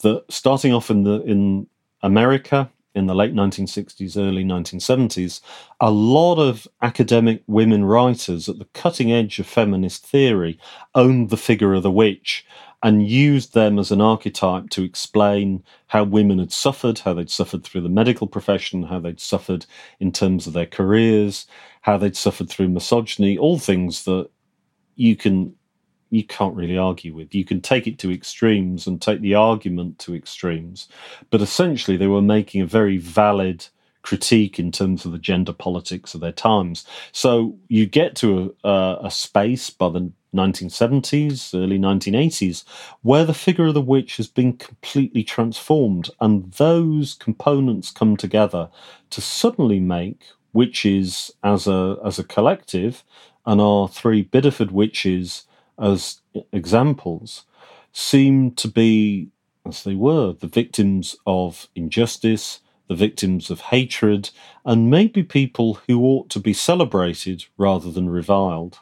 that 0.00 0.24
starting 0.28 0.72
off 0.72 0.90
in 0.90 1.04
the 1.04 1.22
in 1.22 1.66
America 2.02 2.70
in 2.94 3.06
the 3.06 3.14
late 3.14 3.34
1960s, 3.34 4.16
early 4.16 4.44
1970s, 4.44 5.40
a 5.80 5.90
lot 5.90 6.38
of 6.38 6.66
academic 6.82 7.42
women 7.46 7.84
writers 7.84 8.48
at 8.48 8.58
the 8.58 8.64
cutting 8.74 9.12
edge 9.12 9.38
of 9.38 9.46
feminist 9.46 10.04
theory 10.04 10.58
owned 10.94 11.30
the 11.30 11.36
figure 11.36 11.72
of 11.72 11.84
the 11.84 11.90
witch 11.90 12.44
and 12.82 13.06
used 13.06 13.54
them 13.54 13.78
as 13.78 13.92
an 13.92 14.00
archetype 14.00 14.70
to 14.70 14.82
explain 14.82 15.62
how 15.88 16.02
women 16.02 16.38
had 16.38 16.50
suffered, 16.50 16.98
how 16.98 17.12
they'd 17.12 17.30
suffered 17.30 17.62
through 17.62 17.82
the 17.82 17.88
medical 17.88 18.26
profession, 18.26 18.82
how 18.82 18.98
they'd 18.98 19.20
suffered 19.20 19.66
in 20.00 20.10
terms 20.10 20.46
of 20.46 20.54
their 20.54 20.66
careers, 20.66 21.46
how 21.82 21.96
they'd 21.98 22.16
suffered 22.16 22.48
through 22.48 22.68
misogyny, 22.68 23.36
all 23.36 23.58
things 23.58 24.04
that 24.04 24.28
you 24.96 25.14
can 25.14 25.54
you 26.10 26.24
can't 26.24 26.56
really 26.56 26.76
argue 26.76 27.14
with. 27.14 27.34
You 27.34 27.44
can 27.44 27.60
take 27.60 27.86
it 27.86 27.98
to 28.00 28.12
extremes 28.12 28.86
and 28.86 29.00
take 29.00 29.20
the 29.20 29.34
argument 29.34 29.98
to 30.00 30.14
extremes, 30.14 30.88
but 31.30 31.40
essentially 31.40 31.96
they 31.96 32.08
were 32.08 32.22
making 32.22 32.60
a 32.60 32.66
very 32.66 32.98
valid 32.98 33.66
critique 34.02 34.58
in 34.58 34.72
terms 34.72 35.04
of 35.04 35.12
the 35.12 35.18
gender 35.18 35.52
politics 35.52 36.14
of 36.14 36.20
their 36.20 36.32
times. 36.32 36.84
So 37.12 37.56
you 37.68 37.86
get 37.86 38.16
to 38.16 38.54
a, 38.64 38.98
a 39.04 39.10
space 39.10 39.70
by 39.70 39.90
the 39.90 40.10
1970s, 40.34 41.54
early 41.54 41.78
1980s, 41.78 42.64
where 43.02 43.24
the 43.24 43.34
figure 43.34 43.66
of 43.66 43.74
the 43.74 43.80
witch 43.80 44.16
has 44.16 44.26
been 44.26 44.54
completely 44.54 45.24
transformed, 45.24 46.10
and 46.20 46.52
those 46.52 47.14
components 47.14 47.90
come 47.90 48.16
together 48.16 48.68
to 49.10 49.20
suddenly 49.20 49.80
make 49.80 50.22
witches 50.52 51.30
as 51.44 51.66
a 51.66 51.96
as 52.04 52.18
a 52.18 52.24
collective, 52.24 53.04
and 53.46 53.60
our 53.60 53.88
three 53.88 54.24
Bideford 54.24 54.70
witches 54.70 55.44
as 55.80 56.20
examples 56.52 57.44
seem 57.92 58.52
to 58.52 58.68
be, 58.68 59.28
as 59.66 59.84
they 59.84 59.94
were, 59.94 60.32
the 60.32 60.46
victims 60.46 61.16
of 61.26 61.68
injustice, 61.74 62.60
the 62.88 62.94
victims 62.94 63.50
of 63.50 63.60
hatred, 63.60 64.30
and 64.64 64.90
maybe 64.90 65.22
people 65.22 65.78
who 65.86 66.02
ought 66.04 66.28
to 66.30 66.40
be 66.40 66.52
celebrated 66.52 67.44
rather 67.56 67.90
than 67.90 68.10
reviled. 68.10 68.80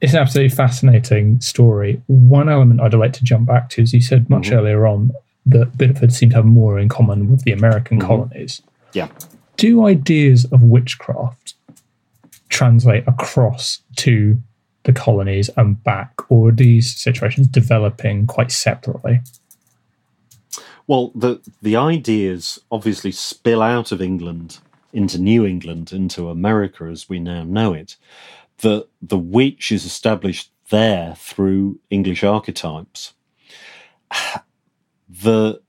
It's 0.00 0.12
an 0.12 0.20
absolutely 0.20 0.54
fascinating 0.54 1.40
story. 1.40 2.02
One 2.06 2.48
element 2.48 2.80
I'd 2.80 2.94
like 2.94 3.14
to 3.14 3.24
jump 3.24 3.46
back 3.46 3.70
to 3.70 3.82
is 3.82 3.94
you 3.94 4.00
said 4.02 4.28
much 4.28 4.44
mm-hmm. 4.44 4.54
earlier 4.54 4.86
on 4.86 5.10
that 5.46 5.72
Bideford 5.78 6.12
seemed 6.12 6.32
to 6.32 6.38
have 6.38 6.44
more 6.44 6.78
in 6.78 6.88
common 6.88 7.30
with 7.30 7.44
the 7.44 7.52
American 7.52 7.98
mm-hmm. 7.98 8.08
colonies. 8.08 8.62
Yeah. 8.92 9.08
Do 9.56 9.86
ideas 9.86 10.44
of 10.46 10.62
witchcraft 10.62 11.54
translate 12.48 13.04
across 13.06 13.80
to 13.96 14.38
the 14.86 14.92
colonies 14.92 15.50
and 15.56 15.82
back, 15.84 16.12
or 16.30 16.50
these 16.50 16.96
situations 16.96 17.46
developing 17.48 18.26
quite 18.26 18.50
separately? 18.50 19.20
Well, 20.86 21.12
the 21.14 21.40
the 21.60 21.76
ideas 21.76 22.60
obviously 22.70 23.12
spill 23.12 23.60
out 23.60 23.92
of 23.92 24.00
England 24.00 24.58
into 24.92 25.18
New 25.18 25.44
England, 25.44 25.92
into 25.92 26.30
America 26.30 26.84
as 26.84 27.08
we 27.08 27.18
now 27.18 27.42
know 27.42 27.74
it. 27.74 27.96
The 28.58 28.86
the 29.02 29.18
witch 29.18 29.70
is 29.72 29.84
established 29.84 30.50
there 30.70 31.14
through 31.16 31.80
English 31.90 32.24
archetypes. 32.24 33.14
The 35.08 35.60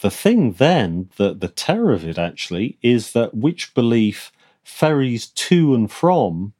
the 0.00 0.10
thing 0.10 0.52
then, 0.52 1.10
the 1.16 1.34
the 1.34 1.48
terror 1.48 1.92
of 1.92 2.04
it 2.04 2.18
actually, 2.18 2.78
is 2.82 3.12
that 3.12 3.34
witch 3.34 3.74
belief 3.74 4.32
ferries 4.64 5.26
to 5.26 5.74
and 5.74 5.92
from 5.92 6.54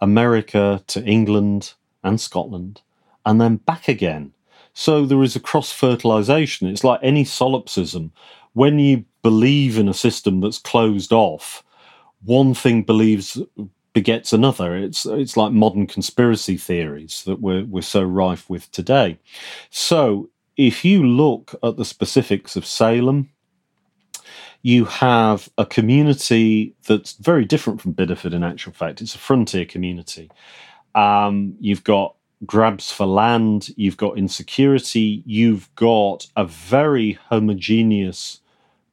America 0.00 0.82
to 0.88 1.04
England 1.04 1.74
and 2.02 2.20
Scotland, 2.20 2.80
and 3.26 3.40
then 3.40 3.56
back 3.56 3.88
again. 3.88 4.32
So 4.72 5.04
there 5.04 5.22
is 5.22 5.36
a 5.36 5.40
cross 5.40 5.72
fertilization. 5.72 6.68
It's 6.68 6.84
like 6.84 7.00
any 7.02 7.24
solipsism. 7.24 8.12
When 8.52 8.78
you 8.78 9.04
believe 9.22 9.78
in 9.78 9.88
a 9.88 9.94
system 9.94 10.40
that's 10.40 10.58
closed 10.58 11.12
off, 11.12 11.62
one 12.24 12.54
thing 12.54 12.82
believes 12.82 13.38
begets 13.92 14.32
another. 14.32 14.76
It's 14.76 15.04
it's 15.06 15.36
like 15.36 15.52
modern 15.52 15.86
conspiracy 15.86 16.56
theories 16.56 17.24
that 17.24 17.40
we're 17.40 17.64
we're 17.64 17.82
so 17.82 18.02
rife 18.02 18.48
with 18.48 18.70
today. 18.72 19.18
So 19.70 20.30
if 20.56 20.84
you 20.84 21.06
look 21.06 21.54
at 21.62 21.76
the 21.76 21.84
specifics 21.84 22.56
of 22.56 22.66
Salem, 22.66 23.30
you 24.62 24.84
have 24.84 25.48
a 25.56 25.64
community 25.64 26.74
that's 26.86 27.14
very 27.14 27.44
different 27.44 27.80
from 27.80 27.94
Bideford 27.94 28.34
in 28.34 28.44
actual 28.44 28.72
fact. 28.72 29.00
It's 29.00 29.14
a 29.14 29.18
frontier 29.18 29.64
community. 29.64 30.30
Um, 30.94 31.54
you've 31.60 31.84
got 31.84 32.14
grabs 32.46 32.90
for 32.90 33.06
land, 33.06 33.70
you've 33.76 33.96
got 33.96 34.18
insecurity, 34.18 35.22
you've 35.26 35.74
got 35.74 36.26
a 36.36 36.44
very 36.44 37.12
homogeneous 37.28 38.40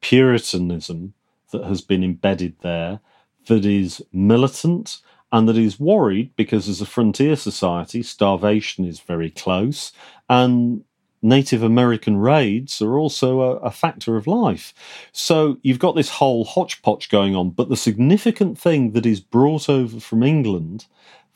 Puritanism 0.00 1.12
that 1.50 1.64
has 1.64 1.80
been 1.80 2.04
embedded 2.04 2.54
there 2.60 3.00
that 3.46 3.64
is 3.64 4.00
militant 4.12 4.98
and 5.32 5.48
that 5.48 5.56
is 5.56 5.80
worried 5.80 6.30
because, 6.36 6.68
as 6.68 6.80
a 6.80 6.86
frontier 6.86 7.34
society, 7.36 8.02
starvation 8.02 8.84
is 8.84 9.00
very 9.00 9.30
close 9.30 9.92
and 10.28 10.84
Native 11.22 11.62
American 11.62 12.16
raids 12.16 12.80
are 12.80 12.98
also 12.98 13.40
a, 13.40 13.56
a, 13.56 13.70
factor 13.70 14.16
of 14.16 14.26
life. 14.26 14.72
So 15.12 15.58
you've 15.62 15.78
got 15.78 15.96
this 15.96 16.10
whole 16.10 16.44
hodgepodge 16.44 17.08
going 17.08 17.34
on. 17.34 17.50
But 17.50 17.68
the 17.68 17.76
significant 17.76 18.58
thing 18.58 18.92
that 18.92 19.06
is 19.06 19.20
brought 19.20 19.68
over 19.68 19.98
from 20.00 20.22
England 20.22 20.86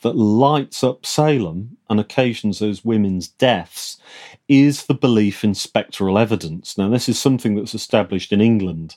that 0.01 0.15
lights 0.15 0.83
up 0.83 1.05
Salem 1.05 1.77
and 1.89 1.99
occasions 1.99 2.59
those 2.59 2.85
women's 2.85 3.27
deaths 3.27 3.97
is 4.47 4.85
the 4.85 4.93
belief 4.93 5.43
in 5.43 5.55
spectral 5.55 6.17
evidence. 6.17 6.77
Now, 6.77 6.89
this 6.89 7.09
is 7.09 7.17
something 7.17 7.55
that's 7.55 7.73
established 7.73 8.31
in 8.31 8.41
England 8.41 8.95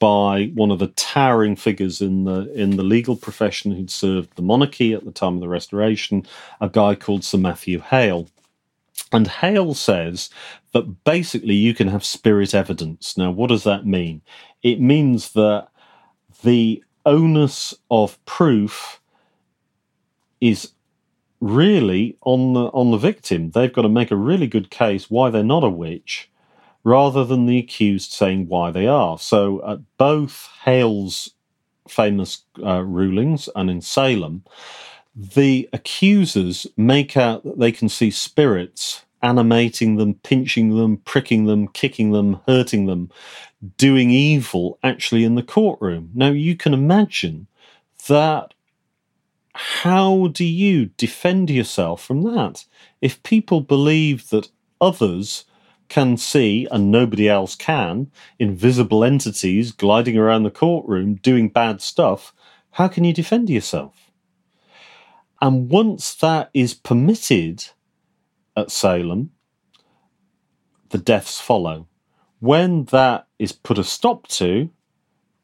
by 0.00 0.52
one 0.54 0.70
of 0.70 0.78
the 0.78 0.88
towering 0.88 1.56
figures 1.56 2.00
in 2.00 2.24
the 2.24 2.52
in 2.54 2.76
the 2.76 2.82
legal 2.82 3.16
profession 3.16 3.72
who'd 3.72 3.90
served 3.90 4.36
the 4.36 4.42
monarchy 4.42 4.92
at 4.92 5.04
the 5.04 5.10
time 5.10 5.34
of 5.34 5.40
the 5.40 5.48
Restoration, 5.48 6.24
a 6.60 6.68
guy 6.68 6.94
called 6.94 7.24
Sir 7.24 7.38
Matthew 7.38 7.80
Hale. 7.80 8.28
And 9.12 9.26
Hale 9.26 9.74
says 9.74 10.30
that 10.72 11.04
basically 11.04 11.54
you 11.54 11.74
can 11.74 11.88
have 11.88 12.04
spirit 12.04 12.54
evidence. 12.54 13.16
Now, 13.16 13.30
what 13.30 13.48
does 13.48 13.64
that 13.64 13.86
mean? 13.86 14.22
It 14.62 14.80
means 14.80 15.32
that 15.32 15.68
the 16.42 16.82
onus 17.06 17.74
of 17.90 18.22
proof 18.26 19.00
is 20.40 20.72
really 21.40 22.16
on 22.22 22.52
the 22.52 22.64
on 22.66 22.90
the 22.90 22.96
victim. 22.98 23.50
They've 23.50 23.72
got 23.72 23.82
to 23.82 23.88
make 23.88 24.10
a 24.10 24.16
really 24.16 24.46
good 24.46 24.70
case 24.70 25.10
why 25.10 25.30
they're 25.30 25.42
not 25.42 25.64
a 25.64 25.70
witch, 25.70 26.30
rather 26.84 27.24
than 27.24 27.46
the 27.46 27.58
accused 27.58 28.12
saying 28.12 28.48
why 28.48 28.70
they 28.70 28.86
are. 28.86 29.18
So 29.18 29.66
at 29.66 29.78
both 29.96 30.48
Hale's 30.64 31.30
famous 31.88 32.42
uh, 32.62 32.82
rulings 32.82 33.48
and 33.56 33.70
in 33.70 33.80
Salem, 33.80 34.44
the 35.18 35.68
accusers 35.72 36.68
make 36.76 37.16
out 37.16 37.42
that 37.42 37.58
they 37.58 37.72
can 37.72 37.88
see 37.88 38.10
spirits 38.10 39.04
animating 39.20 39.96
them, 39.96 40.14
pinching 40.14 40.76
them, 40.76 40.98
pricking 40.98 41.46
them, 41.46 41.66
kicking 41.66 42.12
them, 42.12 42.40
hurting 42.46 42.86
them, 42.86 43.10
doing 43.76 44.10
evil 44.10 44.78
actually 44.84 45.24
in 45.24 45.34
the 45.34 45.42
courtroom. 45.42 46.10
Now 46.14 46.30
you 46.30 46.54
can 46.54 46.72
imagine 46.72 47.48
that 48.06 48.54
how 49.54 50.28
do 50.28 50.44
you 50.44 50.86
defend 50.96 51.50
yourself 51.50 52.04
from 52.04 52.22
that? 52.22 52.64
If 53.00 53.20
people 53.24 53.60
believe 53.60 54.28
that 54.28 54.52
others 54.80 55.46
can 55.88 56.16
see 56.16 56.68
and 56.70 56.92
nobody 56.92 57.28
else 57.28 57.56
can, 57.56 58.12
invisible 58.38 59.02
entities 59.02 59.72
gliding 59.72 60.16
around 60.16 60.44
the 60.44 60.50
courtroom 60.52 61.16
doing 61.16 61.48
bad 61.48 61.80
stuff, 61.80 62.32
how 62.72 62.86
can 62.86 63.02
you 63.02 63.12
defend 63.12 63.50
yourself? 63.50 64.07
And 65.40 65.70
once 65.70 66.14
that 66.16 66.50
is 66.52 66.74
permitted 66.74 67.66
at 68.56 68.70
Salem, 68.70 69.30
the 70.90 70.98
deaths 70.98 71.40
follow. 71.40 71.86
When 72.40 72.84
that 72.86 73.26
is 73.38 73.52
put 73.52 73.78
a 73.78 73.84
stop 73.84 74.26
to, 74.28 74.70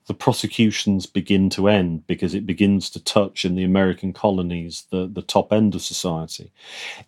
the 0.07 0.15
prosecutions 0.15 1.07
begin 1.07 1.49
to 1.51 1.69
end 1.69 2.07
because 2.07 2.35
it 2.35 2.47
begins 2.47 2.91
to 2.91 3.03
touch 3.03 3.45
in 3.45 3.55
the 3.55 3.65
American 3.65 4.13
colonies 4.13 4.85
the, 4.91 5.09
the 5.11 5.23
top 5.23 5.53
end 5.53 5.75
of 5.75 5.83
society. 5.83 6.53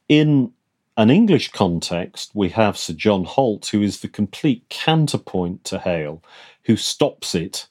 In 0.08 0.52
an 0.96 1.10
English 1.10 1.52
context, 1.52 2.30
we 2.34 2.48
have 2.50 2.78
Sir 2.78 2.94
John 2.94 3.24
Holt, 3.24 3.66
who 3.66 3.82
is 3.82 4.00
the 4.00 4.08
complete 4.08 4.64
counterpoint 4.70 5.64
to 5.64 5.78
Hale, 5.78 6.22
who 6.64 6.76
stops 6.76 7.34
it 7.34 7.66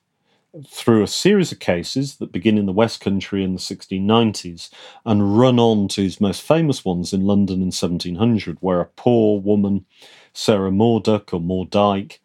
through 0.68 1.04
a 1.04 1.08
series 1.08 1.52
of 1.52 1.60
cases 1.60 2.18
that 2.18 2.32
begin 2.32 2.58
in 2.58 2.66
the 2.66 2.72
West 2.72 3.02
Country 3.02 3.44
in 3.44 3.54
the 3.54 3.60
1690s 3.60 4.70
and 5.06 5.38
run 5.38 5.60
on 5.60 5.88
to 5.90 6.02
his 6.02 6.22
most 6.22 6.42
famous 6.42 6.86
ones 6.86 7.14
in 7.14 7.26
London 7.26 7.56
in 7.56 7.72
1700, 7.72 8.58
where 8.62 8.82
a 8.82 8.86
poor 8.86 9.40
woman, 9.40 9.86
Sarah 10.34 10.72
Morduck 10.72 11.34
or 11.34 11.42
Mordyke, 11.42 12.20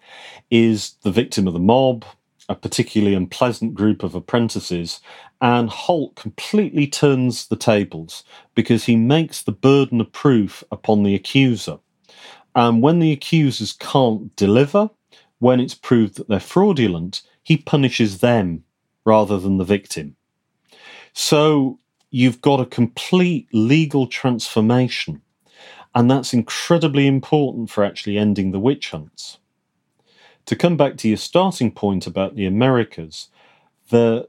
is 0.51 0.95
the 1.03 1.11
victim 1.11 1.47
of 1.47 1.53
the 1.53 1.59
mob, 1.59 2.05
a 2.49 2.55
particularly 2.55 3.15
unpleasant 3.15 3.75
group 3.75 4.03
of 4.03 4.15
apprentices, 4.15 5.01
and 5.41 5.71
Holt 5.71 6.17
completely 6.17 6.87
turns 6.87 7.47
the 7.47 7.57
tables 7.57 8.25
because 8.55 8.85
he 8.85 8.97
makes 8.97 9.43
the 9.43 9.53
burden 9.53 10.01
of 10.01 10.13
proof 10.13 10.63
upon 10.71 11.03
the 11.03 11.15
accuser. 11.15 11.79
And 12.55 12.83
when 12.83 12.99
the 12.99 13.13
accusers 13.13 13.73
can't 13.73 14.35
deliver, 14.37 14.91
when 15.39 15.61
it's 15.61 15.75
proved 15.75 16.17
that 16.17 16.29
they're 16.29 16.41
fraudulent, 16.41 17.23
he 17.43 17.57
punishes 17.57 18.19
them 18.19 18.65
rather 19.05 19.39
than 19.39 19.59
the 19.59 19.65
victim. 19.65 20.17
So 21.13 21.79
you've 22.11 22.41
got 22.41 22.61
a 22.61 22.67
complete 22.67 23.49
legal 23.53 24.07
transformation, 24.07 25.23
and 25.95 26.11
that's 26.11 26.33
incredibly 26.33 27.07
important 27.07 27.71
for 27.71 27.85
actually 27.85 28.19
ending 28.19 28.53
the 28.53 28.61
witch 28.61 28.91
hunts 28.91 29.39
to 30.47 30.57
come 30.57 30.77
back 30.77 30.97
to 30.97 31.07
your 31.07 31.17
starting 31.17 31.71
point 31.71 32.09
about 32.09 32.35
the 32.35 32.45
Americas, 32.45 33.29
the 33.91 34.29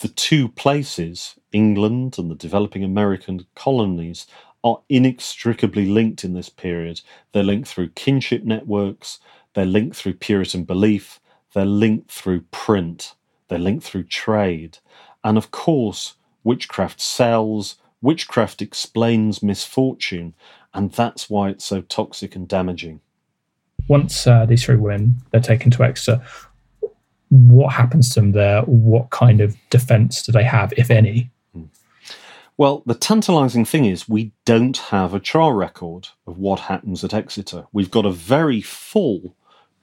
the 0.00 0.08
two 0.08 0.48
places, 0.48 1.36
England 1.52 2.18
and 2.18 2.30
the 2.30 2.34
developing 2.34 2.84
American 2.84 3.46
colonies, 3.54 4.26
are 4.62 4.80
inextricably 4.88 5.86
linked 5.86 6.24
in 6.24 6.34
this 6.34 6.48
period. 6.48 7.00
They're 7.32 7.42
linked 7.42 7.68
through 7.68 7.90
kinship 7.90 8.44
networks, 8.44 9.20
they're 9.54 9.64
linked 9.64 9.96
through 9.96 10.14
Puritan 10.14 10.64
belief, 10.64 11.20
they're 11.58 11.66
linked 11.66 12.10
through 12.10 12.42
print, 12.50 13.14
they're 13.48 13.58
linked 13.58 13.84
through 13.84 14.04
trade. 14.04 14.78
And 15.24 15.36
of 15.36 15.50
course, 15.50 16.14
witchcraft 16.44 17.00
sells, 17.00 17.76
witchcraft 18.00 18.62
explains 18.62 19.42
misfortune, 19.42 20.34
and 20.72 20.92
that's 20.92 21.28
why 21.28 21.50
it's 21.50 21.64
so 21.64 21.82
toxic 21.82 22.36
and 22.36 22.46
damaging 22.48 23.00
once 23.88 24.26
uh, 24.26 24.46
these 24.46 24.64
three 24.64 24.76
women 24.76 25.16
they're 25.30 25.40
taken 25.40 25.70
to 25.72 25.82
Exeter, 25.82 26.22
what 27.30 27.72
happens 27.72 28.10
to 28.10 28.20
them 28.20 28.32
there? 28.32 28.62
What 28.62 29.10
kind 29.10 29.40
of 29.40 29.56
defence 29.70 30.22
do 30.22 30.32
they 30.32 30.44
have, 30.44 30.72
if 30.76 30.90
any? 30.90 31.30
Well, 32.56 32.82
the 32.86 32.94
tantalising 32.94 33.64
thing 33.64 33.84
is 33.84 34.08
we 34.08 34.32
don't 34.44 34.76
have 34.76 35.14
a 35.14 35.20
trial 35.20 35.52
record 35.52 36.08
of 36.26 36.38
what 36.38 36.58
happens 36.58 37.04
at 37.04 37.14
Exeter. 37.14 37.66
We've 37.72 37.90
got 37.90 38.04
a 38.04 38.10
very 38.10 38.60
full 38.60 39.36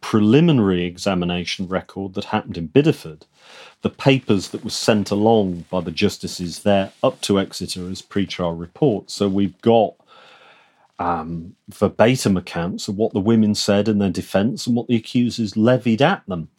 preliminary 0.05 0.85
examination 0.85 1.67
record 1.67 2.13
that 2.13 2.25
happened 2.25 2.59
in 2.59 2.69
Bideford. 2.69 3.23
The 3.81 3.89
papers 3.89 4.49
that 4.49 4.63
were 4.63 4.69
sent 4.69 5.09
along 5.09 5.65
by 5.71 5.81
the 5.81 5.89
justices 5.89 6.59
there 6.59 6.91
up 7.01 7.21
to 7.21 7.39
Exeter 7.39 7.89
as 7.89 8.03
pre-trial 8.03 8.55
reports. 8.55 9.15
So 9.15 9.27
we've 9.27 9.59
got 9.63 9.95
um, 10.99 11.55
verbatim 11.69 12.37
accounts 12.37 12.87
of 12.87 12.97
what 12.97 13.13
the 13.13 13.19
women 13.19 13.55
said 13.55 13.87
in 13.87 13.97
their 13.97 14.11
defence 14.11 14.67
and 14.67 14.75
what 14.75 14.87
the 14.87 14.95
accusers 14.95 15.57
levied 15.57 16.03
at 16.03 16.23
them. 16.27 16.49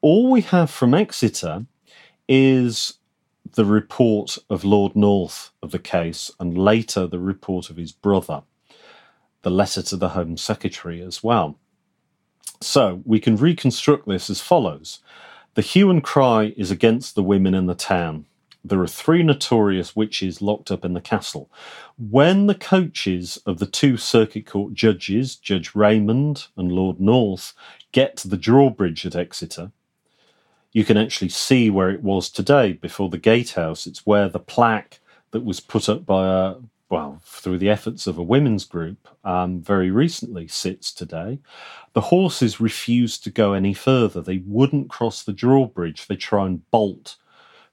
All 0.00 0.30
we 0.30 0.42
have 0.42 0.70
from 0.70 0.94
Exeter 0.94 1.66
is 2.28 2.98
the 3.54 3.64
report 3.64 4.38
of 4.48 4.62
Lord 4.62 4.94
North 4.94 5.50
of 5.60 5.72
the 5.72 5.80
case 5.80 6.30
and 6.38 6.56
later 6.56 7.08
the 7.08 7.18
report 7.18 7.68
of 7.68 7.78
his 7.78 7.90
brother, 7.90 8.44
the 9.42 9.50
letter 9.50 9.82
to 9.82 9.96
the 9.96 10.10
Home 10.10 10.36
Secretary 10.36 11.02
as 11.02 11.24
well. 11.24 11.58
So 12.62 13.02
we 13.04 13.20
can 13.20 13.36
reconstruct 13.36 14.06
this 14.06 14.30
as 14.30 14.40
follows 14.40 15.00
The 15.54 15.62
hue 15.62 15.90
and 15.90 16.02
cry 16.02 16.54
is 16.56 16.70
against 16.70 17.14
the 17.14 17.22
women 17.22 17.54
in 17.54 17.66
the 17.66 17.74
town. 17.74 18.26
There 18.64 18.80
are 18.80 18.86
three 18.86 19.24
notorious 19.24 19.96
witches 19.96 20.40
locked 20.40 20.70
up 20.70 20.84
in 20.84 20.92
the 20.92 21.00
castle. 21.00 21.50
When 21.98 22.46
the 22.46 22.54
coaches 22.54 23.36
of 23.44 23.58
the 23.58 23.66
two 23.66 23.96
circuit 23.96 24.46
court 24.46 24.74
judges, 24.74 25.34
Judge 25.34 25.74
Raymond 25.74 26.46
and 26.56 26.70
Lord 26.70 27.00
North, 27.00 27.54
get 27.90 28.16
to 28.18 28.28
the 28.28 28.36
drawbridge 28.36 29.04
at 29.04 29.16
Exeter, 29.16 29.72
you 30.70 30.84
can 30.84 30.96
actually 30.96 31.28
see 31.28 31.70
where 31.70 31.90
it 31.90 32.02
was 32.02 32.30
today 32.30 32.72
before 32.72 33.10
the 33.10 33.18
gatehouse. 33.18 33.86
It's 33.86 34.06
where 34.06 34.28
the 34.28 34.38
plaque 34.38 35.00
that 35.32 35.44
was 35.44 35.60
put 35.60 35.88
up 35.88 36.06
by 36.06 36.28
a 36.28 36.54
well 36.92 37.20
through 37.24 37.56
the 37.56 37.70
efforts 37.70 38.06
of 38.06 38.18
a 38.18 38.22
women's 38.22 38.66
group 38.66 39.08
um, 39.24 39.62
very 39.62 39.90
recently 39.90 40.46
sits 40.46 40.92
today. 40.92 41.40
The 41.94 42.02
horses 42.02 42.60
refused 42.60 43.24
to 43.24 43.30
go 43.30 43.54
any 43.54 43.72
further. 43.72 44.20
They 44.20 44.42
wouldn't 44.46 44.90
cross 44.90 45.22
the 45.22 45.32
drawbridge. 45.32 46.06
They 46.06 46.16
try 46.16 46.46
and 46.46 46.70
bolt. 46.70 47.16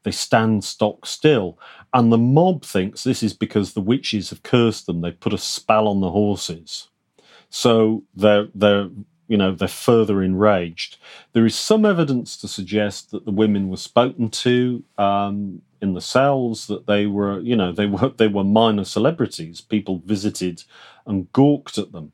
They 0.04 0.12
stand 0.12 0.64
stock 0.64 1.06
still. 1.06 1.60
And 1.94 2.12
the 2.12 2.18
mob 2.18 2.64
thinks 2.64 3.04
this 3.04 3.22
is 3.22 3.34
because 3.34 3.74
the 3.74 3.82
witches 3.82 4.30
have 4.30 4.42
cursed 4.42 4.86
them. 4.86 5.02
They've 5.02 5.20
put 5.20 5.34
a 5.34 5.38
spell 5.38 5.90
on 5.90 6.00
the 6.00 6.12
horses. 6.12 6.88
So 7.50 8.04
they're 8.16 8.48
they're 8.56 8.90
you 9.28 9.38
know 9.38 9.54
they're 9.54 9.68
further 9.68 10.24
enraged. 10.24 10.98
There 11.34 11.46
is 11.46 11.56
some 11.56 11.86
evidence 11.86 12.38
to 12.38 12.48
suggest 12.48 13.12
that 13.12 13.26
the 13.26 13.32
women 13.32 13.70
were 13.70 13.78
spoken 13.78 14.30
to 14.30 14.84
um, 14.98 15.62
in 15.82 15.94
the 15.94 16.02
cells, 16.02 16.68
that 16.68 16.88
they 16.88 17.06
were 17.06 17.40
you 17.40 17.56
know 17.56 17.72
they 17.72 17.86
were 17.86 18.10
they 18.10 18.28
were 18.28 18.44
minor 18.44 18.84
celebrities. 18.84 19.62
People 19.62 20.02
visited 20.06 20.64
and 21.06 21.32
gawked 21.32 21.78
at 21.78 21.92
them. 21.92 22.12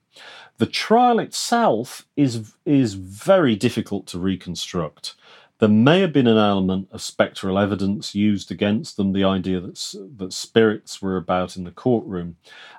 The 0.58 0.66
trial 0.66 1.20
itself 1.20 2.08
is 2.16 2.54
is 2.66 2.94
very 2.94 3.56
difficult 3.56 4.08
to 4.08 4.20
reconstruct. 4.20 5.16
There 5.60 5.70
may 5.70 6.02
have 6.02 6.12
been 6.12 6.28
an 6.28 6.38
element 6.38 6.90
of 6.92 7.02
spectral 7.02 7.58
evidence 7.58 8.14
used 8.14 8.52
against 8.52 8.98
them, 8.98 9.14
the 9.14 9.24
idea 9.24 9.62
that, 9.62 9.96
that 10.18 10.34
spirits 10.34 11.02
were 11.02 11.16
about 11.16 11.56
in 11.56 11.64
the 11.64 11.72
courtroom. 11.72 12.36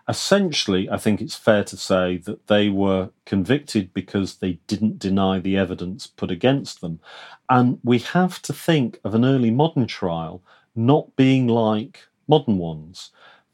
Essentially, 0.06 0.88
I 0.90 0.98
think 0.98 1.22
it's 1.22 1.36
fair 1.36 1.64
to 1.64 1.76
say 1.76 2.18
that 2.18 2.48
they 2.48 2.68
were 2.68 3.10
convicted 3.24 3.94
because 3.94 4.36
they 4.36 4.58
didn't 4.66 4.98
deny 4.98 5.38
the 5.38 5.56
evidence 5.56 6.06
put 6.06 6.30
against 6.30 6.82
them. 6.82 7.00
And 7.48 7.78
we 7.82 7.98
have 7.98 8.42
to 8.42 8.52
think 8.52 9.00
of 9.02 9.14
an 9.14 9.24
early 9.24 9.50
modern 9.50 9.86
trial 9.86 10.42
not 10.76 11.16
being 11.16 11.48
like 11.48 12.06
modern 12.28 12.58
ones. 12.58 13.10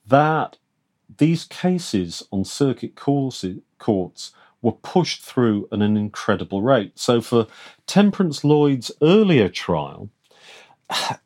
That 0.07 0.59
these 1.18 1.45
cases 1.45 2.23
on 2.31 2.45
circuit 2.45 2.95
courts 2.95 4.33
were 4.61 4.73
pushed 4.73 5.23
through 5.23 5.68
at 5.73 5.81
an 5.81 5.97
incredible 5.97 6.62
rate. 6.62 6.99
So 6.99 7.20
for 7.20 7.47
Temperance 7.87 8.45
Lloyd's 8.45 8.93
earlier 9.03 9.49
trial, 9.49 10.11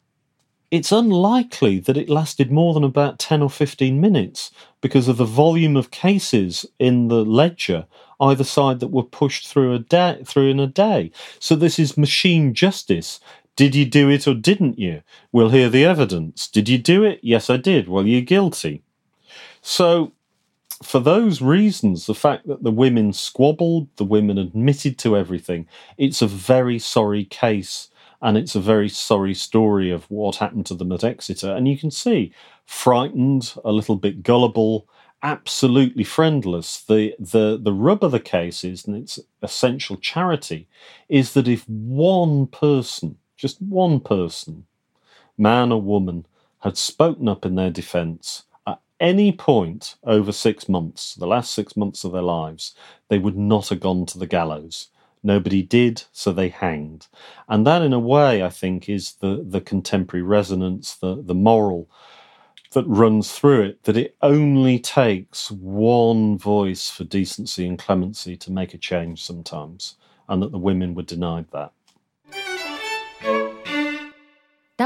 it's 0.70 0.90
unlikely 0.90 1.78
that 1.80 1.96
it 1.96 2.08
lasted 2.08 2.50
more 2.50 2.74
than 2.74 2.82
about 2.84 3.18
10 3.18 3.42
or 3.42 3.50
15 3.50 4.00
minutes 4.00 4.50
because 4.80 5.06
of 5.08 5.16
the 5.16 5.24
volume 5.24 5.76
of 5.76 5.90
cases 5.90 6.66
in 6.78 7.08
the 7.08 7.24
ledger 7.24 7.86
either 8.20 8.44
side 8.44 8.80
that 8.80 8.88
were 8.88 9.02
pushed 9.02 9.46
through 9.46 9.74
a 9.74 9.78
day 9.78 10.20
through 10.24 10.50
in 10.50 10.58
a 10.58 10.66
day 10.66 11.10
so 11.38 11.54
this 11.54 11.78
is 11.78 11.98
machine 11.98 12.54
justice 12.54 13.20
did 13.56 13.74
you 13.74 13.86
do 13.86 14.10
it 14.10 14.28
or 14.28 14.34
didn't 14.34 14.78
you? 14.78 15.02
We'll 15.32 15.50
hear 15.50 15.68
the 15.68 15.84
evidence. 15.84 16.48
Did 16.48 16.68
you 16.68 16.78
do 16.78 17.04
it? 17.04 17.20
Yes 17.22 17.50
i 17.50 17.56
did. 17.56 17.88
Well 17.88 18.06
you're 18.06 18.20
guilty. 18.20 18.82
So 19.62 20.12
for 20.82 21.00
those 21.00 21.40
reasons, 21.40 22.06
the 22.06 22.14
fact 22.14 22.46
that 22.46 22.62
the 22.62 22.70
women 22.70 23.12
squabbled, 23.12 23.88
the 23.96 24.04
women 24.04 24.38
admitted 24.38 24.98
to 24.98 25.16
everything, 25.16 25.66
it's 25.96 26.20
a 26.20 26.26
very 26.26 26.78
sorry 26.78 27.24
case 27.24 27.88
and 28.22 28.36
it's 28.36 28.54
a 28.54 28.60
very 28.60 28.88
sorry 28.88 29.34
story 29.34 29.90
of 29.90 30.04
what 30.10 30.36
happened 30.36 30.66
to 30.66 30.74
them 30.74 30.92
at 30.92 31.04
Exeter. 31.04 31.54
And 31.54 31.68
you 31.68 31.78
can 31.78 31.90
see, 31.90 32.32
frightened, 32.64 33.54
a 33.64 33.72
little 33.72 33.96
bit 33.96 34.22
gullible, 34.22 34.88
absolutely 35.22 36.04
friendless. 36.04 36.82
The 36.82 37.14
the 37.18 37.58
the 37.60 37.72
rub 37.72 38.04
of 38.04 38.12
the 38.12 38.20
case 38.20 38.64
is, 38.64 38.86
and 38.86 38.96
its 38.96 39.18
essential 39.42 39.96
charity, 39.96 40.68
is 41.08 41.34
that 41.34 41.48
if 41.48 41.68
one 41.68 42.46
person, 42.46 43.18
just 43.36 43.60
one 43.60 44.00
person, 44.00 44.66
man 45.36 45.72
or 45.72 45.80
woman, 45.80 46.26
had 46.60 46.76
spoken 46.76 47.28
up 47.28 47.44
in 47.44 47.54
their 47.54 47.70
defence 47.70 48.44
at 48.66 48.80
any 48.98 49.30
point 49.32 49.96
over 50.04 50.32
six 50.32 50.68
months, 50.68 51.14
the 51.14 51.26
last 51.26 51.54
six 51.54 51.76
months 51.76 52.04
of 52.04 52.12
their 52.12 52.22
lives, 52.22 52.74
they 53.08 53.18
would 53.18 53.36
not 53.36 53.68
have 53.68 53.80
gone 53.80 54.06
to 54.06 54.18
the 54.18 54.26
gallows. 54.26 54.88
Nobody 55.22 55.62
did, 55.62 56.04
so 56.12 56.32
they 56.32 56.48
hanged. 56.48 57.08
And 57.48 57.66
that, 57.66 57.82
in 57.82 57.92
a 57.92 57.98
way, 57.98 58.42
I 58.42 58.48
think, 58.48 58.88
is 58.88 59.14
the, 59.14 59.44
the 59.48 59.60
contemporary 59.60 60.22
resonance, 60.22 60.94
the, 60.94 61.22
the 61.22 61.34
moral 61.34 61.88
that 62.72 62.86
runs 62.86 63.32
through 63.32 63.62
it, 63.62 63.82
that 63.84 63.96
it 63.96 64.16
only 64.22 64.78
takes 64.78 65.50
one 65.50 66.38
voice 66.38 66.90
for 66.90 67.04
decency 67.04 67.66
and 67.66 67.78
clemency 67.78 68.36
to 68.36 68.52
make 68.52 68.74
a 68.74 68.78
change 68.78 69.24
sometimes, 69.24 69.96
and 70.28 70.42
that 70.42 70.52
the 70.52 70.58
women 70.58 70.94
were 70.94 71.02
denied 71.02 71.46
that. 71.52 71.72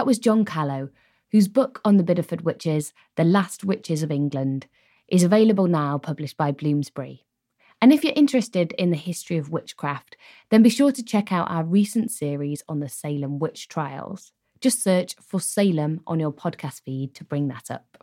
That 0.00 0.06
was 0.06 0.18
John 0.18 0.46
Callow, 0.46 0.88
whose 1.30 1.46
book 1.46 1.78
on 1.84 1.98
the 1.98 2.02
Bideford 2.02 2.40
witches, 2.40 2.94
The 3.16 3.22
Last 3.22 3.64
Witches 3.64 4.02
of 4.02 4.10
England, 4.10 4.66
is 5.08 5.22
available 5.22 5.66
now, 5.66 5.98
published 5.98 6.38
by 6.38 6.52
Bloomsbury. 6.52 7.26
And 7.82 7.92
if 7.92 8.02
you're 8.02 8.14
interested 8.16 8.72
in 8.78 8.88
the 8.88 8.96
history 8.96 9.36
of 9.36 9.50
witchcraft, 9.50 10.16
then 10.48 10.62
be 10.62 10.70
sure 10.70 10.90
to 10.90 11.04
check 11.04 11.30
out 11.30 11.50
our 11.50 11.64
recent 11.64 12.10
series 12.10 12.62
on 12.66 12.80
the 12.80 12.88
Salem 12.88 13.38
witch 13.38 13.68
trials. 13.68 14.32
Just 14.62 14.82
search 14.82 15.16
for 15.20 15.38
Salem 15.38 16.00
on 16.06 16.18
your 16.18 16.32
podcast 16.32 16.80
feed 16.80 17.14
to 17.16 17.22
bring 17.24 17.48
that 17.48 17.70
up. 17.70 18.02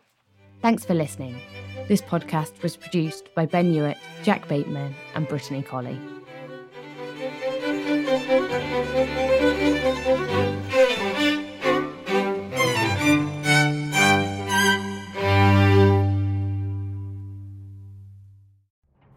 Thanks 0.62 0.86
for 0.86 0.94
listening. 0.94 1.42
This 1.88 2.04
podcast 2.04 2.62
was 2.62 2.78
produced 2.78 3.34
by 3.34 3.48
Ben 3.48 3.74
Hewitt, 3.74 3.98
Jack 4.22 4.48
Bateman, 4.48 4.94
and 5.16 5.28
Brittany 5.28 5.64
Colley. 5.64 6.00